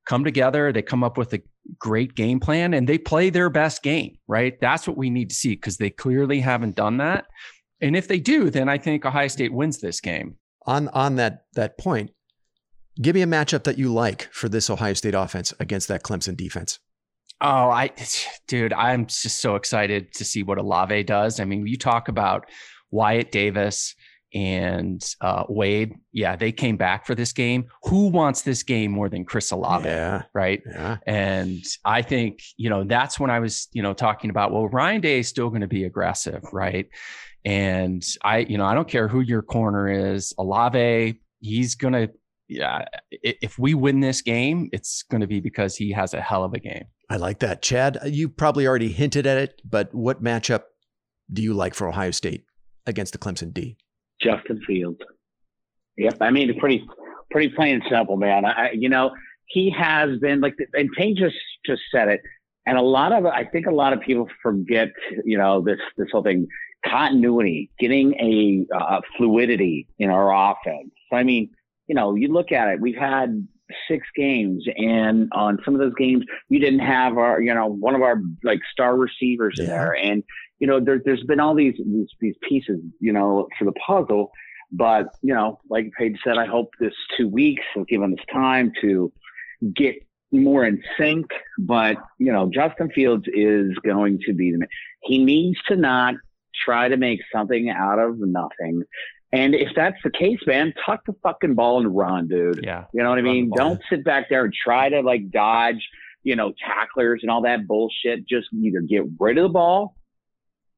come 0.07 0.23
together, 0.23 0.73
they 0.73 0.83
come 0.83 1.03
up 1.03 1.19
with 1.19 1.33
a 1.33 1.43
great 1.79 2.15
game 2.15 2.39
plan 2.39 2.75
and 2.75 2.89
they 2.89 2.97
play 2.97 3.31
their 3.31 3.51
best 3.51 3.83
game, 3.83 4.17
right? 4.29 4.55
That's 4.61 4.87
what 4.87 4.97
we 4.97 5.11
need 5.11 5.31
to 5.31 5.35
see 5.35 5.57
because 5.57 5.79
they 5.79 5.91
clearly 5.91 6.39
haven't 6.39 6.77
done 6.77 6.99
that. 6.99 7.25
And 7.81 7.97
if 7.97 8.09
they 8.09 8.19
do, 8.19 8.51
then 8.51 8.69
I 8.69 8.79
think 8.79 9.05
Ohio 9.05 9.29
State 9.29 9.53
wins 9.53 9.81
this 9.81 10.01
game 10.01 10.37
on 10.67 10.89
on 10.89 11.17
that 11.17 11.45
that 11.55 11.79
point, 11.79 12.11
give 13.01 13.15
me 13.15 13.23
a 13.23 13.27
matchup 13.27 13.65
that 13.65 13.79
you 13.79 13.93
like 13.93 14.29
for 14.33 14.49
this 14.49 14.71
Ohio 14.71 14.95
State 14.95 15.15
offense 15.15 15.53
against 15.61 15.89
that 15.89 16.03
Clemson 16.03 16.37
defense. 16.37 16.79
Oh, 17.41 17.71
I, 17.71 17.91
dude, 18.49 18.73
I'm 18.73 19.07
just 19.07 19.41
so 19.41 19.57
excited 19.57 20.13
to 20.15 20.25
see 20.25 20.43
what 20.43 20.59
Olave 20.59 21.05
does. 21.05 21.41
I 21.41 21.45
mean, 21.45 21.67
you 21.67 21.77
talk 21.77 22.09
about 22.09 22.47
Wyatt 22.91 23.33
Davis 23.33 23.95
and 24.33 25.05
uh, 25.21 25.45
Wade. 25.49 25.95
Yeah, 26.13 26.35
they 26.35 26.51
came 26.51 26.77
back 26.77 27.07
for 27.07 27.15
this 27.15 27.33
game. 27.33 27.67
Who 27.85 28.09
wants 28.09 28.43
this 28.43 28.63
game 28.63 28.91
more 28.91 29.09
than 29.09 29.25
Chris 29.25 29.53
Olave? 29.53 29.87
Yeah, 29.87 30.23
right. 30.33 30.61
Yeah. 30.67 30.97
And 31.07 31.63
I 31.85 32.03
think 32.03 32.41
you 32.57 32.71
know 32.71 32.85
that's 32.85 33.21
when 33.21 33.31
I 33.31 33.41
was 33.41 33.69
you 33.73 33.83
know 33.83 33.95
talking 33.95 34.31
about 34.31 34.53
well, 34.53 34.69
Ryan 34.69 35.01
Day 35.01 35.21
is 35.21 35.29
still 35.29 35.51
going 35.51 35.61
to 35.61 35.69
be 35.69 35.85
aggressive, 35.85 36.43
right? 36.53 36.89
And 37.45 38.05
I, 38.23 38.39
you 38.39 38.57
know, 38.57 38.65
I 38.65 38.75
don't 38.75 38.89
care 38.89 39.09
who 39.09 39.21
your 39.21 39.43
corner 39.43 39.89
is. 39.89 40.33
Olave, 40.39 41.21
he's 41.41 41.75
gonna, 41.75 42.09
yeah. 42.49 42.85
If 43.11 43.59
we 43.59 43.75
win 43.75 44.01
this 44.01 44.23
game, 44.23 44.71
it's 44.73 45.03
going 45.03 45.21
to 45.21 45.27
be 45.27 45.41
because 45.41 45.77
he 45.77 45.93
has 45.93 46.15
a 46.15 46.21
hell 46.21 46.45
of 46.45 46.55
a 46.55 46.59
game. 46.59 46.85
I 47.11 47.17
like 47.17 47.41
that, 47.41 47.61
Chad. 47.61 47.99
Uh, 48.03 48.07
you 48.07 48.29
probably 48.29 48.67
already 48.67 48.91
hinted 48.91 49.27
at 49.27 49.39
it, 49.39 49.61
but 49.69 49.95
what 49.95 50.23
matchup 50.23 50.63
do 51.33 51.43
you 51.43 51.55
like 51.55 51.75
for 51.75 51.89
Ohio 51.89 52.11
State 52.11 52.45
against 52.87 53.13
the 53.13 53.19
Clemson 53.19 53.53
D? 53.53 53.77
Justin 54.23 54.61
Fields. 54.67 55.01
Yep, 55.97 56.17
I 56.21 56.31
mean, 56.31 56.59
pretty, 56.59 56.85
pretty 57.31 57.51
plain 57.55 57.75
and 57.77 57.85
simple, 57.91 58.17
man. 58.17 58.45
I, 58.45 58.71
you 58.73 58.89
know, 58.89 59.11
he 59.47 59.71
has 59.79 60.19
been 60.19 60.41
like, 60.41 60.55
and 60.73 60.91
Paige 60.97 61.19
just 61.19 61.37
just 61.67 61.83
said 61.93 62.09
it, 62.09 62.21
and 62.67 62.79
a 62.79 62.83
lot 62.83 63.13
of, 63.13 63.27
I 63.27 63.45
think, 63.45 63.67
a 63.67 63.71
lot 63.71 63.93
of 63.93 64.01
people 64.01 64.29
forget, 64.43 64.89
you 65.25 65.39
know, 65.39 65.61
this 65.63 65.79
this 65.97 66.09
whole 66.11 66.23
thing 66.23 66.47
continuity, 66.85 67.71
getting 67.79 68.15
a 68.15 68.67
uh, 68.77 69.01
fluidity 69.17 69.89
in 69.99 70.11
our 70.11 70.53
offense. 70.53 70.91
I 71.13 71.23
mean, 71.23 71.51
you 71.87 71.95
know, 71.95 72.15
you 72.15 72.29
look 72.29 72.53
at 72.53 72.69
it, 72.69 72.81
we've 72.81 72.97
had 72.97 73.47
six 73.89 74.07
games 74.15 74.65
and 74.77 75.29
on 75.33 75.59
some 75.65 75.75
of 75.75 75.81
those 75.81 75.95
games, 75.95 76.25
we 76.51 76.59
didn't 76.59 76.81
have 76.81 77.17
our, 77.17 77.41
you 77.41 77.53
know, 77.55 77.67
one 77.67 77.95
of 77.95 78.03
our 78.03 78.21
like 78.43 78.61
star 78.71 78.97
receivers 78.97 79.59
in 79.59 79.67
there. 79.67 79.97
And, 79.97 80.23
you 80.59 80.67
know, 80.67 80.81
there, 80.81 81.01
has 81.07 81.23
been 81.23 81.41
all 81.41 81.55
these, 81.55 81.75
these, 81.79 82.09
these 82.21 82.35
pieces, 82.49 82.81
you 83.01 83.13
know, 83.13 83.49
for 83.59 83.65
the 83.65 83.73
puzzle. 83.73 84.31
But, 84.73 85.07
you 85.23 85.35
know, 85.35 85.61
like 85.71 85.91
Paige 85.97 86.19
said, 86.25 86.37
I 86.37 86.47
hope 86.47 86.71
this 86.81 86.95
two 87.17 87.29
weeks 87.29 87.63
will 87.75 87.85
give 87.85 88.03
us 88.03 88.11
time 88.33 88.73
to 88.81 89.13
get 89.75 89.97
more 90.33 90.65
in 90.65 90.83
sync. 90.99 91.27
But, 91.59 91.97
you 92.19 92.33
know, 92.33 92.51
Justin 92.53 92.91
Fields 92.91 93.25
is 93.29 93.71
going 93.85 94.19
to 94.27 94.33
be 94.33 94.53
the, 94.53 94.59
man. 94.59 94.69
he 95.03 95.25
needs 95.25 95.59
to 95.69 95.77
not 95.77 96.15
try 96.65 96.89
to 96.89 96.97
make 96.97 97.21
something 97.33 97.71
out 97.71 97.99
of 97.99 98.19
nothing. 98.19 98.83
And 99.33 99.55
if 99.55 99.71
that's 99.75 99.97
the 100.05 100.11
case, 100.11 100.39
man, 100.47 100.73
tuck 100.87 101.01
the 101.07 101.15
fucking 101.23 101.55
ball 101.55 101.81
and 101.81 101.97
run, 101.97 102.29
dude. 102.29 102.61
Yeah. 102.63 102.85
You 102.93 103.03
know 103.03 103.09
what 103.11 103.19
I 103.19 103.23
mean? 103.23 103.51
Don't 103.55 103.81
sit 103.91 104.05
back 104.05 104.29
there 104.29 104.45
and 104.45 104.55
try 104.55 104.89
to 104.91 105.01
like 105.01 105.31
dodge, 105.31 105.89
you 106.23 106.37
know, 106.37 106.53
tacklers 106.65 107.21
and 107.23 107.31
all 107.31 107.43
that 107.43 107.67
bullshit. 107.67 108.29
Just 108.29 108.47
either 108.53 108.81
get 108.81 109.03
rid 109.19 109.39
of 109.39 109.43
the 109.43 109.49
ball 109.49 109.97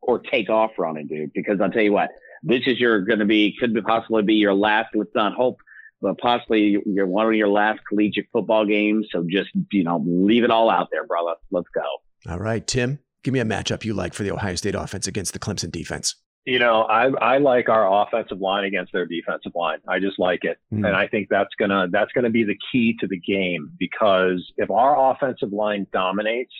or 0.00 0.20
take 0.20 0.48
off 0.48 0.70
running, 0.78 1.06
dude. 1.06 1.32
Because 1.34 1.60
I'll 1.60 1.70
tell 1.70 1.82
you 1.82 1.92
what, 1.92 2.10
this 2.42 2.62
is 2.66 2.80
your 2.80 3.02
going 3.02 3.18
to 3.18 3.26
be, 3.26 3.54
could 3.60 3.74
be 3.74 3.82
possibly 3.82 4.22
be 4.22 4.34
your 4.34 4.54
last, 4.54 4.88
let's 4.94 5.14
not 5.14 5.34
hope, 5.34 5.58
but 6.00 6.16
possibly 6.18 6.78
you're 6.86 7.06
one 7.06 7.26
of 7.26 7.34
your 7.34 7.48
last 7.48 7.80
collegiate 7.86 8.28
football 8.32 8.64
games. 8.64 9.08
So 9.12 9.26
just, 9.28 9.50
you 9.70 9.84
know, 9.84 10.02
leave 10.06 10.44
it 10.44 10.50
all 10.50 10.70
out 10.70 10.88
there, 10.90 11.04
brother. 11.04 11.34
Let's 11.50 11.68
go. 11.74 12.30
All 12.32 12.38
right, 12.38 12.66
Tim. 12.66 13.00
Give 13.26 13.32
me 13.32 13.40
a 13.40 13.44
matchup 13.44 13.84
you 13.84 13.92
like 13.92 14.14
for 14.14 14.22
the 14.22 14.30
Ohio 14.30 14.54
State 14.54 14.76
offense 14.76 15.08
against 15.08 15.32
the 15.32 15.40
Clemson 15.40 15.72
defense. 15.72 16.14
You 16.44 16.60
know, 16.60 16.82
I 16.82 17.06
I 17.06 17.38
like 17.38 17.68
our 17.68 18.04
offensive 18.04 18.40
line 18.40 18.62
against 18.62 18.92
their 18.92 19.04
defensive 19.04 19.50
line. 19.56 19.78
I 19.88 19.98
just 19.98 20.16
like 20.20 20.44
it, 20.44 20.58
mm. 20.72 20.86
and 20.86 20.94
I 20.94 21.08
think 21.08 21.26
that's 21.28 21.52
gonna 21.58 21.88
that's 21.90 22.12
gonna 22.12 22.30
be 22.30 22.44
the 22.44 22.56
key 22.70 22.96
to 23.00 23.08
the 23.08 23.18
game 23.18 23.72
because 23.80 24.48
if 24.58 24.70
our 24.70 25.10
offensive 25.10 25.52
line 25.52 25.88
dominates, 25.92 26.52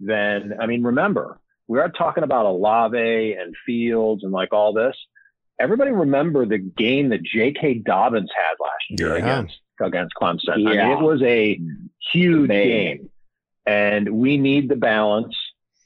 then 0.00 0.54
I 0.60 0.66
mean, 0.66 0.82
remember 0.82 1.38
we 1.68 1.78
are 1.78 1.88
talking 1.88 2.24
about 2.24 2.44
Olave 2.44 3.34
and 3.34 3.54
Fields 3.64 4.24
and 4.24 4.32
like 4.32 4.52
all 4.52 4.72
this. 4.72 4.96
Everybody 5.60 5.92
remember 5.92 6.44
the 6.44 6.58
game 6.58 7.10
that 7.10 7.22
J.K. 7.22 7.82
Dobbins 7.86 8.30
had 8.36 8.56
last 8.60 9.00
year 9.00 9.16
yeah. 9.16 9.38
against 9.38 9.60
against 9.80 10.14
Clemson. 10.20 10.56
Yeah. 10.56 10.70
I 10.70 10.88
mean, 10.88 10.98
it 10.98 11.02
was 11.02 11.22
a 11.22 11.60
huge 12.12 12.50
game, 12.50 13.08
and 13.64 14.08
we 14.08 14.38
need 14.38 14.68
the 14.68 14.74
balance 14.74 15.36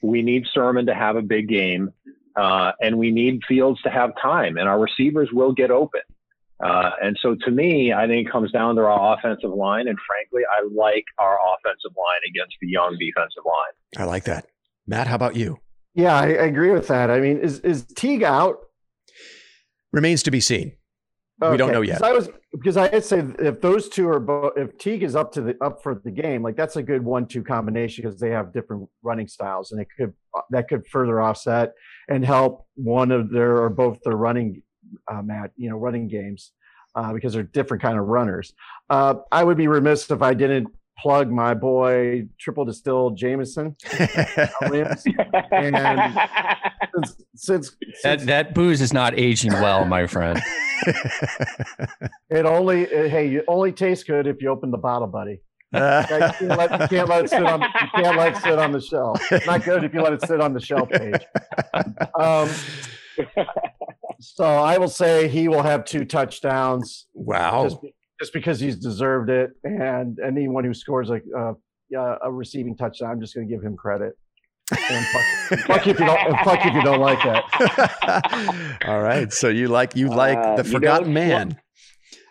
we 0.05 0.21
need 0.21 0.45
Sermon 0.53 0.85
to 0.85 0.93
have 0.93 1.15
a 1.15 1.21
big 1.21 1.47
game, 1.47 1.91
uh, 2.35 2.71
and 2.81 2.97
we 2.97 3.11
need 3.11 3.41
Fields 3.47 3.81
to 3.83 3.89
have 3.89 4.11
time, 4.21 4.57
and 4.57 4.67
our 4.67 4.79
receivers 4.79 5.29
will 5.31 5.53
get 5.53 5.71
open. 5.71 6.01
Uh, 6.63 6.91
and 7.01 7.17
so 7.21 7.35
to 7.35 7.51
me, 7.51 7.91
I 7.91 8.07
think 8.07 8.27
it 8.27 8.31
comes 8.31 8.51
down 8.51 8.75
to 8.75 8.81
our 8.83 9.17
offensive 9.17 9.51
line. 9.51 9.87
And 9.87 9.97
frankly, 10.07 10.43
I 10.49 10.65
like 10.73 11.03
our 11.17 11.37
offensive 11.37 11.91
line 11.97 12.21
against 12.29 12.55
the 12.61 12.67
young 12.67 12.97
defensive 12.97 13.43
line. 13.45 14.01
I 14.01 14.05
like 14.05 14.23
that. 14.23 14.47
Matt, 14.87 15.07
how 15.07 15.15
about 15.15 15.35
you? 15.35 15.59
Yeah, 15.93 16.15
I, 16.15 16.27
I 16.27 16.45
agree 16.45 16.71
with 16.71 16.87
that. 16.87 17.09
I 17.09 17.19
mean, 17.19 17.39
is, 17.39 17.59
is 17.59 17.85
Teague 17.85 18.23
out? 18.23 18.59
Remains 19.91 20.23
to 20.23 20.31
be 20.31 20.39
seen. 20.39 20.73
Okay. 21.41 21.51
We 21.51 21.57
don't 21.57 21.73
know 21.73 21.81
yet. 21.81 22.01
I 22.01 22.13
was 22.13 22.29
because 22.53 22.77
I'd 22.77 23.03
say 23.03 23.21
if 23.39 23.59
those 23.59 23.89
two 23.89 24.07
are 24.07 24.21
both, 24.21 24.53
if 24.55 24.77
Teague 24.77 25.03
is 25.03 25.17
up 25.17 25.33
to 25.33 25.41
the 25.41 25.57
up 25.61 25.83
for 25.83 25.95
the 25.95 26.11
game, 26.11 26.41
like 26.41 26.55
that's 26.55 26.77
a 26.77 26.83
good 26.83 27.03
one-two 27.03 27.43
combination 27.43 28.03
because 28.03 28.19
they 28.19 28.29
have 28.29 28.53
different 28.53 28.87
running 29.03 29.27
styles, 29.27 29.73
and 29.73 29.81
it 29.81 29.87
could 29.97 30.13
that 30.51 30.69
could 30.69 30.87
further 30.87 31.19
offset 31.19 31.73
and 32.07 32.25
help 32.25 32.65
one 32.75 33.11
of 33.11 33.29
their 33.29 33.57
or 33.57 33.69
both 33.69 33.99
their 34.03 34.15
running 34.15 34.61
uh, 35.11 35.21
mat, 35.21 35.51
you 35.57 35.69
know, 35.69 35.77
running 35.77 36.07
games 36.07 36.53
uh, 36.95 37.11
because 37.11 37.33
they're 37.33 37.43
different 37.43 37.83
kind 37.83 37.99
of 37.99 38.05
runners. 38.05 38.53
Uh, 38.89 39.15
I 39.29 39.43
would 39.43 39.57
be 39.57 39.67
remiss 39.67 40.09
if 40.09 40.21
I 40.21 40.33
didn't 40.33 40.67
plug 40.97 41.29
my 41.29 41.53
boy 41.53 42.27
triple 42.39 42.65
distilled 42.65 43.17
Jameson. 43.17 43.75
and 43.99 44.97
since, 46.95 47.15
since, 47.35 47.75
that 48.03 48.21
that 48.25 48.53
booze 48.53 48.81
is 48.81 48.93
not 48.93 49.17
aging 49.17 49.53
well, 49.53 49.85
my 49.85 50.07
friend. 50.07 50.41
it 52.29 52.45
only 52.45 52.83
it, 52.83 53.09
hey, 53.11 53.35
it 53.35 53.45
only 53.47 53.71
tastes 53.71 54.03
good 54.03 54.27
if 54.27 54.41
you 54.41 54.49
open 54.49 54.71
the 54.71 54.77
bottle, 54.77 55.07
buddy. 55.07 55.41
you, 55.73 55.79
can't 55.79 56.41
let, 56.41 56.81
you 56.81 56.87
can't 56.87 57.09
let 57.09 57.25
it 57.25 57.29
sit 57.29 57.43
on 57.43 57.61
you 57.61 57.67
can't 57.95 58.17
let 58.17 58.35
it 58.35 58.41
sit 58.41 58.57
on 58.59 58.71
the 58.71 58.81
shelf. 58.81 59.31
It's 59.31 59.45
not 59.45 59.63
good 59.63 59.83
if 59.83 59.93
you 59.93 60.01
let 60.01 60.13
it 60.13 60.21
sit 60.21 60.39
on 60.39 60.53
the 60.53 60.59
shelf 60.59 60.89
Paige. 60.89 61.25
Um, 62.17 62.49
so 64.19 64.45
I 64.45 64.77
will 64.77 64.89
say 64.89 65.27
he 65.27 65.47
will 65.47 65.63
have 65.63 65.85
two 65.85 66.05
touchdowns. 66.05 67.07
Wow. 67.13 67.63
Just, 67.63 67.77
just 68.19 68.33
because 68.33 68.59
he's 68.59 68.77
deserved 68.77 69.29
it, 69.29 69.51
and 69.63 70.17
anyone 70.25 70.63
who 70.63 70.73
scores 70.73 71.09
a 71.09 71.19
uh, 71.37 71.53
a 72.23 72.31
receiving 72.31 72.75
touchdown, 72.75 73.11
I'm 73.11 73.21
just 73.21 73.35
going 73.35 73.47
to 73.47 73.53
give 73.53 73.63
him 73.63 73.75
credit. 73.75 74.13
fuck, 74.69 75.59
fuck, 75.59 75.87
if 75.87 75.99
you 75.99 76.05
don't 76.05 76.39
fuck 76.43 76.65
if 76.65 76.73
you 76.73 76.81
don't 76.81 76.99
like 76.99 77.19
that. 77.23 78.79
All 78.87 79.01
right, 79.01 79.31
so 79.31 79.49
you 79.49 79.67
like 79.67 79.95
you 79.95 80.09
like 80.09 80.37
uh, 80.37 80.55
the 80.55 80.63
forgotten 80.63 81.09
know, 81.09 81.19
man. 81.19 81.59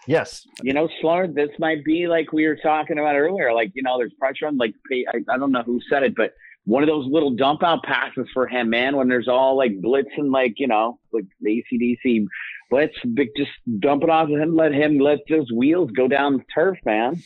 Yes. 0.06 0.46
You 0.62 0.72
know, 0.74 0.88
Sloan, 1.00 1.34
this 1.34 1.50
might 1.58 1.84
be 1.84 2.06
like 2.06 2.32
we 2.32 2.46
were 2.46 2.58
talking 2.62 2.98
about 2.98 3.16
earlier. 3.16 3.52
Like, 3.52 3.72
you 3.74 3.82
know, 3.82 3.96
there's 3.98 4.12
pressure 4.18 4.46
on, 4.46 4.56
like, 4.58 4.74
I, 4.92 5.18
I 5.32 5.38
don't 5.38 5.52
know 5.52 5.62
who 5.62 5.80
said 5.90 6.02
it, 6.02 6.14
but 6.14 6.32
one 6.64 6.82
of 6.82 6.88
those 6.88 7.06
little 7.10 7.30
dump 7.30 7.62
out 7.62 7.82
passes 7.82 8.26
for 8.32 8.46
him, 8.46 8.70
man, 8.70 8.96
when 8.96 9.08
there's 9.08 9.28
all 9.28 9.56
like 9.56 9.80
blitz 9.80 10.08
and 10.16 10.32
like, 10.32 10.54
you 10.56 10.66
know, 10.66 10.98
like 11.12 11.24
the 11.40 11.62
ACDC 11.72 12.26
blitz, 12.70 12.94
just 13.36 13.50
dump 13.80 14.02
it 14.02 14.10
off 14.10 14.30
of 14.30 14.38
him, 14.38 14.56
let 14.56 14.72
him 14.72 14.98
let 14.98 15.18
those 15.28 15.52
wheels 15.52 15.90
go 15.90 16.08
down 16.08 16.38
the 16.38 16.44
turf, 16.54 16.78
man. 16.84 17.22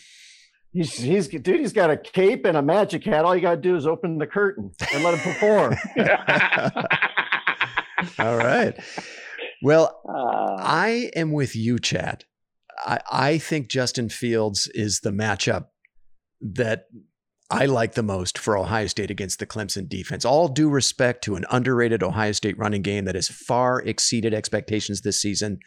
He's, 0.72 0.98
he's 0.98 1.28
dude, 1.28 1.60
he's 1.60 1.72
got 1.72 1.90
a 1.90 1.96
cape 1.96 2.44
and 2.44 2.56
a 2.56 2.62
magic 2.62 3.04
hat. 3.04 3.24
All 3.24 3.34
you 3.34 3.40
got 3.40 3.54
to 3.54 3.60
do 3.60 3.76
is 3.76 3.86
open 3.86 4.18
the 4.18 4.26
curtain 4.26 4.72
and 4.92 5.04
let 5.04 5.14
him 5.14 5.20
perform. 5.20 5.76
all 8.18 8.36
right. 8.36 8.76
Well, 9.62 10.00
uh, 10.08 10.56
I 10.58 11.10
am 11.16 11.32
with 11.32 11.56
you, 11.56 11.78
Chad. 11.78 12.24
I, 12.78 13.00
I 13.10 13.38
think 13.38 13.68
Justin 13.68 14.08
Fields 14.08 14.70
is 14.74 15.00
the 15.00 15.10
matchup 15.10 15.66
that 16.40 16.86
I 17.50 17.64
like 17.64 17.94
the 17.94 18.02
most 18.02 18.36
for 18.36 18.58
Ohio 18.58 18.86
State 18.86 19.10
against 19.10 19.38
the 19.38 19.46
Clemson 19.46 19.88
defense. 19.88 20.24
All 20.24 20.48
due 20.48 20.68
respect 20.68 21.24
to 21.24 21.34
an 21.34 21.46
underrated 21.50 22.02
Ohio 22.02 22.32
State 22.32 22.58
running 22.58 22.82
game 22.82 23.06
that 23.06 23.14
has 23.14 23.28
far 23.28 23.80
exceeded 23.80 24.34
expectations 24.34 25.00
this 25.00 25.20
season. 25.20 25.60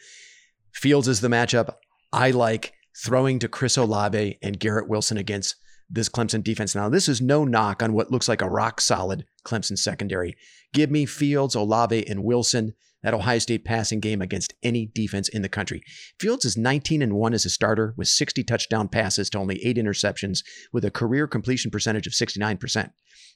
Fields 0.72 1.08
is 1.08 1.20
the 1.20 1.28
matchup 1.28 1.74
I 2.12 2.30
like 2.30 2.74
throwing 3.04 3.38
to 3.40 3.48
Chris 3.48 3.76
Olave 3.76 4.38
and 4.42 4.60
Garrett 4.60 4.88
Wilson 4.88 5.16
against 5.16 5.56
this 5.90 6.08
Clemson 6.08 6.42
defense. 6.42 6.74
Now, 6.74 6.88
this 6.88 7.08
is 7.08 7.20
no 7.20 7.44
knock 7.44 7.82
on 7.82 7.92
what 7.92 8.10
looks 8.10 8.28
like 8.28 8.42
a 8.42 8.48
rock 8.48 8.80
solid 8.80 9.24
Clemson 9.44 9.76
secondary. 9.76 10.36
Give 10.72 10.90
me 10.90 11.04
Fields, 11.04 11.54
Olave, 11.54 12.08
and 12.08 12.22
Wilson 12.22 12.74
that 13.02 13.14
Ohio 13.14 13.38
State 13.38 13.64
passing 13.64 14.00
game 14.00 14.22
against 14.22 14.54
any 14.62 14.86
defense 14.86 15.28
in 15.28 15.42
the 15.42 15.48
country. 15.48 15.82
Fields 16.18 16.44
is 16.44 16.56
19 16.56 17.02
and 17.02 17.14
1 17.14 17.34
as 17.34 17.44
a 17.44 17.50
starter 17.50 17.94
with 17.96 18.08
60 18.08 18.44
touchdown 18.44 18.88
passes 18.88 19.28
to 19.30 19.38
only 19.38 19.64
8 19.64 19.76
interceptions 19.76 20.40
with 20.72 20.84
a 20.84 20.90
career 20.90 21.26
completion 21.26 21.70
percentage 21.70 22.06
of 22.06 22.12
69%. 22.12 22.90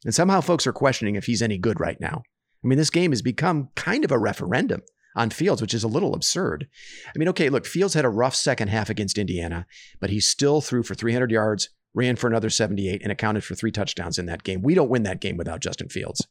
And 0.04 0.14
somehow 0.14 0.40
folks 0.40 0.66
are 0.66 0.72
questioning 0.72 1.16
if 1.16 1.26
he's 1.26 1.42
any 1.42 1.58
good 1.58 1.80
right 1.80 2.00
now. 2.00 2.22
I 2.64 2.68
mean, 2.68 2.78
this 2.78 2.90
game 2.90 3.12
has 3.12 3.22
become 3.22 3.68
kind 3.74 4.04
of 4.04 4.10
a 4.10 4.18
referendum 4.18 4.82
on 5.16 5.30
Fields, 5.30 5.62
which 5.62 5.74
is 5.74 5.82
a 5.82 5.88
little 5.88 6.14
absurd. 6.14 6.68
I 7.08 7.18
mean, 7.18 7.28
okay, 7.28 7.48
look, 7.48 7.66
Fields 7.66 7.94
had 7.94 8.04
a 8.04 8.10
rough 8.10 8.34
second 8.34 8.68
half 8.68 8.90
against 8.90 9.18
Indiana, 9.18 9.66
but 10.00 10.10
he 10.10 10.20
still 10.20 10.60
threw 10.60 10.82
for 10.82 10.94
300 10.94 11.30
yards, 11.30 11.70
ran 11.94 12.16
for 12.16 12.26
another 12.26 12.50
78, 12.50 13.02
and 13.02 13.10
accounted 13.10 13.42
for 13.42 13.54
three 13.54 13.72
touchdowns 13.72 14.18
in 14.18 14.26
that 14.26 14.44
game. 14.44 14.62
We 14.62 14.74
don't 14.74 14.90
win 14.90 15.04
that 15.04 15.20
game 15.20 15.36
without 15.36 15.60
Justin 15.60 15.88
Fields. 15.88 16.26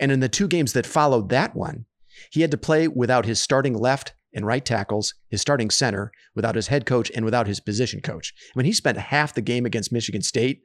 And 0.00 0.12
in 0.12 0.20
the 0.20 0.28
two 0.28 0.48
games 0.48 0.74
that 0.74 0.86
followed 0.86 1.30
that 1.30 1.56
one, 1.56 1.86
he 2.30 2.40
had 2.40 2.50
to 2.50 2.58
play 2.58 2.88
without 2.88 3.26
his 3.26 3.40
starting 3.40 3.74
left 3.74 4.14
and 4.34 4.46
right 4.46 4.64
tackles, 4.64 5.14
his 5.28 5.40
starting 5.40 5.70
center, 5.70 6.10
without 6.34 6.54
his 6.54 6.68
head 6.68 6.86
coach, 6.86 7.10
and 7.14 7.24
without 7.24 7.46
his 7.46 7.60
position 7.60 8.00
coach. 8.00 8.32
I 8.54 8.58
mean, 8.58 8.66
he 8.66 8.72
spent 8.72 8.98
half 8.98 9.34
the 9.34 9.42
game 9.42 9.66
against 9.66 9.92
Michigan 9.92 10.22
State 10.22 10.62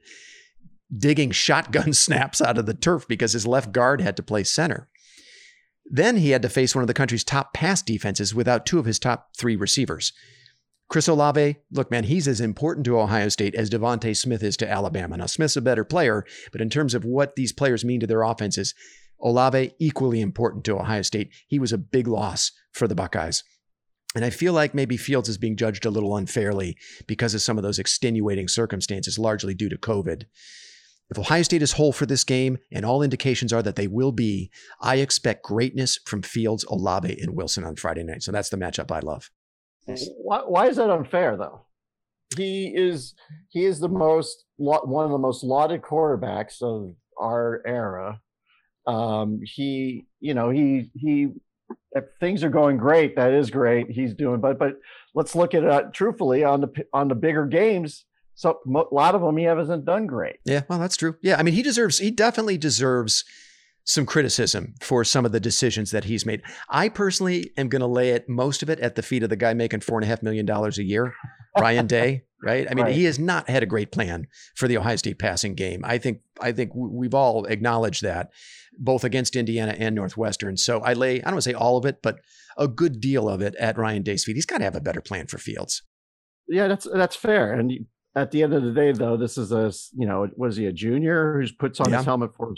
digging 0.96 1.30
shotgun 1.30 1.92
snaps 1.94 2.40
out 2.40 2.58
of 2.58 2.66
the 2.66 2.74
turf 2.74 3.06
because 3.06 3.32
his 3.32 3.46
left 3.46 3.72
guard 3.72 4.00
had 4.00 4.16
to 4.16 4.22
play 4.22 4.44
center. 4.44 4.88
Then 5.90 6.16
he 6.16 6.30
had 6.30 6.42
to 6.42 6.48
face 6.48 6.74
one 6.74 6.82
of 6.82 6.88
the 6.88 6.94
country's 6.94 7.24
top 7.24 7.54
pass 7.54 7.82
defenses 7.82 8.34
without 8.34 8.66
two 8.66 8.78
of 8.78 8.84
his 8.84 8.98
top 8.98 9.30
three 9.36 9.56
receivers. 9.56 10.12
Chris 10.88 11.08
Olave, 11.08 11.56
look, 11.70 11.90
man, 11.90 12.04
he's 12.04 12.26
as 12.26 12.40
important 12.40 12.84
to 12.86 12.98
Ohio 12.98 13.28
State 13.28 13.54
as 13.54 13.68
DeVonta 13.68 14.16
Smith 14.16 14.42
is 14.42 14.56
to 14.56 14.70
Alabama. 14.70 15.18
Now, 15.18 15.26
Smith's 15.26 15.56
a 15.56 15.60
better 15.60 15.84
player, 15.84 16.24
but 16.50 16.62
in 16.62 16.70
terms 16.70 16.94
of 16.94 17.04
what 17.04 17.36
these 17.36 17.52
players 17.52 17.84
mean 17.84 18.00
to 18.00 18.06
their 18.06 18.22
offenses, 18.22 18.74
Olave, 19.20 19.72
equally 19.78 20.20
important 20.20 20.64
to 20.64 20.78
Ohio 20.78 21.02
State. 21.02 21.30
He 21.46 21.58
was 21.58 21.72
a 21.72 21.78
big 21.78 22.06
loss 22.06 22.52
for 22.72 22.86
the 22.86 22.94
Buckeyes. 22.94 23.42
And 24.14 24.24
I 24.24 24.30
feel 24.30 24.52
like 24.52 24.74
maybe 24.74 24.96
Fields 24.96 25.28
is 25.28 25.38
being 25.38 25.56
judged 25.56 25.84
a 25.84 25.90
little 25.90 26.16
unfairly 26.16 26.76
because 27.06 27.34
of 27.34 27.42
some 27.42 27.58
of 27.58 27.62
those 27.62 27.78
extenuating 27.78 28.48
circumstances, 28.48 29.18
largely 29.18 29.54
due 29.54 29.68
to 29.68 29.76
COVID. 29.76 30.24
If 31.10 31.18
Ohio 31.18 31.42
State 31.42 31.62
is 31.62 31.72
whole 31.72 31.92
for 31.92 32.06
this 32.06 32.24
game, 32.24 32.58
and 32.70 32.84
all 32.84 33.02
indications 33.02 33.52
are 33.52 33.62
that 33.62 33.76
they 33.76 33.86
will 33.86 34.12
be, 34.12 34.50
I 34.80 34.96
expect 34.96 35.42
greatness 35.42 35.98
from 36.04 36.22
Fields, 36.22 36.64
Olave, 36.64 37.18
and 37.20 37.34
Wilson 37.34 37.64
on 37.64 37.76
Friday 37.76 38.02
night. 38.02 38.22
So 38.22 38.32
that's 38.32 38.50
the 38.50 38.58
matchup 38.58 38.90
I 38.90 39.00
love. 39.00 39.30
Why, 40.22 40.40
why 40.40 40.68
is 40.68 40.76
that 40.76 40.90
unfair, 40.90 41.36
though? 41.36 41.62
He 42.36 42.74
is 42.76 43.14
he 43.48 43.64
is 43.64 43.80
the 43.80 43.88
most 43.88 44.44
one 44.58 45.04
of 45.04 45.10
the 45.10 45.18
most 45.18 45.42
lauded 45.42 45.80
quarterbacks 45.80 46.60
of 46.60 46.94
our 47.18 47.62
era 47.66 48.20
um, 48.86 49.40
he, 49.42 50.06
you 50.20 50.34
know, 50.34 50.50
he 50.50 50.90
he 50.94 51.28
if 51.92 52.04
things 52.20 52.44
are 52.44 52.50
going 52.50 52.76
great, 52.76 53.16
that 53.16 53.32
is 53.32 53.50
great. 53.50 53.90
He's 53.90 54.14
doing, 54.14 54.40
but 54.40 54.58
but 54.58 54.76
let's 55.14 55.34
look 55.34 55.54
at 55.54 55.64
it 55.64 55.92
truthfully 55.92 56.44
on 56.44 56.60
the 56.60 56.86
on 56.92 57.08
the 57.08 57.14
bigger 57.14 57.46
games. 57.46 58.04
So 58.34 58.60
a 58.66 58.94
lot 58.94 59.14
of 59.14 59.20
them 59.20 59.36
he 59.36 59.44
hasn't 59.44 59.84
done 59.84 60.06
great. 60.06 60.36
Yeah, 60.44 60.62
well, 60.68 60.78
that's 60.78 60.96
true. 60.96 61.16
Yeah, 61.22 61.36
I 61.38 61.42
mean, 61.42 61.54
he 61.54 61.62
deserves. 61.62 61.98
He 61.98 62.10
definitely 62.10 62.56
deserves 62.56 63.24
some 63.84 64.04
criticism 64.04 64.74
for 64.80 65.02
some 65.02 65.24
of 65.24 65.32
the 65.32 65.40
decisions 65.40 65.90
that 65.90 66.04
he's 66.04 66.26
made. 66.26 66.42
I 66.68 66.90
personally 66.90 67.50
am 67.56 67.68
going 67.68 67.80
to 67.80 67.86
lay 67.86 68.10
it 68.10 68.28
most 68.28 68.62
of 68.62 68.68
it 68.68 68.78
at 68.80 68.96
the 68.96 69.02
feet 69.02 69.22
of 69.22 69.30
the 69.30 69.36
guy 69.36 69.54
making 69.54 69.80
four 69.80 69.98
and 69.98 70.04
a 70.04 70.06
half 70.06 70.22
million 70.22 70.44
dollars 70.44 70.78
a 70.78 70.84
year, 70.84 71.14
Ryan 71.60 71.86
Day. 71.86 72.24
Right? 72.40 72.68
I 72.70 72.74
mean, 72.74 72.84
right. 72.84 72.94
he 72.94 73.02
has 73.02 73.18
not 73.18 73.50
had 73.50 73.64
a 73.64 73.66
great 73.66 73.90
plan 73.90 74.28
for 74.54 74.68
the 74.68 74.78
Ohio 74.78 74.94
State 74.94 75.18
passing 75.18 75.56
game. 75.56 75.80
I 75.82 75.98
think 75.98 76.20
I 76.40 76.52
think 76.52 76.70
we've 76.72 77.12
all 77.12 77.46
acknowledged 77.46 78.04
that 78.04 78.30
both 78.78 79.02
against 79.02 79.34
Indiana 79.34 79.74
and 79.76 79.94
Northwestern. 79.94 80.56
So 80.56 80.80
I 80.80 80.92
lay, 80.92 81.16
I 81.20 81.24
don't 81.24 81.34
want 81.34 81.42
to 81.42 81.50
say 81.50 81.54
all 81.54 81.76
of 81.76 81.84
it, 81.84 81.98
but 82.00 82.20
a 82.56 82.68
good 82.68 83.00
deal 83.00 83.28
of 83.28 83.42
it 83.42 83.56
at 83.56 83.76
Ryan 83.76 84.02
Day's 84.02 84.24
feet. 84.24 84.36
He's 84.36 84.46
got 84.46 84.58
to 84.58 84.64
have 84.64 84.76
a 84.76 84.80
better 84.80 85.00
plan 85.00 85.26
for 85.26 85.38
Fields. 85.38 85.82
Yeah, 86.48 86.68
that's 86.68 86.86
that's 86.92 87.16
fair. 87.16 87.54
And 87.54 87.86
at 88.16 88.30
the 88.30 88.42
end 88.42 88.54
of 88.54 88.62
the 88.62 88.72
day, 88.72 88.92
though, 88.92 89.16
this 89.16 89.36
is 89.36 89.52
a 89.52 89.72
you 89.96 90.06
know, 90.06 90.28
was 90.36 90.56
he 90.56 90.66
a 90.66 90.72
junior 90.72 91.40
who 91.40 91.46
puts 91.58 91.80
on 91.80 91.90
yeah. 91.90 91.98
his 91.98 92.06
helmet 92.06 92.30
for 92.36 92.54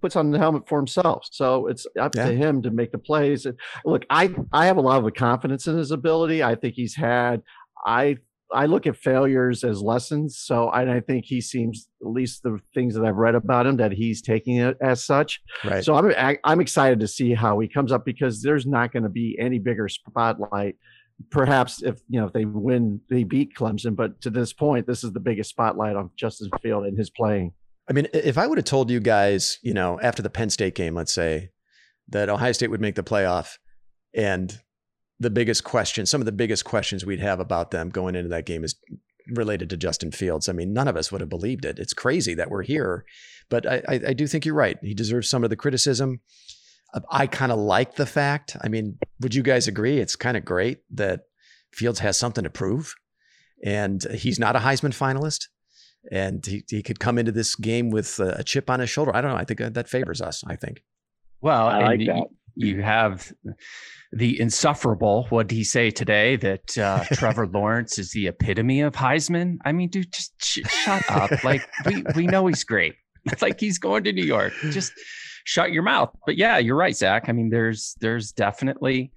puts 0.00 0.16
on 0.16 0.30
the 0.30 0.38
helmet 0.38 0.68
for 0.68 0.78
himself? 0.78 1.28
So 1.30 1.66
it's 1.66 1.86
up 2.00 2.14
yeah. 2.14 2.28
to 2.28 2.34
him 2.34 2.62
to 2.62 2.70
make 2.70 2.90
the 2.90 2.98
plays. 2.98 3.46
And 3.46 3.58
look, 3.84 4.04
I 4.10 4.34
I 4.52 4.66
have 4.66 4.76
a 4.76 4.80
lot 4.80 5.04
of 5.04 5.14
confidence 5.14 5.66
in 5.66 5.76
his 5.76 5.90
ability. 5.90 6.42
I 6.42 6.54
think 6.54 6.74
he's 6.74 6.96
had. 6.96 7.42
I 7.86 8.16
I 8.54 8.66
look 8.66 8.86
at 8.86 8.96
failures 8.96 9.64
as 9.64 9.82
lessons. 9.82 10.38
So 10.38 10.68
I, 10.68 10.96
I, 10.96 11.00
think 11.00 11.24
he 11.24 11.40
seems, 11.40 11.88
at 12.00 12.08
least 12.08 12.42
the 12.42 12.58
things 12.72 12.94
that 12.94 13.04
I've 13.04 13.16
read 13.16 13.34
about 13.34 13.66
him, 13.66 13.76
that 13.76 13.92
he's 13.92 14.22
taking 14.22 14.56
it 14.56 14.76
as 14.80 15.04
such. 15.04 15.40
Right. 15.64 15.84
So 15.84 15.94
I'm 15.94 16.06
I, 16.06 16.30
am 16.30 16.36
i 16.44 16.52
am 16.52 16.60
excited 16.60 17.00
to 17.00 17.08
see 17.08 17.34
how 17.34 17.58
he 17.58 17.68
comes 17.68 17.92
up 17.92 18.04
because 18.04 18.42
there's 18.42 18.66
not 18.66 18.92
going 18.92 19.02
to 19.02 19.08
be 19.08 19.36
any 19.38 19.58
bigger 19.58 19.88
spotlight. 19.88 20.76
Perhaps 21.30 21.82
if 21.82 22.00
you 22.08 22.20
know 22.20 22.26
if 22.26 22.32
they 22.32 22.44
win, 22.44 23.00
they 23.08 23.24
beat 23.24 23.54
Clemson, 23.54 23.94
but 23.94 24.20
to 24.22 24.30
this 24.30 24.52
point, 24.52 24.86
this 24.86 25.04
is 25.04 25.12
the 25.12 25.20
biggest 25.20 25.50
spotlight 25.50 25.94
on 25.94 26.10
Justin 26.16 26.50
Field 26.60 26.86
and 26.86 26.98
his 26.98 27.10
playing. 27.10 27.52
I 27.88 27.92
mean, 27.92 28.08
if 28.12 28.38
I 28.38 28.46
would 28.46 28.58
have 28.58 28.64
told 28.64 28.90
you 28.90 28.98
guys, 28.98 29.58
you 29.62 29.74
know, 29.74 30.00
after 30.00 30.22
the 30.22 30.30
Penn 30.30 30.50
State 30.50 30.74
game, 30.74 30.94
let's 30.94 31.12
say, 31.12 31.50
that 32.08 32.28
Ohio 32.28 32.52
State 32.52 32.70
would 32.70 32.80
make 32.80 32.94
the 32.94 33.04
playoff, 33.04 33.58
and 34.14 34.58
the 35.20 35.30
biggest 35.30 35.64
question, 35.64 36.06
some 36.06 36.20
of 36.20 36.26
the 36.26 36.32
biggest 36.32 36.64
questions 36.64 37.04
we'd 37.04 37.20
have 37.20 37.40
about 37.40 37.70
them 37.70 37.88
going 37.88 38.14
into 38.14 38.28
that 38.28 38.46
game 38.46 38.64
is 38.64 38.74
related 39.28 39.70
to 39.70 39.76
Justin 39.76 40.10
Fields. 40.10 40.48
I 40.48 40.52
mean, 40.52 40.72
none 40.72 40.88
of 40.88 40.96
us 40.96 41.10
would 41.10 41.20
have 41.20 41.30
believed 41.30 41.64
it. 41.64 41.78
It's 41.78 41.94
crazy 41.94 42.34
that 42.34 42.50
we're 42.50 42.62
here, 42.62 43.04
but 43.48 43.66
I, 43.66 43.82
I, 43.88 44.00
I 44.08 44.12
do 44.12 44.26
think 44.26 44.44
you're 44.44 44.54
right. 44.54 44.78
He 44.82 44.94
deserves 44.94 45.30
some 45.30 45.44
of 45.44 45.50
the 45.50 45.56
criticism. 45.56 46.20
Uh, 46.92 47.00
I 47.10 47.26
kind 47.26 47.52
of 47.52 47.58
like 47.58 47.96
the 47.96 48.06
fact. 48.06 48.56
I 48.62 48.68
mean, 48.68 48.98
would 49.20 49.34
you 49.34 49.42
guys 49.42 49.68
agree? 49.68 49.98
It's 49.98 50.16
kind 50.16 50.36
of 50.36 50.44
great 50.44 50.80
that 50.90 51.22
Fields 51.72 52.00
has 52.00 52.18
something 52.18 52.44
to 52.44 52.50
prove, 52.50 52.94
and 53.64 54.04
he's 54.12 54.38
not 54.38 54.56
a 54.56 54.60
Heisman 54.60 54.90
finalist. 54.90 55.46
And 56.12 56.44
he, 56.44 56.62
he 56.68 56.82
could 56.82 57.00
come 57.00 57.16
into 57.16 57.32
this 57.32 57.54
game 57.54 57.88
with 57.88 58.20
a 58.20 58.44
chip 58.44 58.68
on 58.68 58.80
his 58.80 58.90
shoulder. 58.90 59.16
I 59.16 59.22
don't 59.22 59.30
know. 59.30 59.38
I 59.38 59.44
think 59.44 59.60
that 59.60 59.88
favors 59.88 60.20
us. 60.20 60.44
I 60.46 60.54
think. 60.54 60.82
Well, 61.40 61.66
I 61.66 61.80
like 61.80 62.00
that. 62.00 62.26
You, 62.56 62.82
have 62.82 63.32
the 64.12 64.40
insufferable. 64.40 65.26
What 65.30 65.48
did 65.48 65.56
he 65.56 65.64
say 65.64 65.90
today? 65.90 66.36
That 66.36 66.78
uh, 66.78 67.04
Trevor 67.12 67.46
Lawrence 67.46 67.98
is 67.98 68.10
the 68.10 68.28
epitome 68.28 68.80
of 68.80 68.94
Heisman. 68.94 69.58
I 69.64 69.72
mean, 69.72 69.88
dude, 69.88 70.12
just 70.12 70.32
sh- 70.42 70.68
shut 70.68 71.02
up. 71.10 71.44
Like 71.44 71.68
we 71.84 72.04
we 72.14 72.26
know 72.26 72.46
he's 72.46 72.64
great. 72.64 72.94
It's 73.26 73.40
like 73.40 73.58
he's 73.58 73.78
going 73.78 74.04
to 74.04 74.12
New 74.12 74.22
York. 74.22 74.52
Just 74.64 74.92
shut 75.44 75.72
your 75.72 75.82
mouth. 75.82 76.10
But 76.26 76.36
yeah, 76.36 76.58
you're 76.58 76.76
right, 76.76 76.94
Zach. 76.94 77.30
I 77.30 77.32
mean, 77.32 77.48
there's 77.48 77.96
there's 78.02 78.32
definitely 78.32 79.12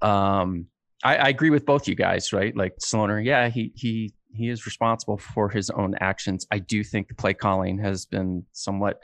um 0.00 0.68
I, 1.04 1.16
I 1.16 1.28
agree 1.28 1.50
with 1.50 1.66
both 1.66 1.86
you 1.86 1.94
guys, 1.94 2.32
right? 2.32 2.56
Like 2.56 2.74
Sloner, 2.82 3.22
yeah, 3.22 3.48
he 3.48 3.72
he 3.74 4.14
he 4.34 4.48
is 4.48 4.66
responsible 4.66 5.18
for 5.18 5.48
his 5.48 5.70
own 5.70 5.94
actions. 6.00 6.46
I 6.50 6.58
do 6.58 6.82
think 6.82 7.08
the 7.08 7.14
play 7.14 7.34
calling 7.34 7.78
has 7.78 8.06
been 8.06 8.44
somewhat, 8.52 9.02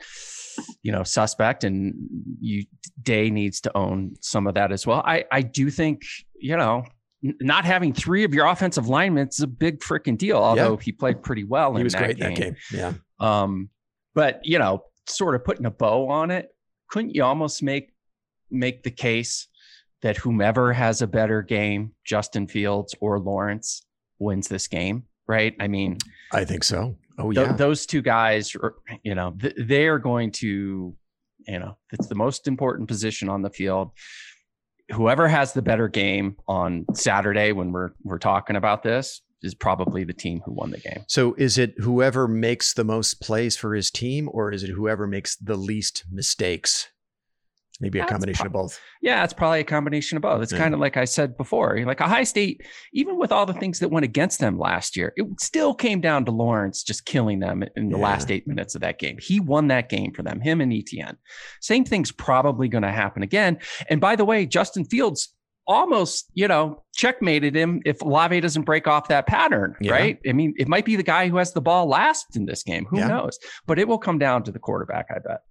you 0.81 0.91
know, 0.91 1.03
suspect, 1.03 1.63
and 1.63 1.93
you 2.39 2.65
Day 3.01 3.29
needs 3.29 3.61
to 3.61 3.77
own 3.77 4.15
some 4.21 4.47
of 4.47 4.55
that 4.55 4.71
as 4.71 4.85
well. 4.85 5.01
I 5.05 5.25
I 5.31 5.41
do 5.41 5.69
think 5.69 6.01
you 6.39 6.57
know 6.57 6.83
not 7.21 7.65
having 7.65 7.93
three 7.93 8.23
of 8.23 8.33
your 8.33 8.45
offensive 8.47 8.87
linemen 8.87 9.27
is 9.27 9.41
a 9.41 9.47
big 9.47 9.79
freaking 9.79 10.17
deal. 10.17 10.37
Although 10.37 10.73
yeah. 10.73 10.83
he 10.83 10.91
played 10.91 11.21
pretty 11.21 11.43
well, 11.43 11.75
he 11.75 11.83
was 11.83 11.93
that 11.93 11.99
great 12.03 12.17
game. 12.17 12.33
that 12.33 12.41
game. 12.41 12.55
Yeah. 12.71 12.93
Um, 13.19 13.69
but 14.15 14.39
you 14.43 14.59
know, 14.59 14.83
sort 15.07 15.35
of 15.35 15.43
putting 15.43 15.65
a 15.65 15.71
bow 15.71 16.09
on 16.09 16.31
it, 16.31 16.49
couldn't 16.89 17.15
you 17.15 17.23
almost 17.23 17.61
make 17.61 17.91
make 18.49 18.83
the 18.83 18.91
case 18.91 19.47
that 20.01 20.17
whomever 20.17 20.71
has 20.73 21.01
a 21.01 21.07
better 21.07 21.41
game, 21.41 21.93
Justin 22.05 22.47
Fields 22.47 22.95
or 23.01 23.19
Lawrence, 23.19 23.85
wins 24.17 24.47
this 24.47 24.67
game? 24.67 25.03
Right? 25.29 25.55
I 25.59 25.67
mean, 25.67 25.99
I 26.33 26.43
think 26.43 26.63
so. 26.63 26.97
Oh 27.19 27.29
yeah, 27.29 27.45
th- 27.45 27.57
those 27.57 27.85
two 27.85 28.01
guys, 28.01 28.55
are, 28.55 28.75
you 29.03 29.13
know, 29.13 29.35
th- 29.39 29.53
they 29.57 29.87
are 29.87 29.99
going 29.99 30.31
to, 30.31 30.95
you 31.47 31.59
know, 31.59 31.77
it's 31.93 32.07
the 32.07 32.15
most 32.15 32.47
important 32.47 32.87
position 32.87 33.29
on 33.29 33.43
the 33.43 33.49
field. 33.51 33.91
Whoever 34.89 35.27
has 35.27 35.53
the 35.53 35.61
better 35.61 35.87
game 35.87 36.35
on 36.47 36.85
Saturday 36.95 37.51
when 37.51 37.71
we're 37.71 37.91
we're 38.03 38.17
talking 38.17 38.55
about 38.55 38.81
this 38.81 39.21
is 39.43 39.53
probably 39.53 40.03
the 40.03 40.13
team 40.13 40.41
who 40.45 40.53
won 40.53 40.71
the 40.71 40.79
game. 40.79 41.05
So 41.07 41.35
is 41.37 41.57
it 41.57 41.75
whoever 41.77 42.27
makes 42.27 42.73
the 42.73 42.83
most 42.83 43.21
plays 43.21 43.55
for 43.55 43.75
his 43.75 43.91
team 43.91 44.29
or 44.33 44.51
is 44.51 44.63
it 44.63 44.71
whoever 44.71 45.07
makes 45.07 45.35
the 45.35 45.55
least 45.55 46.05
mistakes? 46.11 46.89
Maybe 47.81 47.99
a 47.99 48.01
That's 48.01 48.11
combination 48.11 48.49
pro- 48.49 48.61
of 48.61 48.67
both. 48.67 48.79
Yeah, 49.01 49.23
it's 49.23 49.33
probably 49.33 49.61
a 49.61 49.63
combination 49.63 50.17
of 50.17 50.21
both. 50.21 50.41
It's 50.41 50.51
yeah. 50.51 50.57
kind 50.57 50.73
of 50.73 50.81
like 50.81 50.97
I 50.97 51.05
said 51.05 51.37
before, 51.37 51.79
like 51.85 52.01
Ohio 52.01 52.25
State, 52.25 52.65
even 52.93 53.17
with 53.17 53.31
all 53.31 53.45
the 53.45 53.53
things 53.53 53.79
that 53.79 53.89
went 53.89 54.03
against 54.03 54.39
them 54.39 54.59
last 54.59 54.97
year, 54.97 55.13
it 55.15 55.25
still 55.39 55.73
came 55.73 56.01
down 56.01 56.25
to 56.25 56.31
Lawrence 56.31 56.83
just 56.83 57.05
killing 57.05 57.39
them 57.39 57.63
in 57.75 57.89
the 57.89 57.97
yeah. 57.97 58.03
last 58.03 58.31
eight 58.31 58.47
minutes 58.47 58.75
of 58.75 58.81
that 58.81 58.99
game. 58.99 59.17
He 59.21 59.39
won 59.39 59.67
that 59.69 59.89
game 59.89 60.13
for 60.13 60.23
them, 60.23 60.41
him 60.41 60.59
and 60.59 60.73
Etienne. 60.73 61.17
Same 61.61 61.85
thing's 61.85 62.11
probably 62.11 62.67
going 62.67 62.83
to 62.83 62.91
happen 62.91 63.23
again. 63.23 63.59
And 63.89 64.01
by 64.01 64.17
the 64.17 64.25
way, 64.25 64.45
Justin 64.45 64.83
Fields 64.83 65.33
almost, 65.69 66.29
you 66.33 66.47
know, 66.47 66.83
checkmated 66.95 67.55
him 67.55 67.79
if 67.85 68.01
Olave 68.01 68.41
doesn't 68.41 68.63
break 68.63 68.87
off 68.87 69.07
that 69.07 69.27
pattern, 69.27 69.75
yeah. 69.79 69.91
right? 69.91 70.19
I 70.27 70.33
mean, 70.33 70.53
it 70.57 70.67
might 70.67 70.83
be 70.83 70.95
the 70.95 71.03
guy 71.03 71.29
who 71.29 71.37
has 71.37 71.53
the 71.53 71.61
ball 71.61 71.87
last 71.87 72.35
in 72.35 72.45
this 72.45 72.63
game. 72.63 72.87
Who 72.89 72.97
knows? 73.07 73.37
But 73.67 73.79
it 73.79 73.87
will 73.87 73.99
come 73.99 74.17
down 74.17 74.43
to 74.43 74.51
the 74.51 74.59
quarterback, 74.59 75.07
I 75.11 75.19
bet. 75.19 75.41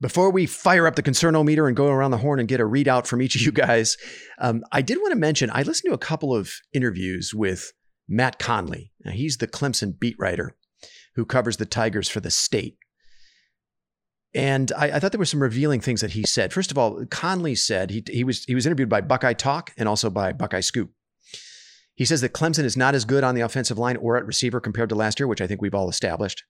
Before 0.00 0.30
we 0.30 0.46
fire 0.46 0.86
up 0.86 0.94
the 0.94 1.02
concernometer 1.02 1.66
and 1.66 1.76
go 1.76 1.88
around 1.88 2.12
the 2.12 2.18
horn 2.18 2.38
and 2.38 2.48
get 2.48 2.60
a 2.60 2.64
readout 2.64 3.06
from 3.06 3.20
each 3.20 3.34
of 3.34 3.42
you 3.42 3.50
guys, 3.50 3.96
um, 4.38 4.62
I 4.70 4.80
did 4.80 4.98
want 4.98 5.10
to 5.10 5.18
mention 5.18 5.50
I 5.50 5.62
listened 5.62 5.90
to 5.90 5.94
a 5.94 5.98
couple 5.98 6.34
of 6.34 6.52
interviews 6.72 7.34
with 7.34 7.72
Matt 8.08 8.38
Connolly. 8.38 8.92
Now, 9.04 9.10
he's 9.10 9.38
the 9.38 9.48
Clemson 9.48 9.98
beat 9.98 10.16
writer 10.18 10.56
who 11.16 11.24
covers 11.24 11.56
the 11.56 11.66
Tigers 11.66 12.08
for 12.08 12.20
the 12.20 12.30
state. 12.30 12.78
And 14.34 14.70
I, 14.76 14.92
I, 14.92 15.00
thought 15.00 15.10
there 15.10 15.18
were 15.18 15.24
some 15.24 15.42
revealing 15.42 15.80
things 15.80 16.00
that 16.00 16.12
he 16.12 16.22
said. 16.22 16.52
First 16.52 16.70
of 16.70 16.78
all, 16.78 17.04
Connolly 17.06 17.56
said 17.56 17.90
he, 17.90 18.04
he 18.06 18.22
was 18.22 18.44
he 18.44 18.54
was 18.54 18.66
interviewed 18.66 18.88
by 18.88 19.00
Buckeye 19.00 19.32
Talk 19.32 19.72
and 19.76 19.88
also 19.88 20.10
by 20.10 20.32
Buckeye 20.32 20.60
Scoop. 20.60 20.92
He 21.94 22.04
says 22.04 22.20
that 22.20 22.34
Clemson 22.34 22.64
is 22.64 22.76
not 22.76 22.94
as 22.94 23.04
good 23.04 23.24
on 23.24 23.34
the 23.34 23.40
offensive 23.40 23.78
line 23.78 23.96
or 23.96 24.16
at 24.16 24.26
receiver 24.26 24.60
compared 24.60 24.90
to 24.90 24.94
last 24.94 25.18
year, 25.18 25.26
which 25.26 25.40
I 25.40 25.48
think 25.48 25.60
we've 25.60 25.74
all 25.74 25.88
established. 25.88 26.44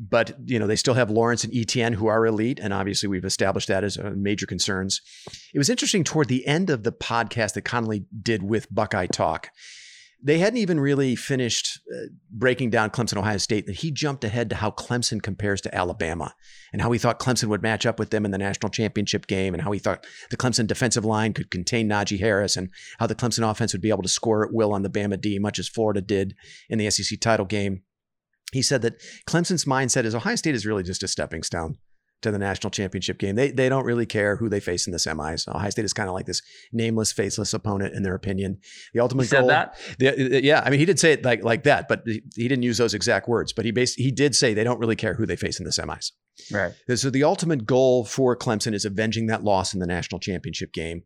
But 0.00 0.36
you 0.44 0.58
know 0.58 0.68
they 0.68 0.76
still 0.76 0.94
have 0.94 1.10
Lawrence 1.10 1.42
and 1.42 1.54
Etienne 1.54 1.94
who 1.94 2.06
are 2.06 2.24
elite, 2.24 2.60
and 2.60 2.72
obviously 2.72 3.08
we've 3.08 3.24
established 3.24 3.68
that 3.68 3.82
as 3.82 3.98
major 3.98 4.46
concerns. 4.46 5.00
It 5.52 5.58
was 5.58 5.68
interesting 5.68 6.04
toward 6.04 6.28
the 6.28 6.46
end 6.46 6.70
of 6.70 6.84
the 6.84 6.92
podcast 6.92 7.54
that 7.54 7.62
Connolly 7.62 8.06
did 8.22 8.42
with 8.42 8.72
Buckeye 8.72 9.06
Talk 9.06 9.50
they 10.20 10.38
hadn't 10.38 10.58
even 10.58 10.80
really 10.80 11.14
finished 11.14 11.80
uh, 11.94 12.06
breaking 12.30 12.70
down 12.70 12.90
Clemson, 12.90 13.18
Ohio 13.18 13.36
State, 13.36 13.66
and 13.66 13.76
he 13.76 13.92
jumped 13.92 14.24
ahead 14.24 14.50
to 14.50 14.56
how 14.56 14.72
Clemson 14.72 15.22
compares 15.22 15.60
to 15.60 15.74
Alabama 15.74 16.34
and 16.72 16.82
how 16.82 16.90
he 16.90 16.98
thought 16.98 17.20
Clemson 17.20 17.44
would 17.44 17.62
match 17.62 17.86
up 17.86 18.00
with 18.00 18.10
them 18.10 18.24
in 18.24 18.32
the 18.32 18.38
national 18.38 18.70
championship 18.70 19.28
game 19.28 19.54
and 19.54 19.62
how 19.62 19.70
he 19.70 19.78
thought 19.78 20.04
the 20.30 20.36
Clemson 20.36 20.66
defensive 20.66 21.04
line 21.04 21.32
could 21.32 21.50
contain 21.52 21.88
Najee 21.88 22.18
Harris 22.18 22.56
and 22.56 22.70
how 22.98 23.06
the 23.06 23.14
Clemson 23.14 23.48
offense 23.48 23.72
would 23.72 23.82
be 23.82 23.90
able 23.90 24.02
to 24.02 24.08
score 24.08 24.44
at 24.44 24.52
will 24.52 24.72
on 24.72 24.82
the 24.82 24.90
Bama 24.90 25.20
D, 25.20 25.38
much 25.38 25.58
as 25.58 25.68
Florida 25.68 26.00
did 26.00 26.34
in 26.68 26.78
the 26.78 26.90
SEC 26.90 27.20
title 27.20 27.46
game. 27.46 27.82
He 28.52 28.62
said 28.62 28.82
that 28.82 29.00
Clemson's 29.28 29.64
mindset 29.64 30.04
is 30.04 30.14
Ohio 30.14 30.36
State 30.36 30.54
is 30.54 30.64
really 30.66 30.82
just 30.82 31.02
a 31.02 31.08
stepping 31.08 31.42
stone 31.42 31.76
to 32.22 32.30
the 32.32 32.38
national 32.38 32.70
championship 32.70 33.18
game. 33.18 33.36
They 33.36 33.50
they 33.50 33.68
don't 33.68 33.84
really 33.84 34.06
care 34.06 34.36
who 34.36 34.48
they 34.48 34.60
face 34.60 34.86
in 34.86 34.92
the 34.92 34.98
semis. 34.98 35.46
Ohio 35.48 35.70
State 35.70 35.84
is 35.84 35.92
kind 35.92 36.08
of 36.08 36.14
like 36.14 36.26
this 36.26 36.42
nameless, 36.72 37.12
faceless 37.12 37.54
opponent 37.54 37.94
in 37.94 38.02
their 38.02 38.14
opinion. 38.14 38.58
The 38.92 39.00
ultimate 39.00 39.30
he 39.30 39.36
goal. 39.36 39.48
that. 39.48 39.78
The, 39.98 40.08
uh, 40.08 40.36
uh, 40.36 40.40
yeah, 40.40 40.62
I 40.64 40.70
mean, 40.70 40.80
he 40.80 40.86
did 40.86 40.98
say 40.98 41.12
it 41.12 41.24
like 41.24 41.44
like 41.44 41.62
that, 41.64 41.86
but 41.88 42.02
he, 42.06 42.22
he 42.34 42.48
didn't 42.48 42.64
use 42.64 42.78
those 42.78 42.94
exact 42.94 43.28
words. 43.28 43.52
But 43.52 43.64
he 43.64 43.70
bas- 43.70 43.94
he 43.94 44.10
did 44.10 44.34
say 44.34 44.54
they 44.54 44.64
don't 44.64 44.80
really 44.80 44.96
care 44.96 45.14
who 45.14 45.26
they 45.26 45.36
face 45.36 45.60
in 45.60 45.64
the 45.64 45.70
semis. 45.70 46.10
Right. 46.52 46.72
So 46.96 47.10
the 47.10 47.24
ultimate 47.24 47.66
goal 47.66 48.04
for 48.04 48.36
Clemson 48.36 48.72
is 48.72 48.84
avenging 48.84 49.26
that 49.26 49.44
loss 49.44 49.74
in 49.74 49.80
the 49.80 49.86
national 49.86 50.20
championship 50.20 50.72
game. 50.72 51.02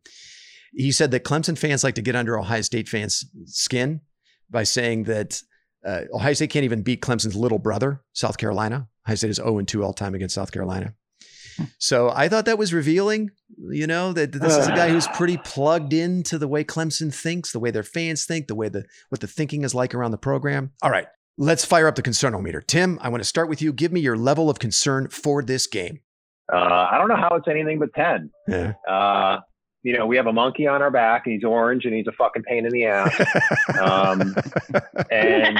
He 0.75 0.91
said 0.91 1.11
that 1.11 1.23
Clemson 1.23 1.57
fans 1.57 1.83
like 1.83 1.95
to 1.95 2.01
get 2.01 2.15
under 2.15 2.39
Ohio 2.39 2.61
State 2.61 2.87
fans' 2.87 3.25
skin 3.45 4.01
by 4.49 4.63
saying 4.63 5.03
that 5.03 5.41
uh, 5.85 6.01
Ohio 6.13 6.33
State 6.33 6.49
can't 6.49 6.65
even 6.65 6.81
beat 6.81 7.01
Clemson's 7.01 7.35
little 7.35 7.59
brother, 7.59 8.01
South 8.13 8.37
Carolina. 8.37 8.87
Ohio 9.05 9.15
State 9.15 9.31
is 9.31 9.37
0 9.37 9.61
2 9.61 9.83
all 9.83 9.93
time 9.93 10.15
against 10.15 10.35
South 10.35 10.51
Carolina. 10.51 10.93
So 11.77 12.09
I 12.09 12.29
thought 12.29 12.45
that 12.45 12.57
was 12.57 12.73
revealing, 12.73 13.29
you 13.69 13.85
know, 13.85 14.11
that 14.13 14.31
this 14.31 14.57
is 14.57 14.67
a 14.67 14.71
guy 14.75 14.89
who's 14.89 15.07
pretty 15.09 15.37
plugged 15.37 15.93
into 15.93 16.37
the 16.37 16.47
way 16.47 16.63
Clemson 16.63 17.13
thinks, 17.13 17.51
the 17.51 17.59
way 17.59 17.69
their 17.69 17.83
fans 17.83 18.25
think, 18.25 18.47
the 18.47 18.55
way 18.55 18.69
the 18.69 18.85
what 19.09 19.21
the 19.21 19.27
thinking 19.27 19.63
is 19.63 19.75
like 19.75 19.93
around 19.93 20.11
the 20.11 20.17
program. 20.17 20.71
All 20.81 20.89
right, 20.89 21.07
let's 21.37 21.65
fire 21.65 21.87
up 21.87 21.95
the 21.95 22.01
concernometer. 22.01 22.65
Tim, 22.65 22.97
I 23.01 23.09
want 23.09 23.21
to 23.21 23.27
start 23.29 23.49
with 23.49 23.61
you. 23.61 23.71
Give 23.71 23.91
me 23.91 23.99
your 23.99 24.17
level 24.17 24.49
of 24.49 24.59
concern 24.59 25.09
for 25.09 25.43
this 25.43 25.67
game. 25.67 25.99
Uh, 26.51 26.57
I 26.91 26.97
don't 26.97 27.07
know 27.07 27.15
how 27.15 27.35
it's 27.35 27.47
anything 27.47 27.79
but 27.79 27.93
10. 27.93 28.29
Yeah. 28.47 28.73
Uh, 28.87 29.39
you 29.83 29.97
know, 29.97 30.05
we 30.05 30.15
have 30.15 30.27
a 30.27 30.33
monkey 30.33 30.65
on 30.65 30.81
our 30.81 30.89
back 30.89 31.23
and 31.25 31.33
he's 31.33 31.43
orange 31.43 31.85
and 31.85 31.93
he's 31.93 32.07
a 32.07 32.11
fucking 32.13 32.43
pain 32.43 32.65
in 32.65 32.71
the 32.71 32.85
ass. 32.85 33.13
um, 33.79 34.35
and, 35.11 35.59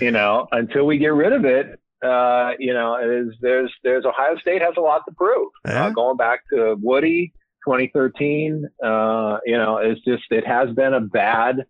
you 0.00 0.10
know, 0.10 0.48
until 0.50 0.84
we 0.84 0.98
get 0.98 1.08
rid 1.08 1.32
of 1.32 1.44
it, 1.44 1.80
uh, 2.04 2.52
you 2.58 2.74
know, 2.74 2.98
is 2.98 3.34
there's 3.40 3.72
there's 3.82 4.04
Ohio 4.04 4.36
State 4.36 4.62
has 4.62 4.74
a 4.76 4.80
lot 4.80 5.02
to 5.08 5.14
prove. 5.14 5.50
Uh, 5.64 5.90
going 5.90 6.16
back 6.16 6.40
to 6.52 6.76
Woody, 6.80 7.32
2013, 7.64 8.68
uh, 8.84 9.38
you 9.46 9.56
know, 9.56 9.78
it's 9.78 10.02
just 10.04 10.24
it 10.30 10.46
has 10.46 10.70
been 10.74 10.92
a 10.92 11.00
bad 11.00 11.64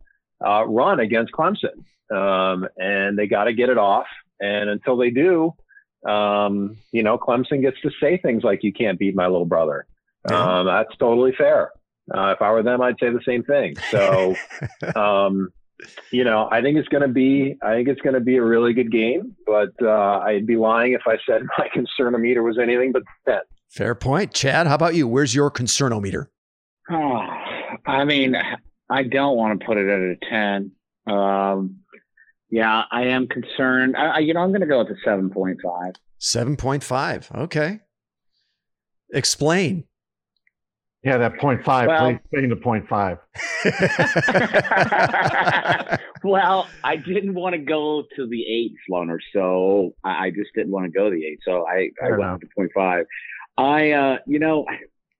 uh, 0.44 0.64
run 0.66 0.98
against 0.98 1.32
Clemson, 1.32 1.84
um, 2.12 2.66
and 2.76 3.18
they 3.18 3.26
got 3.26 3.44
to 3.44 3.52
get 3.52 3.68
it 3.68 3.78
off. 3.78 4.06
And 4.40 4.68
until 4.68 4.96
they 4.96 5.10
do, 5.10 5.52
um, 6.06 6.76
you 6.92 7.02
know, 7.02 7.18
Clemson 7.18 7.62
gets 7.62 7.80
to 7.82 7.90
say 8.00 8.18
things 8.18 8.42
like 8.42 8.64
"You 8.64 8.72
can't 8.72 8.98
beat 8.98 9.14
my 9.14 9.26
little 9.26 9.46
brother." 9.46 9.86
Yeah. 10.30 10.58
Um, 10.58 10.66
that's 10.66 10.96
totally 10.98 11.32
fair. 11.36 11.72
Uh, 12.14 12.30
if 12.30 12.42
I 12.42 12.50
were 12.52 12.62
them, 12.62 12.80
I'd 12.80 12.96
say 13.00 13.10
the 13.10 13.20
same 13.26 13.42
thing. 13.42 13.76
So, 13.90 14.34
um, 14.94 15.48
you 16.10 16.24
know, 16.24 16.48
I 16.50 16.62
think 16.62 16.78
it's 16.78 16.88
going 16.88 17.02
to 17.02 17.08
be, 17.08 17.56
I 17.62 17.74
think 17.74 17.88
it's 17.88 18.00
going 18.00 18.14
to 18.14 18.20
be 18.20 18.36
a 18.36 18.42
really 18.42 18.72
good 18.72 18.92
game, 18.92 19.36
but 19.44 19.72
uh, 19.82 20.18
I'd 20.20 20.46
be 20.46 20.56
lying 20.56 20.92
if 20.92 21.02
I 21.06 21.18
said 21.28 21.42
my 21.58 21.68
concernometer 21.74 22.44
was 22.44 22.58
anything 22.58 22.92
but 22.92 23.02
10. 23.28 23.38
Fair 23.70 23.94
point. 23.94 24.32
Chad, 24.32 24.66
how 24.66 24.74
about 24.74 24.94
you? 24.94 25.08
Where's 25.08 25.34
your 25.34 25.50
concernometer? 25.50 26.28
Oh, 26.90 27.20
I 27.86 28.04
mean, 28.04 28.36
I 28.88 29.02
don't 29.02 29.36
want 29.36 29.58
to 29.58 29.66
put 29.66 29.76
it 29.76 29.88
at 29.88 30.00
a 30.00 30.16
10. 30.30 30.72
Um, 31.06 31.80
yeah, 32.50 32.84
I 32.90 33.06
am 33.06 33.26
concerned. 33.26 33.96
I, 33.96 34.20
you 34.20 34.34
know, 34.34 34.40
I'm 34.40 34.50
going 34.50 34.60
to 34.60 34.66
go 34.66 34.78
with 34.78 34.88
a 34.88 35.08
7.5. 35.08 35.56
7.5. 36.20 37.34
Okay. 37.42 37.80
Explain. 39.12 39.84
Yeah, 41.06 41.18
that 41.18 41.38
point 41.38 41.64
five. 41.64 41.86
Well, 41.86 42.18
please 42.34 42.48
to 42.48 42.56
point 42.56 42.88
five. 42.88 43.18
well, 46.24 46.66
I 46.82 46.96
didn't 46.96 47.34
want 47.34 47.52
to 47.52 47.60
go 47.60 48.02
to 48.16 48.26
the 48.26 48.42
eight, 48.42 48.72
Sloner, 48.90 49.18
so 49.32 49.94
I 50.02 50.30
just 50.30 50.50
didn't 50.56 50.72
want 50.72 50.86
to 50.86 50.90
go 50.90 51.08
to 51.08 51.14
the 51.14 51.24
eight. 51.24 51.38
So 51.44 51.64
I, 51.64 51.90
I 52.04 52.10
went 52.10 52.40
to 52.40 52.48
point 52.56 52.72
five. 52.74 53.06
I, 53.56 53.92
uh, 53.92 54.18
you 54.26 54.40
know, 54.40 54.66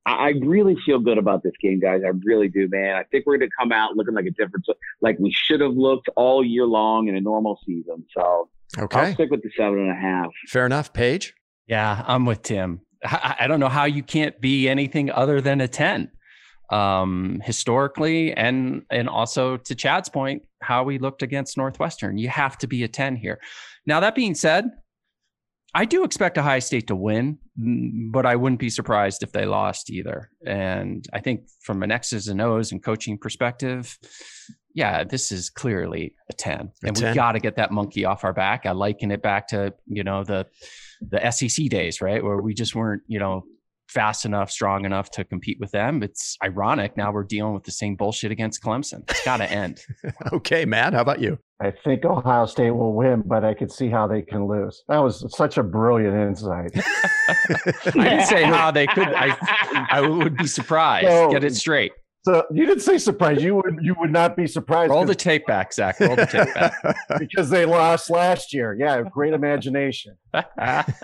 I 0.04 0.30
really 0.40 0.76
feel 0.84 0.98
good 0.98 1.18
about 1.18 1.44
this 1.44 1.54
game, 1.62 1.78
guys. 1.78 2.02
I 2.04 2.10
really 2.24 2.48
do, 2.48 2.66
man. 2.68 2.96
I 2.96 3.04
think 3.04 3.24
we're 3.24 3.38
going 3.38 3.48
to 3.48 3.56
come 3.56 3.70
out 3.70 3.94
looking 3.94 4.14
like 4.14 4.26
a 4.26 4.32
different, 4.32 4.66
like 5.00 5.20
we 5.20 5.30
should 5.30 5.60
have 5.60 5.76
looked 5.76 6.08
all 6.16 6.44
year 6.44 6.66
long 6.66 7.06
in 7.06 7.14
a 7.14 7.20
normal 7.20 7.60
season. 7.64 8.04
So 8.12 8.48
okay, 8.76 8.98
I'll 8.98 9.14
stick 9.14 9.30
with 9.30 9.44
the 9.44 9.50
seven 9.56 9.78
and 9.78 9.92
a 9.92 9.94
half. 9.94 10.32
Fair 10.48 10.66
enough, 10.66 10.92
Paige. 10.92 11.32
Yeah, 11.68 12.02
I'm 12.08 12.26
with 12.26 12.42
Tim. 12.42 12.80
I 13.10 13.46
don't 13.46 13.60
know 13.60 13.68
how 13.68 13.84
you 13.84 14.02
can't 14.02 14.40
be 14.40 14.68
anything 14.68 15.10
other 15.10 15.40
than 15.40 15.60
a 15.60 15.68
ten 15.68 16.10
um, 16.70 17.40
historically 17.44 18.32
and 18.32 18.82
and 18.90 19.08
also 19.08 19.56
to 19.56 19.74
Chad's 19.74 20.08
point, 20.08 20.42
how 20.60 20.82
we 20.84 20.98
looked 20.98 21.22
against 21.22 21.56
Northwestern. 21.56 22.18
You 22.18 22.28
have 22.28 22.58
to 22.58 22.66
be 22.66 22.82
a 22.82 22.88
10 22.88 23.16
here. 23.16 23.40
Now 23.86 24.00
that 24.00 24.14
being 24.14 24.34
said, 24.34 24.70
I 25.74 25.84
do 25.84 26.04
expect 26.04 26.38
Ohio 26.38 26.60
State 26.60 26.86
to 26.86 26.96
win, 26.96 27.38
but 27.56 28.24
I 28.24 28.36
wouldn't 28.36 28.60
be 28.60 28.70
surprised 28.70 29.22
if 29.22 29.32
they 29.32 29.44
lost 29.44 29.90
either. 29.90 30.30
And 30.46 31.06
I 31.12 31.20
think 31.20 31.42
from 31.60 31.82
an 31.82 31.90
X's 31.90 32.28
and 32.28 32.40
O's 32.40 32.72
and 32.72 32.82
coaching 32.82 33.18
perspective, 33.18 33.98
yeah, 34.74 35.04
this 35.04 35.30
is 35.30 35.50
clearly 35.50 36.14
a 36.30 36.32
10. 36.32 36.72
A 36.84 36.86
and 36.86 36.96
we 36.96 37.12
got 37.12 37.32
to 37.32 37.40
get 37.40 37.56
that 37.56 37.72
monkey 37.72 38.06
off 38.06 38.24
our 38.24 38.32
back. 38.32 38.64
I 38.64 38.72
liken 38.72 39.10
it 39.10 39.22
back 39.22 39.48
to, 39.48 39.74
you 39.86 40.02
know, 40.02 40.24
the 40.24 40.46
the 41.00 41.30
SEC 41.30 41.66
days, 41.66 42.00
right? 42.00 42.22
Where 42.22 42.40
we 42.40 42.54
just 42.54 42.74
weren't, 42.74 43.02
you 43.06 43.18
know, 43.18 43.44
fast 43.88 44.24
enough, 44.24 44.50
strong 44.50 44.84
enough 44.84 45.10
to 45.12 45.24
compete 45.24 45.58
with 45.60 45.70
them. 45.70 46.02
It's 46.02 46.36
ironic. 46.42 46.96
Now 46.96 47.12
we're 47.12 47.24
dealing 47.24 47.54
with 47.54 47.64
the 47.64 47.70
same 47.70 47.94
bullshit 47.94 48.30
against 48.32 48.62
Clemson. 48.62 49.08
It's 49.08 49.24
got 49.24 49.38
to 49.38 49.50
end. 49.50 49.84
okay, 50.32 50.64
Matt, 50.64 50.92
how 50.92 51.00
about 51.02 51.20
you? 51.20 51.38
I 51.60 51.70
think 51.70 52.04
Ohio 52.04 52.44
State 52.46 52.72
will 52.72 52.92
win, 52.92 53.22
but 53.24 53.44
I 53.44 53.54
could 53.54 53.72
see 53.72 53.88
how 53.88 54.06
they 54.06 54.20
can 54.20 54.46
lose. 54.46 54.82
That 54.88 54.98
was 54.98 55.24
such 55.34 55.56
a 55.56 55.62
brilliant 55.62 56.14
insight. 56.14 56.72
I 57.28 57.34
didn't 57.84 58.26
say 58.26 58.42
how 58.42 58.70
they 58.70 58.86
could. 58.86 59.08
I, 59.08 59.36
I 59.90 60.00
would 60.02 60.36
be 60.36 60.46
surprised. 60.46 61.08
So, 61.08 61.30
Get 61.30 61.44
it 61.44 61.54
straight. 61.54 61.92
So 62.26 62.44
you 62.50 62.66
didn't 62.66 62.82
say 62.82 62.98
surprise. 62.98 63.40
You 63.40 63.54
would 63.54 63.78
you 63.80 63.94
would 64.00 64.10
not 64.10 64.36
be 64.36 64.48
surprised. 64.48 64.90
Roll 64.90 65.04
the 65.04 65.14
tape 65.14 65.46
back, 65.46 65.72
Zach. 65.72 66.00
Roll 66.00 66.16
the 66.16 66.26
tape 66.26 66.52
back. 66.54 66.74
because 67.20 67.50
they 67.50 67.64
lost 67.64 68.10
last 68.10 68.52
year. 68.52 68.76
Yeah, 68.76 69.00
great 69.02 69.32
imagination. 69.32 70.16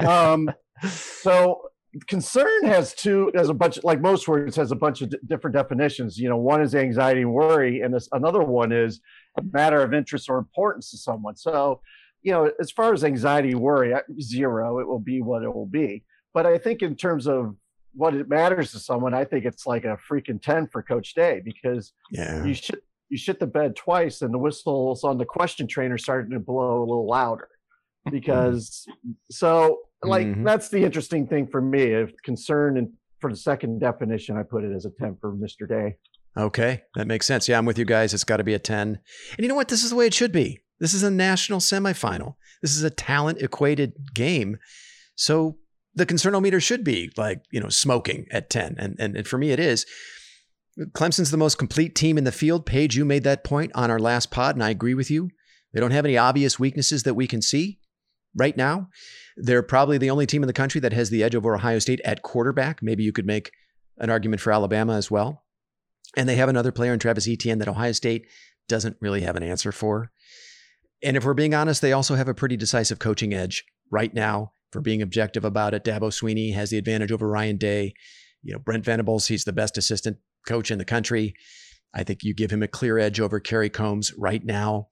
um, 0.05 0.51
so 0.89 1.61
concern 2.09 2.65
has 2.65 2.93
two 2.93 3.31
has 3.37 3.51
a 3.51 3.55
bunch 3.55 3.79
like 3.85 4.01
most 4.01 4.27
words 4.27 4.57
has 4.57 4.73
a 4.73 4.75
bunch 4.75 5.01
of 5.01 5.11
d- 5.11 5.19
different 5.29 5.55
definitions 5.55 6.17
you 6.17 6.29
know 6.29 6.39
one 6.39 6.63
is 6.63 6.75
anxiety 6.75 7.21
and 7.21 7.33
worry 7.33 7.83
and 7.83 7.95
this, 7.95 8.09
another 8.13 8.43
one 8.43 8.73
is 8.73 8.99
a 9.39 9.43
matter 9.53 9.83
of 9.83 9.93
interest 9.93 10.31
or 10.31 10.39
importance 10.39 10.91
to 10.91 10.97
someone 10.97 11.37
so 11.37 11.83
you 12.23 12.33
know 12.33 12.51
as 12.61 12.71
far 12.71 12.95
as 12.95 13.05
anxiety 13.05 13.55
worry 13.55 13.93
zero 14.23 14.79
it 14.79 14.89
will 14.89 14.99
be 14.99 15.21
what 15.21 15.43
it 15.43 15.55
will 15.55 15.67
be 15.67 16.03
but 16.33 16.47
i 16.47 16.57
think 16.57 16.81
in 16.81 16.97
terms 16.97 17.29
of 17.29 17.55
what 17.95 18.15
it 18.15 18.29
matters 18.29 18.73
to 18.73 18.79
someone 18.79 19.15
i 19.15 19.25
think 19.25 19.45
it's 19.45 19.67
like 19.67 19.85
a 19.85 19.99
freaking 20.11 20.41
10 20.41 20.69
for 20.69 20.83
coach 20.83 21.15
day 21.15 21.41
because 21.45 21.93
yeah. 22.11 22.45
you 22.45 22.55
should 22.55 22.81
you 23.13 23.19
shit 23.19 23.39
the 23.39 23.47
bed 23.47 23.77
twice 23.77 24.23
and 24.23 24.33
the 24.33 24.39
whistles 24.39 25.05
on 25.05 25.19
the 25.19 25.25
question 25.27 25.67
trainer 25.67 25.99
starting 25.99 26.31
to 26.31 26.41
blow 26.41 26.79
a 26.79 26.81
little 26.81 27.07
louder. 27.07 27.49
Because 28.11 28.87
so 29.31 29.81
like 30.03 30.27
mm-hmm. 30.27 30.45
that's 30.45 30.71
the 30.71 30.83
interesting 30.83 31.27
thing 31.27 31.47
for 31.47 31.61
me 31.61 31.83
if 31.83 32.11
concern 32.25 32.79
and 32.79 32.89
for 33.21 33.31
the 33.31 33.37
second 33.37 33.81
definition 33.81 34.37
i 34.37 34.43
put 34.43 34.65
it 34.65 34.75
as 34.75 34.87
a 34.87 34.91
10 34.99 35.19
for 35.21 35.33
mr 35.35 35.69
day. 35.69 35.97
Okay 36.37 36.83
that 36.95 37.07
makes 37.07 37.27
sense. 37.27 37.49
Yeah 37.49 37.59
i'm 37.59 37.67
with 37.67 37.79
you 37.79 37.85
guys. 37.85 38.15
It's 38.15 38.25
got 38.25 38.39
to 38.39 38.45
be 38.45 38.55
a 38.55 38.59
10 38.59 38.89
and 38.89 38.99
you 39.39 39.47
know 39.47 39.55
what? 39.55 39.69
This 39.69 39.85
is 39.85 39.91
the 39.91 39.97
way 39.97 40.07
it 40.07 40.15
should 40.15 40.33
be. 40.33 40.61
This 40.81 40.95
is 40.95 41.03
a 41.03 41.11
national 41.11 41.61
semifinal. 41.61 42.37
This 42.63 42.75
is 42.75 42.83
a 42.83 42.91
talent 42.91 43.43
equated 43.43 43.93
game. 44.15 44.57
So 45.17 45.59
the 45.95 46.07
concernometer 46.07 46.63
should 46.63 46.85
be 46.85 47.11
like 47.17 47.43
you 47.51 47.61
know 47.61 47.69
smoking 47.69 48.27
at 48.31 48.51
10 48.51 48.77
and, 48.79 48.97
and, 48.99 49.17
and 49.17 49.27
for 49.27 49.39
me 49.39 49.51
it 49.51 49.61
is 49.61 49.87
clemson's 50.93 51.31
the 51.31 51.37
most 51.37 51.59
complete 51.59 51.95
team 51.95 52.17
in 52.17 52.25
the 52.25 52.33
field 52.33 52.65
paige 52.65 52.97
you 52.97 53.05
made 53.05 53.25
that 53.25 53.45
point 53.45 53.71
on 53.75 53.91
our 53.91 53.99
last 53.99 54.31
pod 54.31 54.57
and 54.57 54.65
i 54.65 54.71
agree 54.71 54.95
with 54.95 55.11
you 55.11 55.31
they 55.73 55.81
don't 55.81 55.91
have 55.91 56.05
any 56.05 56.17
obvious 56.17 56.59
weaknesses 56.59 57.03
that 57.05 57.15
we 57.15 57.27
can 57.27 57.43
see 57.43 57.79
right 58.35 58.57
now. 58.57 58.89
They're 59.37 59.63
probably 59.63 59.99
the 59.99 60.11
only 60.11 60.27
team 60.27 60.43
in 60.43 60.47
the 60.47 60.53
country 60.53 60.81
that 60.81 60.93
has 60.93 61.11
the 61.11 61.23
edge 61.23 61.35
over 61.35 61.55
Ohio 61.55 61.79
State 61.79 62.01
at 62.05 62.23
quarterback. 62.23 62.83
Maybe 62.83 63.03
you 63.03 63.13
could 63.13 63.27
make 63.27 63.53
an 63.99 64.11
argument 64.11 64.41
for 64.41 64.53
Alabama 64.53 64.95
as 64.95 65.11
well. 65.11 65.45
And 66.17 66.29
they 66.29 66.37
have 66.37 66.49
another 66.49 66.73
player 66.73 66.93
in 66.93 66.99
Travis 66.99 67.29
Etienne 67.29 67.59
that 67.59 67.69
Ohio 67.69 67.93
State 67.93 68.27
doesn't 68.69 68.97
really 69.01 69.23
have 69.23 69.37
an 69.37 69.43
answer 69.43 69.73
for. 69.73 70.11
And 71.03 71.17
if 71.17 71.25
we're 71.25 71.35
being 71.35 71.55
honest, 71.55 71.83
they 71.83 71.93
also 71.93 72.15
have 72.15 72.29
a 72.29 72.35
pretty 72.35 72.57
decisive 72.57 72.99
coaching 72.99 73.33
edge 73.33 73.65
right 73.91 74.13
now. 74.13 74.53
For 74.73 74.81
being 74.81 75.03
objective 75.03 75.45
about 75.45 75.75
it, 75.75 75.85
Dabo 75.85 76.11
Swinney 76.11 76.55
has 76.55 76.71
the 76.71 76.79
advantage 76.79 77.13
over 77.13 77.29
Ryan 77.29 77.59
Day. 77.59 77.95
You 78.43 78.55
know, 78.55 78.59
Brent 78.59 78.85
Venables, 78.85 79.29
he's 79.29 79.45
the 79.45 79.53
best 79.53 79.79
assistant 79.79 80.17
coach 80.49 80.71
in 80.71 80.79
the 80.79 80.85
country. 80.85 81.35
I 81.95 82.05
think 82.05 82.23
you 82.23 82.35
give 82.35 82.51
him 82.51 82.63
a 82.63 82.69
clear 82.69 82.99
edge 82.99 83.21
over 83.21 83.39
Kerry 83.39 83.69
Coombs 83.69 84.13
right 84.17 84.45
now. 84.45 84.89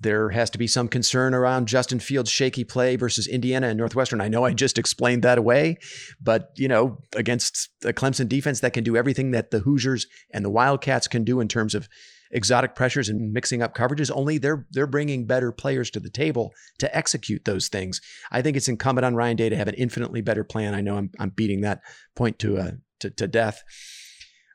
There 0.00 0.30
has 0.30 0.50
to 0.50 0.58
be 0.58 0.66
some 0.66 0.88
concern 0.88 1.34
around 1.34 1.68
Justin 1.68 2.00
Fields' 2.00 2.30
shaky 2.30 2.64
play 2.64 2.96
versus 2.96 3.28
Indiana 3.28 3.68
and 3.68 3.78
Northwestern. 3.78 4.20
I 4.20 4.28
know 4.28 4.44
I 4.44 4.54
just 4.54 4.78
explained 4.78 5.22
that 5.22 5.38
away, 5.38 5.76
but 6.20 6.50
you 6.56 6.68
know, 6.68 6.98
against 7.14 7.68
a 7.84 7.92
Clemson 7.92 8.28
defense 8.28 8.60
that 8.60 8.72
can 8.72 8.82
do 8.82 8.96
everything 8.96 9.30
that 9.32 9.50
the 9.50 9.60
Hoosiers 9.60 10.06
and 10.32 10.44
the 10.44 10.50
Wildcats 10.50 11.06
can 11.06 11.22
do 11.22 11.38
in 11.38 11.48
terms 11.48 11.74
of 11.74 11.86
exotic 12.30 12.74
pressures 12.74 13.08
and 13.08 13.32
mixing 13.32 13.62
up 13.62 13.74
coverages, 13.74 14.10
only 14.14 14.38
they're 14.38 14.66
they're 14.70 14.86
bringing 14.86 15.26
better 15.26 15.52
players 15.52 15.90
to 15.90 16.00
the 16.00 16.10
table 16.10 16.52
to 16.78 16.96
execute 16.96 17.44
those 17.44 17.68
things. 17.68 18.00
I 18.30 18.42
think 18.42 18.56
it's 18.56 18.68
incumbent 18.68 19.04
on 19.04 19.14
Ryan 19.14 19.36
Day 19.36 19.48
to 19.48 19.56
have 19.56 19.68
an 19.68 19.74
infinitely 19.74 20.20
better 20.20 20.44
plan. 20.44 20.74
I 20.74 20.80
know 20.80 20.96
I'm 20.96 21.10
I'm 21.18 21.30
beating 21.30 21.62
that 21.62 21.80
point 22.14 22.38
to 22.40 22.58
uh, 22.58 22.70
to, 23.00 23.10
to 23.10 23.28
death. 23.28 23.62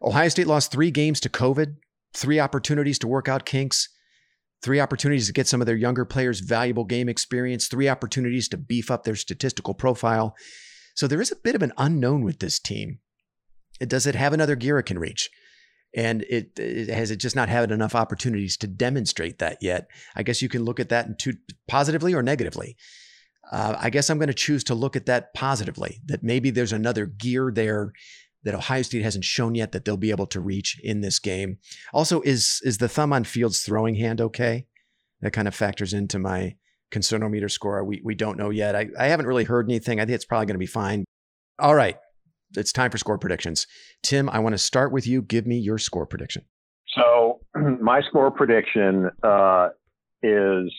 Ohio 0.01 0.30
State 0.30 0.47
lost 0.47 0.71
three 0.71 0.91
games 0.91 1.19
to 1.21 1.30
COVID, 1.30 1.76
three 2.13 2.39
opportunities 2.39 2.99
to 2.99 3.07
work 3.07 3.28
out 3.28 3.45
kinks 3.45 3.89
three 4.65 4.80
opportunities 4.80 5.28
to 5.28 5.34
get 5.34 5.47
some 5.47 5.61
of 5.61 5.67
their 5.67 5.76
younger 5.76 6.05
players 6.05 6.39
valuable 6.39 6.86
game 6.86 7.07
experience, 7.07 7.67
three 7.67 7.88
opportunities 7.88 8.49
to 8.49 8.57
beef 8.57 8.89
up 8.89 9.03
their 9.03 9.15
statistical 9.15 9.76
profile. 9.76 10.36
So 10.95 11.07
there 11.07 11.21
is 11.21 11.32
a 11.32 11.36
bit 11.36 11.53
of 11.53 11.61
an 11.61 11.71
unknown 11.78 12.23
with 12.23 12.39
this 12.39 12.57
team. 12.57 12.97
Does 13.80 14.07
it 14.07 14.15
have 14.15 14.34
another 14.34 14.55
gear 14.55 14.80
it 14.80 14.84
can 14.84 14.97
reach? 14.97 15.30
And 15.96 16.24
it, 16.24 16.60
it, 16.60 16.89
has 16.89 17.10
it 17.10 17.18
just 17.18 17.36
not 17.36 17.50
had 17.50 17.72
enough 17.72 17.96
opportunities 17.96 18.58
to 18.58 18.68
demonstrate 18.68 19.39
that 19.39 19.60
yet. 19.62 19.88
I 20.16 20.24
guess 20.24 20.41
you 20.41 20.50
can 20.50 20.64
look 20.64 20.80
at 20.80 20.89
that 20.89 21.08
in 21.08 21.16
two, 21.16 21.34
positively 21.68 22.14
or 22.14 22.22
negatively. 22.22 22.76
Uh, 23.52 23.76
I 23.80 23.89
guess 23.89 24.10
I'm 24.10 24.18
going 24.18 24.28
to 24.28 24.34
choose 24.34 24.64
to 24.66 24.76
look 24.76 24.96
at 24.96 25.06
that 25.06 25.34
positively. 25.34 26.02
That 26.06 26.24
maybe 26.24 26.50
there's 26.50 26.74
another 26.74 27.06
gear 27.06 27.52
there 27.54 27.93
that 28.43 28.56
Ohio 28.56 28.84
State 28.84 29.04
hasn't 29.04 29.26
shown 29.26 29.56
yet 29.56 29.72
that 29.72 29.86
they'll 29.86 29.98
be 29.98 30.12
able 30.12 30.28
to 30.28 30.39
reach 30.39 30.80
in 30.84 31.02
this 31.02 31.20
game. 31.20 31.58
Also, 31.93 32.22
is 32.22 32.62
is 32.64 32.78
the 32.78 32.89
thumb 32.89 33.12
on 33.12 33.24
Fields' 33.24 33.62
throwing 33.62 33.96
hand 33.96 34.22
okay? 34.22 34.68
That 35.22 35.32
kind 35.32 35.48
of 35.48 35.56
factors 35.56 35.93
into 35.93 36.20
my 36.20 36.56
concernometer 36.91 37.50
score. 37.52 37.84
We 37.84 38.02
we 38.04 38.16
don't 38.16 38.38
know 38.38 38.52
yet. 38.52 38.76
I, 38.76 38.88
I 38.98 39.08
haven't 39.08 39.26
really 39.28 39.43
heard 39.43 39.70
anything. 39.70 40.00
I 40.00 40.06
think 40.06 40.16
it's 40.16 40.26
probably 40.26 40.46
going 40.46 40.56
to 40.56 40.60
be 40.60 40.66
fine. 40.66 41.04
All 41.60 41.76
right, 41.76 41.98
it's 42.58 42.72
time 42.72 42.91
for 42.91 42.97
score 42.97 43.18
predictions. 43.18 43.68
Tim, 44.03 44.30
I 44.30 44.39
want 44.39 44.53
to 44.53 44.60
start 44.60 44.91
with 44.91 45.08
you. 45.08 45.22
Give 45.22 45.45
me 45.45 45.58
your 45.58 45.78
score 45.78 46.06
prediction. 46.06 46.43
So 46.97 47.41
my 47.82 48.01
score 48.01 48.32
prediction 48.32 49.10
uh, 49.24 49.70
is 50.24 50.74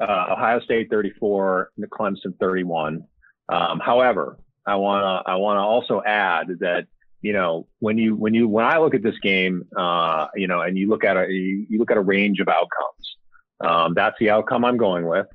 uh, 0.00 0.26
Ohio 0.32 0.60
State 0.60 0.88
34, 0.90 1.70
Clemson 1.90 2.38
31. 2.40 3.04
Um, 3.48 3.80
however, 3.80 4.38
I 4.66 4.76
want 4.76 5.02
to 5.02 5.30
I 5.30 5.36
want 5.36 5.56
to 5.56 5.62
also 5.62 6.02
add 6.06 6.48
that 6.60 6.86
you 7.20 7.32
know, 7.32 7.66
when 7.80 7.98
you 7.98 8.14
when 8.14 8.34
you 8.34 8.46
when 8.48 8.64
I 8.64 8.78
look 8.78 8.94
at 8.94 9.02
this 9.02 9.18
game, 9.22 9.64
uh, 9.76 10.28
you 10.36 10.46
know, 10.46 10.60
and 10.60 10.78
you 10.78 10.88
look 10.88 11.04
at 11.04 11.16
a 11.16 11.26
you, 11.28 11.66
you 11.68 11.78
look 11.78 11.90
at 11.90 11.96
a 11.96 12.02
range 12.02 12.40
of 12.40 12.48
outcomes. 12.48 13.16
Um, 13.60 13.94
that's 13.94 14.16
the 14.20 14.30
outcome 14.30 14.64
I'm 14.64 14.76
going 14.76 15.06
with. 15.06 15.26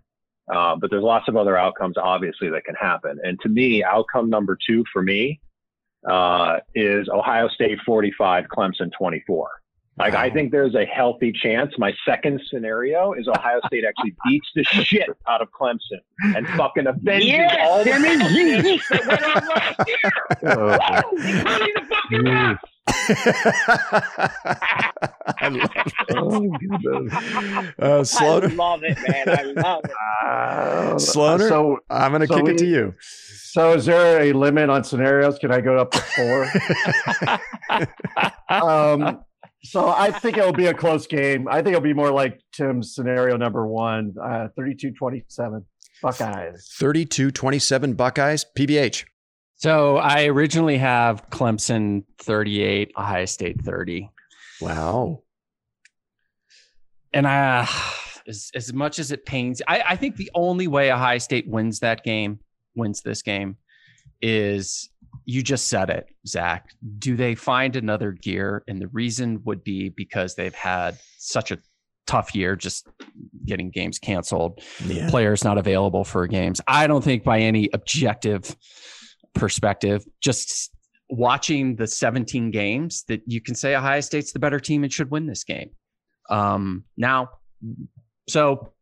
Uh, 0.54 0.76
but 0.76 0.90
there's 0.90 1.04
lots 1.04 1.28
of 1.28 1.38
other 1.38 1.58
outcomes, 1.58 1.96
obviously, 1.98 2.50
that 2.50 2.64
can 2.66 2.76
happen. 2.76 3.18
And 3.24 3.40
to 3.42 3.50
me, 3.50 3.84
outcome 3.84 4.30
number 4.30 4.58
two 4.68 4.84
for 4.92 5.02
me 5.02 5.40
uh, 6.10 6.58
is 6.76 7.08
Ohio 7.10 7.48
State 7.50 7.80
45, 7.86 8.46
Clemson 8.56 8.92
24. 8.98 9.50
Like, 9.96 10.14
wow. 10.14 10.22
I 10.22 10.30
think 10.32 10.52
there's 10.52 10.74
a 10.74 10.86
healthy 10.86 11.32
chance. 11.32 11.74
My 11.78 11.94
second 12.08 12.42
scenario 12.50 13.14
is 13.14 13.28
Ohio 13.28 13.60
State 13.68 13.84
actually 13.86 14.16
beats 14.26 14.48
the 14.56 14.64
shit 14.64 15.08
out 15.28 15.42
of 15.42 15.50
Clemson 15.52 16.00
and 16.36 16.48
fucking 16.50 16.88
avenges 16.88 17.26
yes, 17.26 17.56
all 17.62 17.78
the 17.80 17.84
Timmy, 17.92 18.80
that 18.90 19.08
went 19.08 19.24
on 19.24 19.48
last 19.48 19.80
year. 19.88 20.14
Oh, 20.46 20.78
Whoa, 20.78 21.18
the 21.18 21.86
fucking 21.90 22.26
left. 22.26 22.66
I 22.88 24.32
love 25.50 25.74
it. 25.74 25.82
Oh, 26.16 26.54
uh, 27.80 28.04
Sloaner. 28.04 28.52
I 28.52 28.56
love 28.56 28.84
it, 28.84 28.98
man. 29.08 29.30
I 29.30 29.44
love 29.44 29.86
it. 29.86 29.92
Uh, 30.24 30.96
Sloaner, 30.96 31.50
so, 31.50 31.80
I'm 31.90 32.12
going 32.12 32.22
to 32.22 32.28
so 32.28 32.36
kick 32.36 32.46
we, 32.46 32.52
it 32.52 32.58
to 32.60 32.66
you. 32.66 32.94
So, 33.00 33.74
is 33.74 33.86
there 33.86 34.22
a 34.22 34.32
limit 34.32 34.70
on 34.70 34.86
scenarios? 34.86 35.38
Can 35.38 35.52
I 35.52 35.60
go 35.60 35.76
up 35.78 35.92
to 35.92 36.00
four? 36.00 36.48
um, 38.62 39.20
so 39.64 39.90
I 39.90 40.12
think 40.12 40.38
it'll 40.38 40.54
be 40.54 40.68
a 40.68 40.74
close 40.74 41.08
game. 41.08 41.50
I 41.50 41.56
think 41.56 41.70
it'll 41.70 41.82
be 41.82 41.94
more 41.94 42.12
like 42.12 42.40
Tim's 42.54 42.96
scenario 42.96 43.36
number 43.38 43.68
one, 43.68 44.14
uh, 44.22 44.48
32-27 44.58 45.66
Buckeyes. 46.02 46.70
32-27 46.80 47.98
Buckeyes. 47.98 48.46
PVH. 48.58 49.04
So 49.64 49.96
I 49.96 50.26
originally 50.26 50.78
have 50.80 51.30
Clemson 51.30 52.04
38, 52.18 52.92
Ohio 52.98 53.24
State 53.24 53.62
30. 53.62 54.10
Wow. 54.60 55.24
And 57.14 57.26
I, 57.26 57.66
as, 58.28 58.52
as 58.56 58.74
much 58.74 59.00
as 59.00 59.14
it 59.14 59.26
pains, 59.26 59.62
I, 59.66 59.82
I 59.92 59.96
think 59.96 60.18
the 60.18 60.30
only 60.36 60.68
way 60.68 60.92
Ohio 60.92 61.18
State 61.18 61.48
wins 61.48 61.80
that 61.80 62.04
game, 62.04 62.42
wins 62.76 63.04
this 63.04 63.22
game, 63.22 63.56
is 64.22 64.90
you 65.24 65.42
just 65.42 65.68
said 65.68 65.90
it, 65.90 66.08
Zach. 66.28 66.72
Do 67.00 67.16
they 67.16 67.34
find 67.34 67.78
another 67.78 68.12
gear? 68.12 68.66
And 68.68 68.82
the 68.82 68.90
reason 68.90 69.44
would 69.46 69.64
be 69.64 69.88
because 69.88 70.36
they've 70.36 70.54
had 70.54 70.98
such 71.18 71.52
a 71.52 71.60
tough 72.06 72.36
year 72.36 72.58
just 72.58 72.90
getting 73.46 73.70
games 73.70 73.98
canceled, 73.98 74.60
yeah. 74.86 75.10
players 75.10 75.46
not 75.46 75.58
available 75.58 76.04
for 76.04 76.28
games. 76.28 76.60
I 76.68 76.86
don't 76.86 77.02
think 77.02 77.24
by 77.24 77.40
any 77.40 77.70
objective 77.72 78.58
perspective, 79.34 80.04
just 80.22 80.72
watching 81.10 81.76
the 81.76 81.88
17 81.88 82.52
games 82.52 83.04
that 83.08 83.22
you 83.26 83.42
can 83.42 83.56
say 83.56 83.76
Ohio 83.76 84.02
State's 84.02 84.32
the 84.32 84.40
better 84.40 84.60
team 84.60 84.84
and 84.84 84.92
should 84.92 85.12
win 85.12 85.28
this 85.28 85.44
game. 85.44 85.72
Um, 86.30 86.86
now, 86.98 87.30
so 88.28 88.74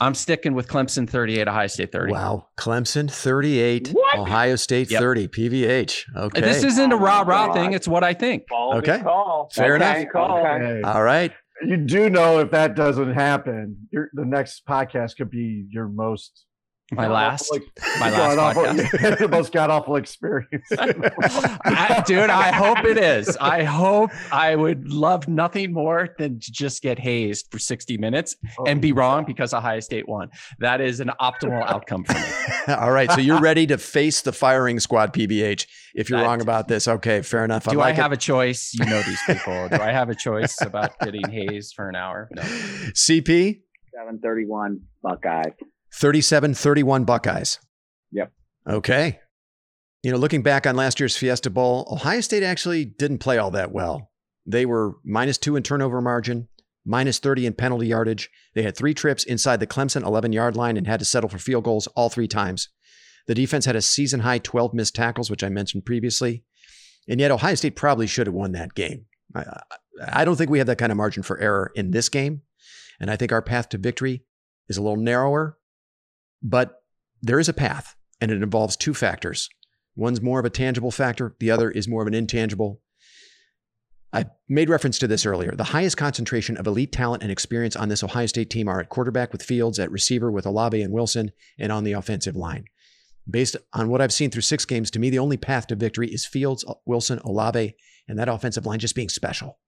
I'm 0.00 0.14
sticking 0.14 0.54
with 0.54 0.66
Clemson 0.66 1.08
38, 1.08 1.46
Ohio 1.46 1.66
State 1.66 1.92
30. 1.92 2.12
Wow. 2.12 2.48
Clemson 2.58 3.10
38, 3.10 3.88
what? 3.88 4.18
Ohio 4.18 4.56
State 4.56 4.90
yep. 4.90 5.00
30, 5.00 5.28
PVH. 5.28 6.16
Okay. 6.16 6.40
This 6.40 6.64
isn't 6.64 6.92
a 6.92 6.96
rah 6.96 7.22
rah 7.22 7.52
thing. 7.52 7.72
It's 7.72 7.86
what 7.86 8.02
I 8.02 8.14
think. 8.14 8.44
Okay. 8.50 9.00
Call. 9.00 9.50
Fair 9.52 9.76
okay. 9.76 10.02
enough. 10.02 10.16
Okay. 10.16 10.82
All 10.82 11.02
right 11.02 11.32
you 11.64 11.76
do 11.76 12.10
know 12.10 12.40
if 12.40 12.50
that 12.50 12.74
doesn't 12.74 13.12
happen, 13.12 13.88
the 13.92 14.24
next 14.24 14.66
podcast 14.66 15.16
could 15.16 15.30
be 15.30 15.66
your 15.70 15.88
most 15.88 16.46
my 16.96 17.08
last, 17.08 17.50
like, 17.50 17.64
my 17.98 18.10
last 18.34 18.56
podcast. 18.56 19.18
the 19.18 19.28
most 19.28 19.52
god 19.52 19.70
awful 19.70 19.96
experience. 19.96 20.66
I, 20.78 22.02
dude, 22.06 22.28
I 22.28 22.52
hope 22.52 22.84
it 22.84 22.98
is. 22.98 23.34
I 23.38 23.64
hope 23.64 24.10
I 24.30 24.54
would 24.54 24.88
love 24.88 25.26
nothing 25.26 25.72
more 25.72 26.14
than 26.18 26.38
to 26.38 26.52
just 26.52 26.82
get 26.82 26.98
hazed 26.98 27.50
for 27.50 27.58
60 27.58 27.96
minutes 27.96 28.36
oh, 28.58 28.64
and 28.66 28.82
be 28.82 28.92
wrong 28.92 29.24
because 29.24 29.54
Ohio 29.54 29.80
State 29.80 30.06
won. 30.06 30.30
That 30.58 30.80
is 30.82 31.00
an 31.00 31.10
optimal 31.20 31.62
outcome 31.62 32.04
for 32.04 32.14
me. 32.14 32.24
All 32.74 32.92
right. 32.92 33.10
So 33.10 33.20
you're 33.20 33.40
ready 33.40 33.66
to 33.68 33.78
face 33.78 34.20
the 34.20 34.32
firing 34.32 34.78
squad, 34.78 35.14
PVH, 35.14 35.66
if 35.94 36.10
you're 36.10 36.20
wrong 36.20 36.42
about 36.42 36.68
this. 36.68 36.86
Okay, 36.86 37.22
fair 37.22 37.44
enough. 37.44 37.64
Do 37.64 37.80
I, 37.80 37.86
like 37.86 37.98
I 37.98 38.02
have 38.02 38.12
it. 38.12 38.16
a 38.16 38.18
choice? 38.18 38.74
You 38.74 38.84
know 38.84 39.00
these 39.02 39.20
people. 39.26 39.68
Do 39.70 39.76
I 39.76 39.92
have 39.92 40.10
a 40.10 40.14
choice 40.14 40.60
about 40.60 40.98
getting 41.00 41.28
hazed 41.28 41.74
for 41.74 41.88
an 41.88 41.96
hour? 41.96 42.28
No. 42.34 42.42
CP? 42.42 43.60
731 43.94 44.80
Buckeyes. 45.02 45.52
37 45.94 46.54
31 46.54 47.04
Buckeyes. 47.04 47.58
Yep. 48.12 48.32
Okay. 48.66 49.20
You 50.02 50.10
know, 50.10 50.18
looking 50.18 50.42
back 50.42 50.66
on 50.66 50.74
last 50.74 50.98
year's 50.98 51.16
Fiesta 51.16 51.50
Bowl, 51.50 51.88
Ohio 51.90 52.20
State 52.20 52.42
actually 52.42 52.84
didn't 52.84 53.18
play 53.18 53.38
all 53.38 53.52
that 53.52 53.72
well. 53.72 54.10
They 54.44 54.66
were 54.66 54.96
minus 55.04 55.38
two 55.38 55.54
in 55.54 55.62
turnover 55.62 56.00
margin, 56.00 56.48
minus 56.84 57.18
30 57.20 57.46
in 57.46 57.52
penalty 57.52 57.86
yardage. 57.86 58.28
They 58.54 58.62
had 58.62 58.76
three 58.76 58.94
trips 58.94 59.22
inside 59.22 59.60
the 59.60 59.66
Clemson 59.66 60.02
11 60.02 60.32
yard 60.32 60.56
line 60.56 60.76
and 60.76 60.86
had 60.86 60.98
to 60.98 61.04
settle 61.04 61.28
for 61.28 61.38
field 61.38 61.64
goals 61.64 61.86
all 61.88 62.08
three 62.08 62.26
times. 62.26 62.68
The 63.28 63.34
defense 63.34 63.66
had 63.66 63.76
a 63.76 63.82
season 63.82 64.20
high 64.20 64.38
12 64.38 64.74
missed 64.74 64.96
tackles, 64.96 65.30
which 65.30 65.44
I 65.44 65.48
mentioned 65.48 65.84
previously. 65.84 66.42
And 67.08 67.20
yet, 67.20 67.30
Ohio 67.30 67.54
State 67.54 67.76
probably 67.76 68.06
should 68.06 68.26
have 68.26 68.34
won 68.34 68.52
that 68.52 68.74
game. 68.74 69.06
I, 69.34 69.60
I 70.12 70.24
don't 70.24 70.36
think 70.36 70.50
we 70.50 70.58
have 70.58 70.66
that 70.66 70.78
kind 70.78 70.90
of 70.90 70.98
margin 70.98 71.22
for 71.22 71.38
error 71.38 71.70
in 71.76 71.92
this 71.92 72.08
game. 72.08 72.42
And 73.00 73.10
I 73.10 73.16
think 73.16 73.30
our 73.30 73.42
path 73.42 73.68
to 73.70 73.78
victory 73.78 74.24
is 74.68 74.76
a 74.76 74.82
little 74.82 74.96
narrower 74.96 75.58
but 76.42 76.82
there 77.22 77.38
is 77.38 77.48
a 77.48 77.54
path, 77.54 77.94
and 78.20 78.30
it 78.30 78.42
involves 78.42 78.76
two 78.76 78.94
factors. 78.94 79.48
One's 79.94 80.20
more 80.20 80.40
of 80.40 80.44
a 80.44 80.50
tangible 80.50 80.90
factor, 80.90 81.36
the 81.38 81.50
other 81.50 81.70
is 81.70 81.88
more 81.88 82.02
of 82.02 82.08
an 82.08 82.14
intangible. 82.14 82.80
I 84.12 84.26
made 84.48 84.68
reference 84.68 84.98
to 84.98 85.06
this 85.06 85.24
earlier. 85.24 85.52
The 85.52 85.64
highest 85.64 85.96
concentration 85.96 86.56
of 86.56 86.66
elite 86.66 86.92
talent 86.92 87.22
and 87.22 87.32
experience 87.32 87.76
on 87.76 87.88
this 87.88 88.02
Ohio 88.02 88.26
State 88.26 88.50
team 88.50 88.68
are 88.68 88.80
at 88.80 88.90
quarterback 88.90 89.32
with 89.32 89.42
Fields, 89.42 89.78
at 89.78 89.90
receiver 89.90 90.30
with 90.30 90.44
Olave 90.44 90.80
and 90.80 90.92
Wilson, 90.92 91.32
and 91.58 91.72
on 91.72 91.84
the 91.84 91.92
offensive 91.92 92.36
line. 92.36 92.64
Based 93.30 93.56
on 93.72 93.88
what 93.88 94.00
I've 94.00 94.12
seen 94.12 94.30
through 94.30 94.42
six 94.42 94.64
games, 94.64 94.90
to 94.90 94.98
me, 94.98 95.08
the 95.08 95.18
only 95.18 95.36
path 95.36 95.68
to 95.68 95.76
victory 95.76 96.08
is 96.08 96.26
Fields, 96.26 96.64
Wilson, 96.84 97.20
Olave, 97.24 97.74
and 98.08 98.18
that 98.18 98.28
offensive 98.28 98.66
line 98.66 98.80
just 98.80 98.96
being 98.96 99.08
special 99.08 99.58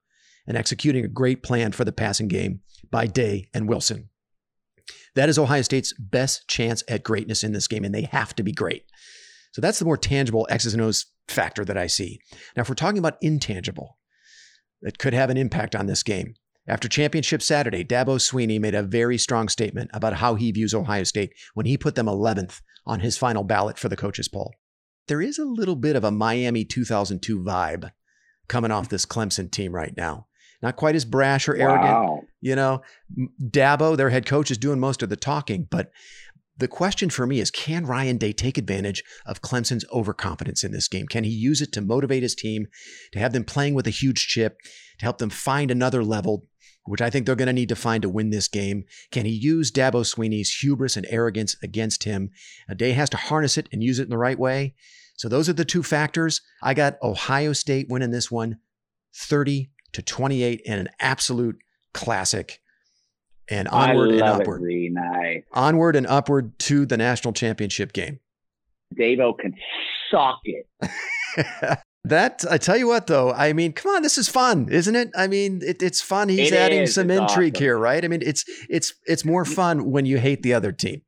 and 0.47 0.57
executing 0.57 1.05
a 1.05 1.09
great 1.09 1.43
plan 1.43 1.73
for 1.73 1.85
the 1.85 1.93
passing 1.93 2.29
game 2.29 2.61
by 2.91 3.07
Day 3.07 3.49
and 3.55 3.69
Wilson. 3.69 4.11
That 5.15 5.29
is 5.29 5.39
Ohio 5.39 5.63
State's 5.63 5.93
best 5.99 6.49
chance 6.49 6.83
at 6.89 7.05
greatness 7.05 7.45
in 7.45 7.53
this 7.53 7.69
game, 7.69 7.85
and 7.85 7.95
they 7.95 8.03
have 8.03 8.35
to 8.37 8.43
be 8.43 8.53
great. 8.53 8.85
So 9.53 9.61
that's 9.61 9.79
the 9.79 9.85
more 9.85 9.97
tangible 9.97 10.47
X's 10.51 10.75
and 10.75 10.83
O's 10.83 11.07
factor 11.29 11.65
that 11.65 11.79
I 11.79 11.87
see. 11.87 12.21
Now, 12.57 12.63
if 12.63 12.69
we're 12.69 12.75
talking 12.75 12.99
about 12.99 13.19
intangible, 13.21 13.99
that 14.83 14.99
could 14.99 15.15
have 15.15 15.31
an 15.31 15.37
impact 15.37 15.75
on 15.75 15.87
this 15.87 16.03
game. 16.03 16.35
After 16.67 16.89
Championship 16.89 17.43
Saturday, 17.43 17.85
Dabo 17.85 18.19
Swinney 18.19 18.59
made 18.59 18.75
a 18.75 18.83
very 18.83 19.19
strong 19.19 19.49
statement 19.49 19.91
about 19.93 20.15
how 20.15 20.35
he 20.35 20.51
views 20.51 20.75
Ohio 20.75 21.05
State 21.05 21.35
when 21.53 21.67
he 21.67 21.77
put 21.77 21.95
them 21.95 22.07
11th 22.07 22.61
on 22.87 23.01
his 23.01 23.19
final 23.19 23.45
ballot 23.45 23.79
for 23.79 23.89
the 23.89 23.97
coaches 23.97 24.29
poll. 24.29 24.53
There 25.07 25.21
is 25.21 25.39
a 25.39 25.45
little 25.45 25.77
bit 25.77 25.97
of 25.97 26.05
a 26.05 26.11
Miami 26.11 26.65
2002 26.65 27.39
vibe 27.39 27.91
coming 28.49 28.71
off 28.71 28.89
this 28.89 29.07
Clemson 29.07 29.51
team 29.51 29.75
right 29.75 29.95
now 29.97 30.27
not 30.65 30.77
quite 30.77 30.95
as 30.95 31.05
brash 31.05 31.47
or 31.47 31.55
arrogant. 31.55 31.93
Wow. 31.93 32.23
You 32.41 32.57
know, 32.57 32.81
Dabo, 33.39 33.99
their 33.99 34.09
head 34.09 34.25
coach, 34.25 34.51
is 34.51 34.57
doing 34.57 34.81
most 34.81 35.03
of 35.03 35.11
the 35.11 35.17
talking. 35.17 35.69
But 35.71 35.93
the 36.57 36.69
question 36.69 37.11
for 37.11 37.27
me 37.27 37.39
is 37.39 37.51
can 37.51 37.85
Ryan 37.85 38.17
Day 38.17 38.33
take 38.33 38.57
advantage 38.57 39.05
of 39.27 39.43
Clemson's 39.43 39.85
overconfidence 39.93 40.65
in 40.65 40.73
this 40.73 40.89
game? 40.89 41.07
Can 41.07 41.23
he 41.23 41.31
use 41.31 41.61
it 41.61 41.71
to 41.73 41.83
motivate 41.83 42.23
his 42.23 42.35
team, 42.35 42.67
to 43.13 43.19
have 43.19 43.35
them 43.35 43.45
playing 43.45 43.75
with 43.75 43.87
a 43.87 43.91
huge 43.91 44.27
chip, 44.27 44.59
to 44.99 45.05
help 45.05 45.19
them 45.19 45.29
find 45.29 45.71
another 45.71 46.03
level, 46.03 46.47
which 46.85 47.03
I 47.03 47.11
think 47.11 47.27
they're 47.27 47.37
going 47.37 47.47
to 47.47 47.53
need 47.53 47.69
to 47.69 47.77
find 47.77 48.01
to 48.01 48.09
win 48.09 48.31
this 48.31 48.49
game? 48.49 48.85
Can 49.11 49.27
he 49.27 49.33
use 49.33 49.71
Dabo 49.71 50.03
Swinney's 50.03 50.51
hubris 50.63 50.97
and 50.97 51.07
arrogance 51.11 51.57
against 51.63 52.05
him? 52.05 52.31
A 52.71 52.75
Day 52.75 52.93
has 52.93 53.11
to 53.11 53.19
harness 53.19 53.59
it 53.59 53.69
and 53.71 53.83
use 53.83 53.99
it 53.99 54.05
in 54.05 54.11
the 54.11 54.17
right 54.17 54.39
way. 54.39 54.75
So 55.19 55.29
those 55.29 55.51
are 55.51 55.55
the 55.55 55.67
two 55.67 55.83
factors. 55.83 56.41
I 56.63 56.73
got 56.73 56.97
Ohio 57.03 57.53
State 57.53 57.89
winning 57.91 58.13
this 58.13 58.31
one 58.31 58.61
30 59.15 59.71
to 59.95 60.03
28 60.03 60.61
in 60.65 60.79
an 60.79 60.89
absolute 61.01 61.59
classic. 61.93 62.61
And 63.49 63.69
onward 63.69 64.11
and 64.11 64.23
upward. 64.23 64.63
Nice. 64.63 65.43
Onward 65.53 65.97
and 65.97 66.07
upward 66.07 66.59
to 66.61 66.87
the 66.87 66.97
national 66.97 67.35
championship 67.35 67.93
game. 67.93 68.21
Dabo 68.99 69.37
can 69.39 69.55
sock 70.11 70.41
it. 70.45 70.67
that 72.05 72.45
I 72.51 72.59
tell 72.59 72.77
you 72.77 72.89
what, 72.89 73.07
though, 73.07 73.33
I 73.33 73.53
mean, 73.53 73.73
come 73.73 73.95
on, 73.97 74.03
this 74.03 74.17
is 74.17 74.29
fun, 74.29 74.69
isn't 74.71 74.95
it? 74.95 75.11
I 75.15 75.27
mean, 75.27 75.61
it, 75.63 75.83
it's 75.83 76.01
fun. 76.01 76.29
He's 76.29 76.53
it 76.53 76.57
adding 76.57 76.83
is. 76.83 76.95
some 76.95 77.11
it's 77.11 77.21
intrigue 77.21 77.57
awesome. 77.57 77.65
here, 77.65 77.79
right? 77.79 78.03
I 78.03 78.09
mean, 78.09 78.23
it's 78.23 78.45
it's 78.71 78.95
it's 79.07 79.25
more 79.25 79.45
fun 79.45 79.91
when 79.91 80.07
you 80.07 80.19
hate 80.19 80.43
the 80.43 80.55
other 80.55 80.73
team. 80.73 81.03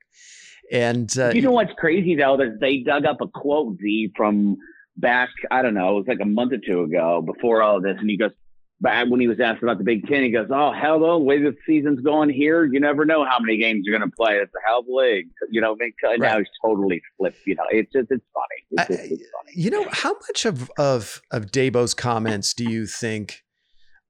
And 0.70 1.16
uh, 1.18 1.30
you 1.30 1.42
know 1.42 1.52
what's 1.52 1.72
crazy 1.78 2.16
though? 2.16 2.36
That 2.36 2.58
they 2.60 2.78
dug 2.78 3.06
up 3.06 3.20
a 3.20 3.28
quote 3.28 3.78
Z 3.78 4.12
from 4.16 4.56
back. 4.96 5.28
I 5.50 5.62
don't 5.62 5.74
know. 5.74 5.90
It 5.90 5.94
was 5.94 6.08
like 6.08 6.20
a 6.20 6.26
month 6.26 6.52
or 6.52 6.58
two 6.58 6.82
ago 6.82 7.22
before 7.24 7.62
all 7.62 7.76
of 7.76 7.82
this, 7.82 7.96
and 7.98 8.10
he 8.10 8.16
goes, 8.16 8.32
back 8.80 9.08
when 9.08 9.20
he 9.20 9.28
was 9.28 9.40
asked 9.40 9.62
about 9.62 9.78
the 9.78 9.84
Big 9.84 10.06
Ten, 10.06 10.22
he 10.22 10.30
goes, 10.30 10.48
"Oh 10.50 10.72
hell, 10.72 11.00
though, 11.00 11.18
the 11.18 11.24
way 11.24 11.38
the 11.40 11.54
season's 11.66 12.00
going 12.00 12.30
here, 12.30 12.64
you 12.64 12.80
never 12.80 13.04
know 13.04 13.24
how 13.24 13.38
many 13.40 13.56
games 13.56 13.82
you're 13.84 13.98
going 13.98 14.08
to 14.08 14.16
play. 14.16 14.34
It's 14.34 14.52
a 14.54 14.68
hell 14.68 14.80
of 14.80 14.86
a 14.86 14.92
league, 14.92 15.28
you 15.50 15.60
know." 15.60 15.76
Right. 15.76 16.18
Now 16.18 16.38
he's 16.38 16.46
totally 16.64 17.02
flipped. 17.16 17.38
You 17.46 17.54
know, 17.54 17.64
it's 17.70 17.92
just 17.92 18.10
it's 18.10 18.24
funny. 18.34 18.66
It's, 18.70 18.88
just, 18.88 19.12
it's 19.12 19.30
funny. 19.30 19.52
You 19.54 19.70
know, 19.70 19.86
how 19.90 20.12
much 20.12 20.44
of 20.44 20.70
of 20.78 21.22
of 21.30 21.46
Dabo's 21.46 21.94
comments 21.94 22.54
do 22.54 22.64
you 22.64 22.86
think 22.86 23.42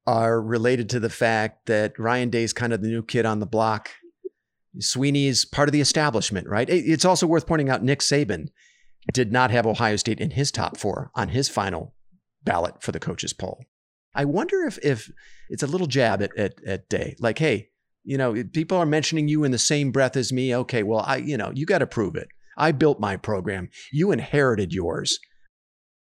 are 0.07 0.41
related 0.41 0.89
to 0.91 1.01
the 1.01 1.11
fact 1.11 1.67
that 1.67 1.99
Ryan 1.99 2.31
Day's 2.31 2.53
kind 2.53 2.73
of 2.73 2.83
the 2.83 2.89
new 2.89 3.03
kid 3.03 3.27
on 3.27 3.41
the 3.41 3.47
block? 3.47 3.91
Swinney 4.79 5.27
is 5.27 5.45
part 5.45 5.69
of 5.69 5.73
the 5.73 5.81
establishment, 5.81 6.47
right? 6.49 6.69
It's 6.69 7.05
also 7.05 7.27
worth 7.27 7.47
pointing 7.47 7.71
out 7.71 7.83
Nick 7.83 8.01
Saban 8.01 8.49
did 9.12 9.33
not 9.33 9.51
have 9.51 9.67
Ohio 9.67 9.97
State 9.97 10.21
in 10.21 10.33
his 10.33 10.51
top 10.53 10.77
four 10.77 11.11
on 11.14 11.29
his 11.29 11.49
final 11.49 11.95
ballot 12.45 12.83
for 12.83 12.93
the 12.93 13.01
coaches 13.01 13.33
poll. 13.33 13.64
I 14.17 14.25
wonder 14.25 14.64
if 14.64 14.79
if 14.83 15.11
it's 15.49 15.62
a 15.62 15.67
little 15.67 15.87
jab 15.87 16.23
at, 16.23 16.37
at, 16.37 16.55
at 16.67 16.89
Day, 16.89 17.14
like, 17.21 17.39
hey, 17.39 17.69
you 18.03 18.17
know, 18.17 18.43
people 18.53 18.79
are 18.79 18.87
mentioning 18.87 19.29
you 19.29 19.45
in 19.45 19.51
the 19.51 19.59
same 19.59 19.93
breath 19.93 20.17
as 20.17 20.33
me. 20.33 20.55
Okay, 20.55 20.83
well, 20.83 21.05
I, 21.07 21.17
you 21.17 21.37
know, 21.37 21.53
you 21.55 21.67
got 21.67 21.79
to 21.79 21.87
prove 21.87 22.17
it. 22.17 22.29
I 22.57 22.73
built 22.73 22.99
my 22.99 23.17
program. 23.17 23.69
You 23.93 24.12
inherited 24.12 24.73
yours. 24.73 25.19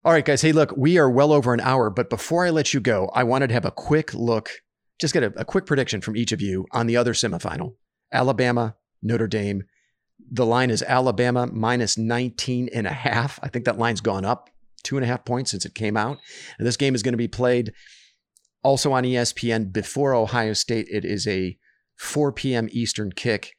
All 0.05 0.13
right, 0.13 0.25
guys. 0.25 0.43
Hey, 0.43 0.53
look, 0.53 0.73
we 0.77 0.99
are 0.99 1.11
well 1.11 1.33
over 1.33 1.53
an 1.53 1.61
hour, 1.61 1.91
but 1.91 2.09
before 2.09 2.47
I 2.47 2.51
let 2.51 2.73
you 2.73 2.81
go, 2.81 3.11
I 3.13 3.25
wanted 3.25 3.49
to 3.49 3.55
have 3.55 3.65
a 3.65 3.73
quick 3.73 4.15
look, 4.15 4.51
just 5.01 5.13
get 5.13 5.25
a, 5.25 5.33
a 5.37 5.45
quick 5.45 5.67
prediction 5.67 6.01
from 6.01 6.17
each 6.17 6.31
of 6.31 6.41
you 6.41 6.67
on 6.71 6.87
the 6.87 6.97
other 6.97 7.13
semifinal 7.13 7.75
Alabama, 8.13 8.77
Notre 9.03 9.27
Dame. 9.27 9.65
The 10.31 10.47
line 10.47 10.71
is 10.71 10.83
Alabama 10.83 11.49
minus 11.53 11.99
19 11.99 12.69
and 12.73 12.87
a 12.87 12.93
half. 12.93 13.41
I 13.43 13.49
think 13.49 13.65
that 13.65 13.79
line's 13.79 14.01
gone 14.01 14.25
up 14.25 14.49
two 14.87 14.97
and 14.97 15.05
a 15.05 15.09
half 15.09 15.25
points 15.25 15.51
since 15.51 15.67
it 15.67 15.75
came 15.75 15.97
out. 15.97 16.19
And 16.59 16.67
this 16.67 16.77
game 16.77 16.95
is 16.95 17.03
going 17.03 17.13
to 17.13 17.19
be 17.19 17.29
played 17.29 17.73
also 18.63 18.93
on 18.93 19.03
ESPN 19.03 19.73
before 19.73 20.15
Ohio 20.15 20.53
State. 20.53 20.87
It 20.91 21.05
is 21.05 21.27
a 21.27 21.59
4 21.99 22.33
p.m. 22.33 22.69
Eastern 22.71 23.11
kick. 23.11 23.53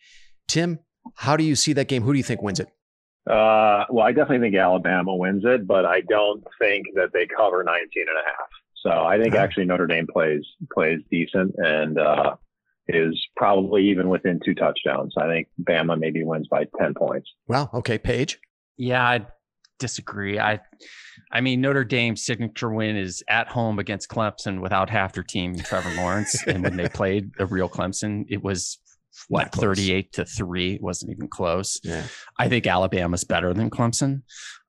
Tim, 0.48 0.80
how 1.16 1.36
do 1.36 1.44
you 1.44 1.56
see 1.56 1.74
that 1.74 1.90
game? 1.90 2.04
Who 2.04 2.14
do 2.14 2.18
you 2.18 2.24
think 2.24 2.42
wins 2.42 2.62
it? 2.62 2.70
Uh, 3.30 3.84
well, 3.90 4.06
I 4.06 4.14
definitely 4.14 4.40
think 4.40 4.56
Alabama 4.56 5.14
wins 5.14 5.44
it, 5.46 5.68
but 5.68 5.86
I 5.86 6.00
don't 6.02 6.44
think 6.62 6.86
that 6.96 7.10
they 7.14 7.28
cover 7.28 7.62
19 7.62 7.88
and 7.96 8.10
a 8.10 8.26
half. 8.26 8.48
So 8.84 9.06
I 9.06 9.22
think 9.22 9.36
actually 9.36 9.66
Notre 9.66 9.88
Dame 9.88 10.08
plays 10.08 10.46
plays 10.72 11.00
decent 11.12 11.54
and 11.58 12.00
uh, 12.00 12.36
is 12.88 13.22
probably 13.36 13.90
even 13.90 14.08
within 14.08 14.40
two 14.46 14.56
touchdowns. 14.56 15.14
I 15.18 15.28
think 15.28 15.50
Bama 15.62 16.00
maybe 16.00 16.24
wins 16.24 16.48
by 16.48 16.68
10 16.80 16.94
points. 16.94 17.30
Well, 17.48 17.70
okay, 17.74 17.98
Paige. 17.98 18.40
Yeah, 18.78 19.04
I 19.04 19.26
disagree. 19.80 20.40
I 20.40 20.60
I 21.32 21.42
mean 21.42 21.62
Notre 21.62 21.84
Dame's 21.84 22.26
signature 22.26 22.72
win 22.72 22.96
is 22.96 23.24
at 23.30 23.48
home 23.48 23.80
against 23.80 24.10
Clemson 24.10 24.62
without 24.62 24.90
half 24.90 25.14
their 25.14 25.24
team, 25.24 25.58
Trevor 25.58 25.94
Lawrence, 25.96 26.46
and 26.46 26.64
when 26.64 26.78
they 26.78 26.90
played 26.94 27.32
the 27.38 27.46
real 27.46 27.70
Clemson, 27.70 28.26
it 28.30 28.44
was 28.44 28.80
what 29.30 29.52
38 29.52 30.14
to 30.14 30.26
3 30.26 30.76
it 30.76 30.82
wasn't 30.82 31.12
even 31.12 31.28
close. 31.28 31.80
Yeah. 31.84 32.04
I 32.38 32.50
think 32.50 32.68
alabama's 32.68 33.24
better 33.24 33.52
than 33.54 33.72
clemson. 33.72 34.22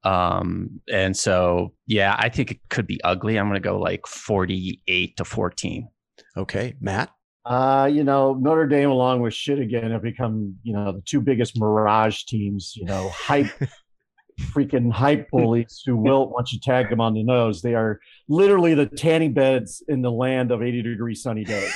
Um 0.04 0.80
and 0.90 1.14
so 1.14 1.74
yeah 1.86 2.16
i 2.18 2.30
think 2.30 2.50
it 2.52 2.60
could 2.70 2.86
be 2.86 2.98
ugly. 3.04 3.38
I'm 3.38 3.48
going 3.48 3.60
to 3.60 3.68
go 3.68 3.78
like 3.78 4.06
48 4.06 5.16
to 5.18 5.24
14 5.24 5.88
okay 6.36 6.74
matt? 6.80 7.10
Uh, 7.48 7.88
you 7.90 8.04
know, 8.04 8.34
Notre 8.34 8.66
Dame 8.66 8.90
along 8.90 9.22
with 9.22 9.32
shit 9.32 9.58
again 9.58 9.90
have 9.90 10.02
become, 10.02 10.56
you 10.62 10.74
know, 10.74 10.92
the 10.92 11.00
two 11.00 11.22
biggest 11.22 11.58
mirage 11.58 12.24
teams, 12.24 12.74
you 12.76 12.84
know, 12.84 13.08
hype 13.14 13.50
freaking 14.38 14.90
hype 14.92 15.28
bullies 15.32 15.82
who 15.84 15.96
will 15.96 16.28
once 16.30 16.52
you 16.52 16.60
tag 16.60 16.90
them 16.90 17.00
on 17.00 17.14
the 17.14 17.22
nose. 17.22 17.62
They 17.62 17.74
are 17.74 18.00
literally 18.28 18.74
the 18.74 18.86
tanning 18.86 19.34
beds 19.34 19.82
in 19.88 20.02
the 20.02 20.10
land 20.10 20.50
of 20.50 20.62
80 20.62 20.82
degree 20.82 21.14
sunny 21.14 21.44
days. 21.44 21.72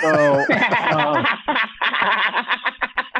So, 0.00 0.44
um, 0.92 1.26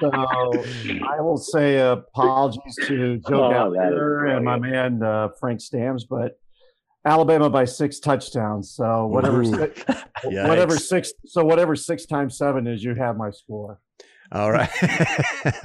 so 0.00 0.10
I 0.12 1.20
will 1.20 1.36
say 1.36 1.78
apologies 1.78 2.76
to 2.86 3.18
Joe 3.28 3.74
oh, 3.74 4.28
and 4.28 4.44
my 4.44 4.58
man 4.58 5.02
uh, 5.02 5.28
Frank 5.38 5.60
Stams, 5.60 6.02
but 6.08 6.38
Alabama 7.04 7.50
by 7.50 7.64
six 7.64 7.98
touchdowns. 7.98 8.72
So 8.72 9.06
whatever, 9.06 9.44
six, 9.44 9.84
whatever 10.24 10.76
six, 10.76 11.12
so 11.26 11.44
whatever 11.44 11.74
six 11.74 12.06
times 12.06 12.36
seven 12.36 12.66
is, 12.66 12.84
you 12.84 12.94
have 12.94 13.16
my 13.16 13.30
score. 13.30 13.80
All 14.32 14.50
right. 14.50 14.70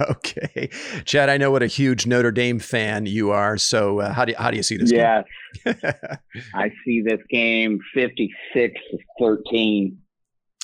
okay. 0.00 0.68
Chad, 1.06 1.30
I 1.30 1.38
know 1.38 1.50
what 1.50 1.62
a 1.62 1.66
huge 1.66 2.06
Notre 2.06 2.30
Dame 2.30 2.58
fan 2.58 3.06
you 3.06 3.30
are. 3.30 3.56
So 3.56 4.00
uh, 4.00 4.12
how 4.12 4.26
do 4.26 4.32
you, 4.32 4.38
how 4.38 4.50
do 4.50 4.58
you 4.58 4.62
see 4.62 4.76
this 4.76 4.90
game? 4.90 5.24
yeah. 5.64 6.16
I 6.54 6.70
see 6.84 7.00
this 7.00 7.20
game 7.30 7.80
56 7.94 8.80
to 8.90 8.98
13. 9.18 9.98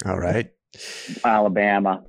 All 0.04 0.18
right. 0.18 0.50
Alabama. 1.24 2.02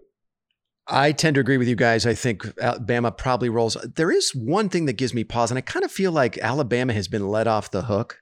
I 0.87 1.13
tend 1.13 1.35
to 1.35 1.41
agree 1.41 1.57
with 1.57 1.67
you 1.67 1.75
guys. 1.75 2.05
I 2.05 2.13
think 2.13 2.45
Alabama 2.61 3.11
probably 3.11 3.49
rolls. 3.49 3.77
There 3.95 4.11
is 4.11 4.35
one 4.35 4.69
thing 4.69 4.85
that 4.85 4.93
gives 4.93 5.13
me 5.13 5.23
pause, 5.23 5.49
and 5.49 5.57
I 5.57 5.61
kind 5.61 5.83
of 5.83 5.91
feel 5.91 6.11
like 6.11 6.37
Alabama 6.39 6.93
has 6.93 7.07
been 7.07 7.27
let 7.27 7.47
off 7.47 7.71
the 7.71 7.83
hook 7.83 8.19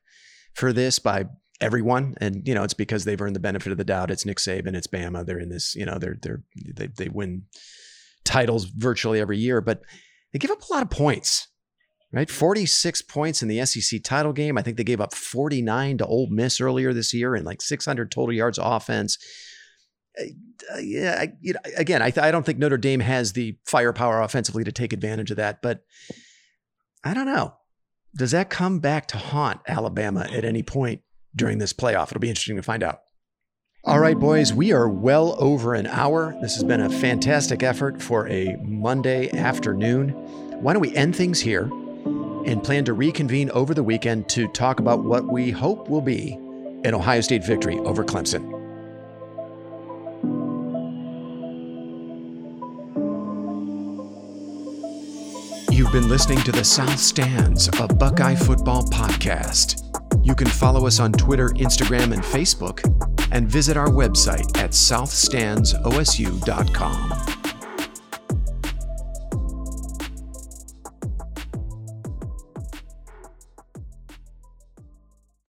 for 0.53 0.71
this 0.71 0.99
by 0.99 1.25
everyone. 1.63 2.15
And, 2.17 2.47
you 2.47 2.53
know, 2.53 2.63
it's 2.63 2.73
because 2.73 3.05
they've 3.05 3.19
earned 3.19 3.35
the 3.35 3.39
benefit 3.39 3.71
of 3.71 3.77
the 3.77 3.83
doubt. 3.83 4.11
It's 4.11 4.25
Nick 4.25 4.37
Saban, 4.37 4.75
it's 4.75 4.87
Bama. 4.87 5.25
They're 5.25 5.39
in 5.39 5.49
this, 5.49 5.75
you 5.75 5.85
know, 5.85 5.97
they're, 5.97 6.17
they're, 6.21 6.43
they, 6.75 6.87
they 6.87 7.09
win 7.09 7.43
titles 8.23 8.65
virtually 8.65 9.19
every 9.19 9.37
year, 9.37 9.61
but 9.61 9.81
they 10.31 10.39
give 10.39 10.51
up 10.51 10.61
a 10.61 10.73
lot 10.73 10.83
of 10.83 10.89
points, 10.89 11.47
right? 12.11 12.29
46 12.29 13.01
points 13.03 13.41
in 13.41 13.47
the 13.47 13.65
SEC 13.65 14.01
title 14.03 14.33
game. 14.33 14.57
I 14.57 14.61
think 14.61 14.77
they 14.77 14.83
gave 14.83 15.01
up 15.01 15.13
49 15.13 15.99
to 15.99 16.05
Ole 16.05 16.27
Miss 16.29 16.59
earlier 16.59 16.93
this 16.93 17.13
year 17.13 17.35
and 17.35 17.45
like 17.45 17.61
600 17.61 18.11
total 18.11 18.33
yards 18.33 18.59
offense. 18.61 19.17
Uh, 20.19 20.77
yeah, 20.79 21.17
I, 21.19 21.33
you 21.41 21.53
know, 21.53 21.59
again, 21.75 22.01
I, 22.01 22.11
I 22.17 22.31
don't 22.31 22.45
think 22.45 22.59
Notre 22.59 22.77
Dame 22.77 22.99
has 22.99 23.33
the 23.33 23.57
firepower 23.65 24.21
offensively 24.21 24.63
to 24.63 24.71
take 24.71 24.93
advantage 24.93 25.31
of 25.31 25.37
that, 25.37 25.61
but 25.61 25.83
I 27.03 27.13
don't 27.13 27.25
know. 27.25 27.55
Does 28.15 28.31
that 28.31 28.51
come 28.51 28.79
back 28.79 29.07
to 29.07 29.17
haunt 29.17 29.61
Alabama 29.67 30.27
at 30.31 30.45
any 30.45 30.61
point 30.61 31.01
during 31.35 31.57
this 31.57 31.73
playoff. 31.73 32.07
It'll 32.07 32.19
be 32.19 32.29
interesting 32.29 32.55
to 32.55 32.63
find 32.63 32.83
out. 32.83 33.01
All 33.85 33.99
right, 33.99 34.17
boys, 34.17 34.53
we 34.53 34.71
are 34.71 34.87
well 34.87 35.35
over 35.39 35.73
an 35.73 35.87
hour. 35.87 36.37
This 36.41 36.55
has 36.55 36.63
been 36.63 36.79
a 36.79 36.89
fantastic 36.89 37.63
effort 37.63 38.01
for 38.01 38.27
a 38.29 38.55
Monday 38.63 39.29
afternoon. 39.37 40.09
Why 40.61 40.71
don't 40.71 40.81
we 40.81 40.95
end 40.95 41.15
things 41.15 41.41
here 41.41 41.63
and 42.45 42.63
plan 42.63 42.85
to 42.85 42.93
reconvene 42.93 43.49
over 43.51 43.73
the 43.73 43.83
weekend 43.83 44.29
to 44.29 44.47
talk 44.47 44.79
about 44.79 45.03
what 45.03 45.25
we 45.25 45.51
hope 45.51 45.89
will 45.89 46.01
be 46.01 46.31
an 46.85 46.93
Ohio 46.93 47.19
State 47.19 47.45
victory 47.45 47.77
over 47.79 48.05
Clemson? 48.05 48.49
You've 55.69 55.91
been 55.91 56.07
listening 56.07 56.39
to 56.43 56.53
the 56.53 56.63
South 56.63 56.99
Stands, 56.99 57.67
a 57.79 57.87
Buckeye 57.87 58.35
football 58.35 58.83
podcast. 58.83 59.92
You 60.23 60.35
can 60.35 60.47
follow 60.47 60.87
us 60.87 60.99
on 60.99 61.11
Twitter, 61.11 61.49
Instagram, 61.49 62.13
and 62.13 62.23
Facebook, 62.23 62.79
and 63.31 63.47
visit 63.47 63.75
our 63.75 63.89
website 63.89 64.57
at 64.57 64.71
southstandsosu.com. 64.71 67.42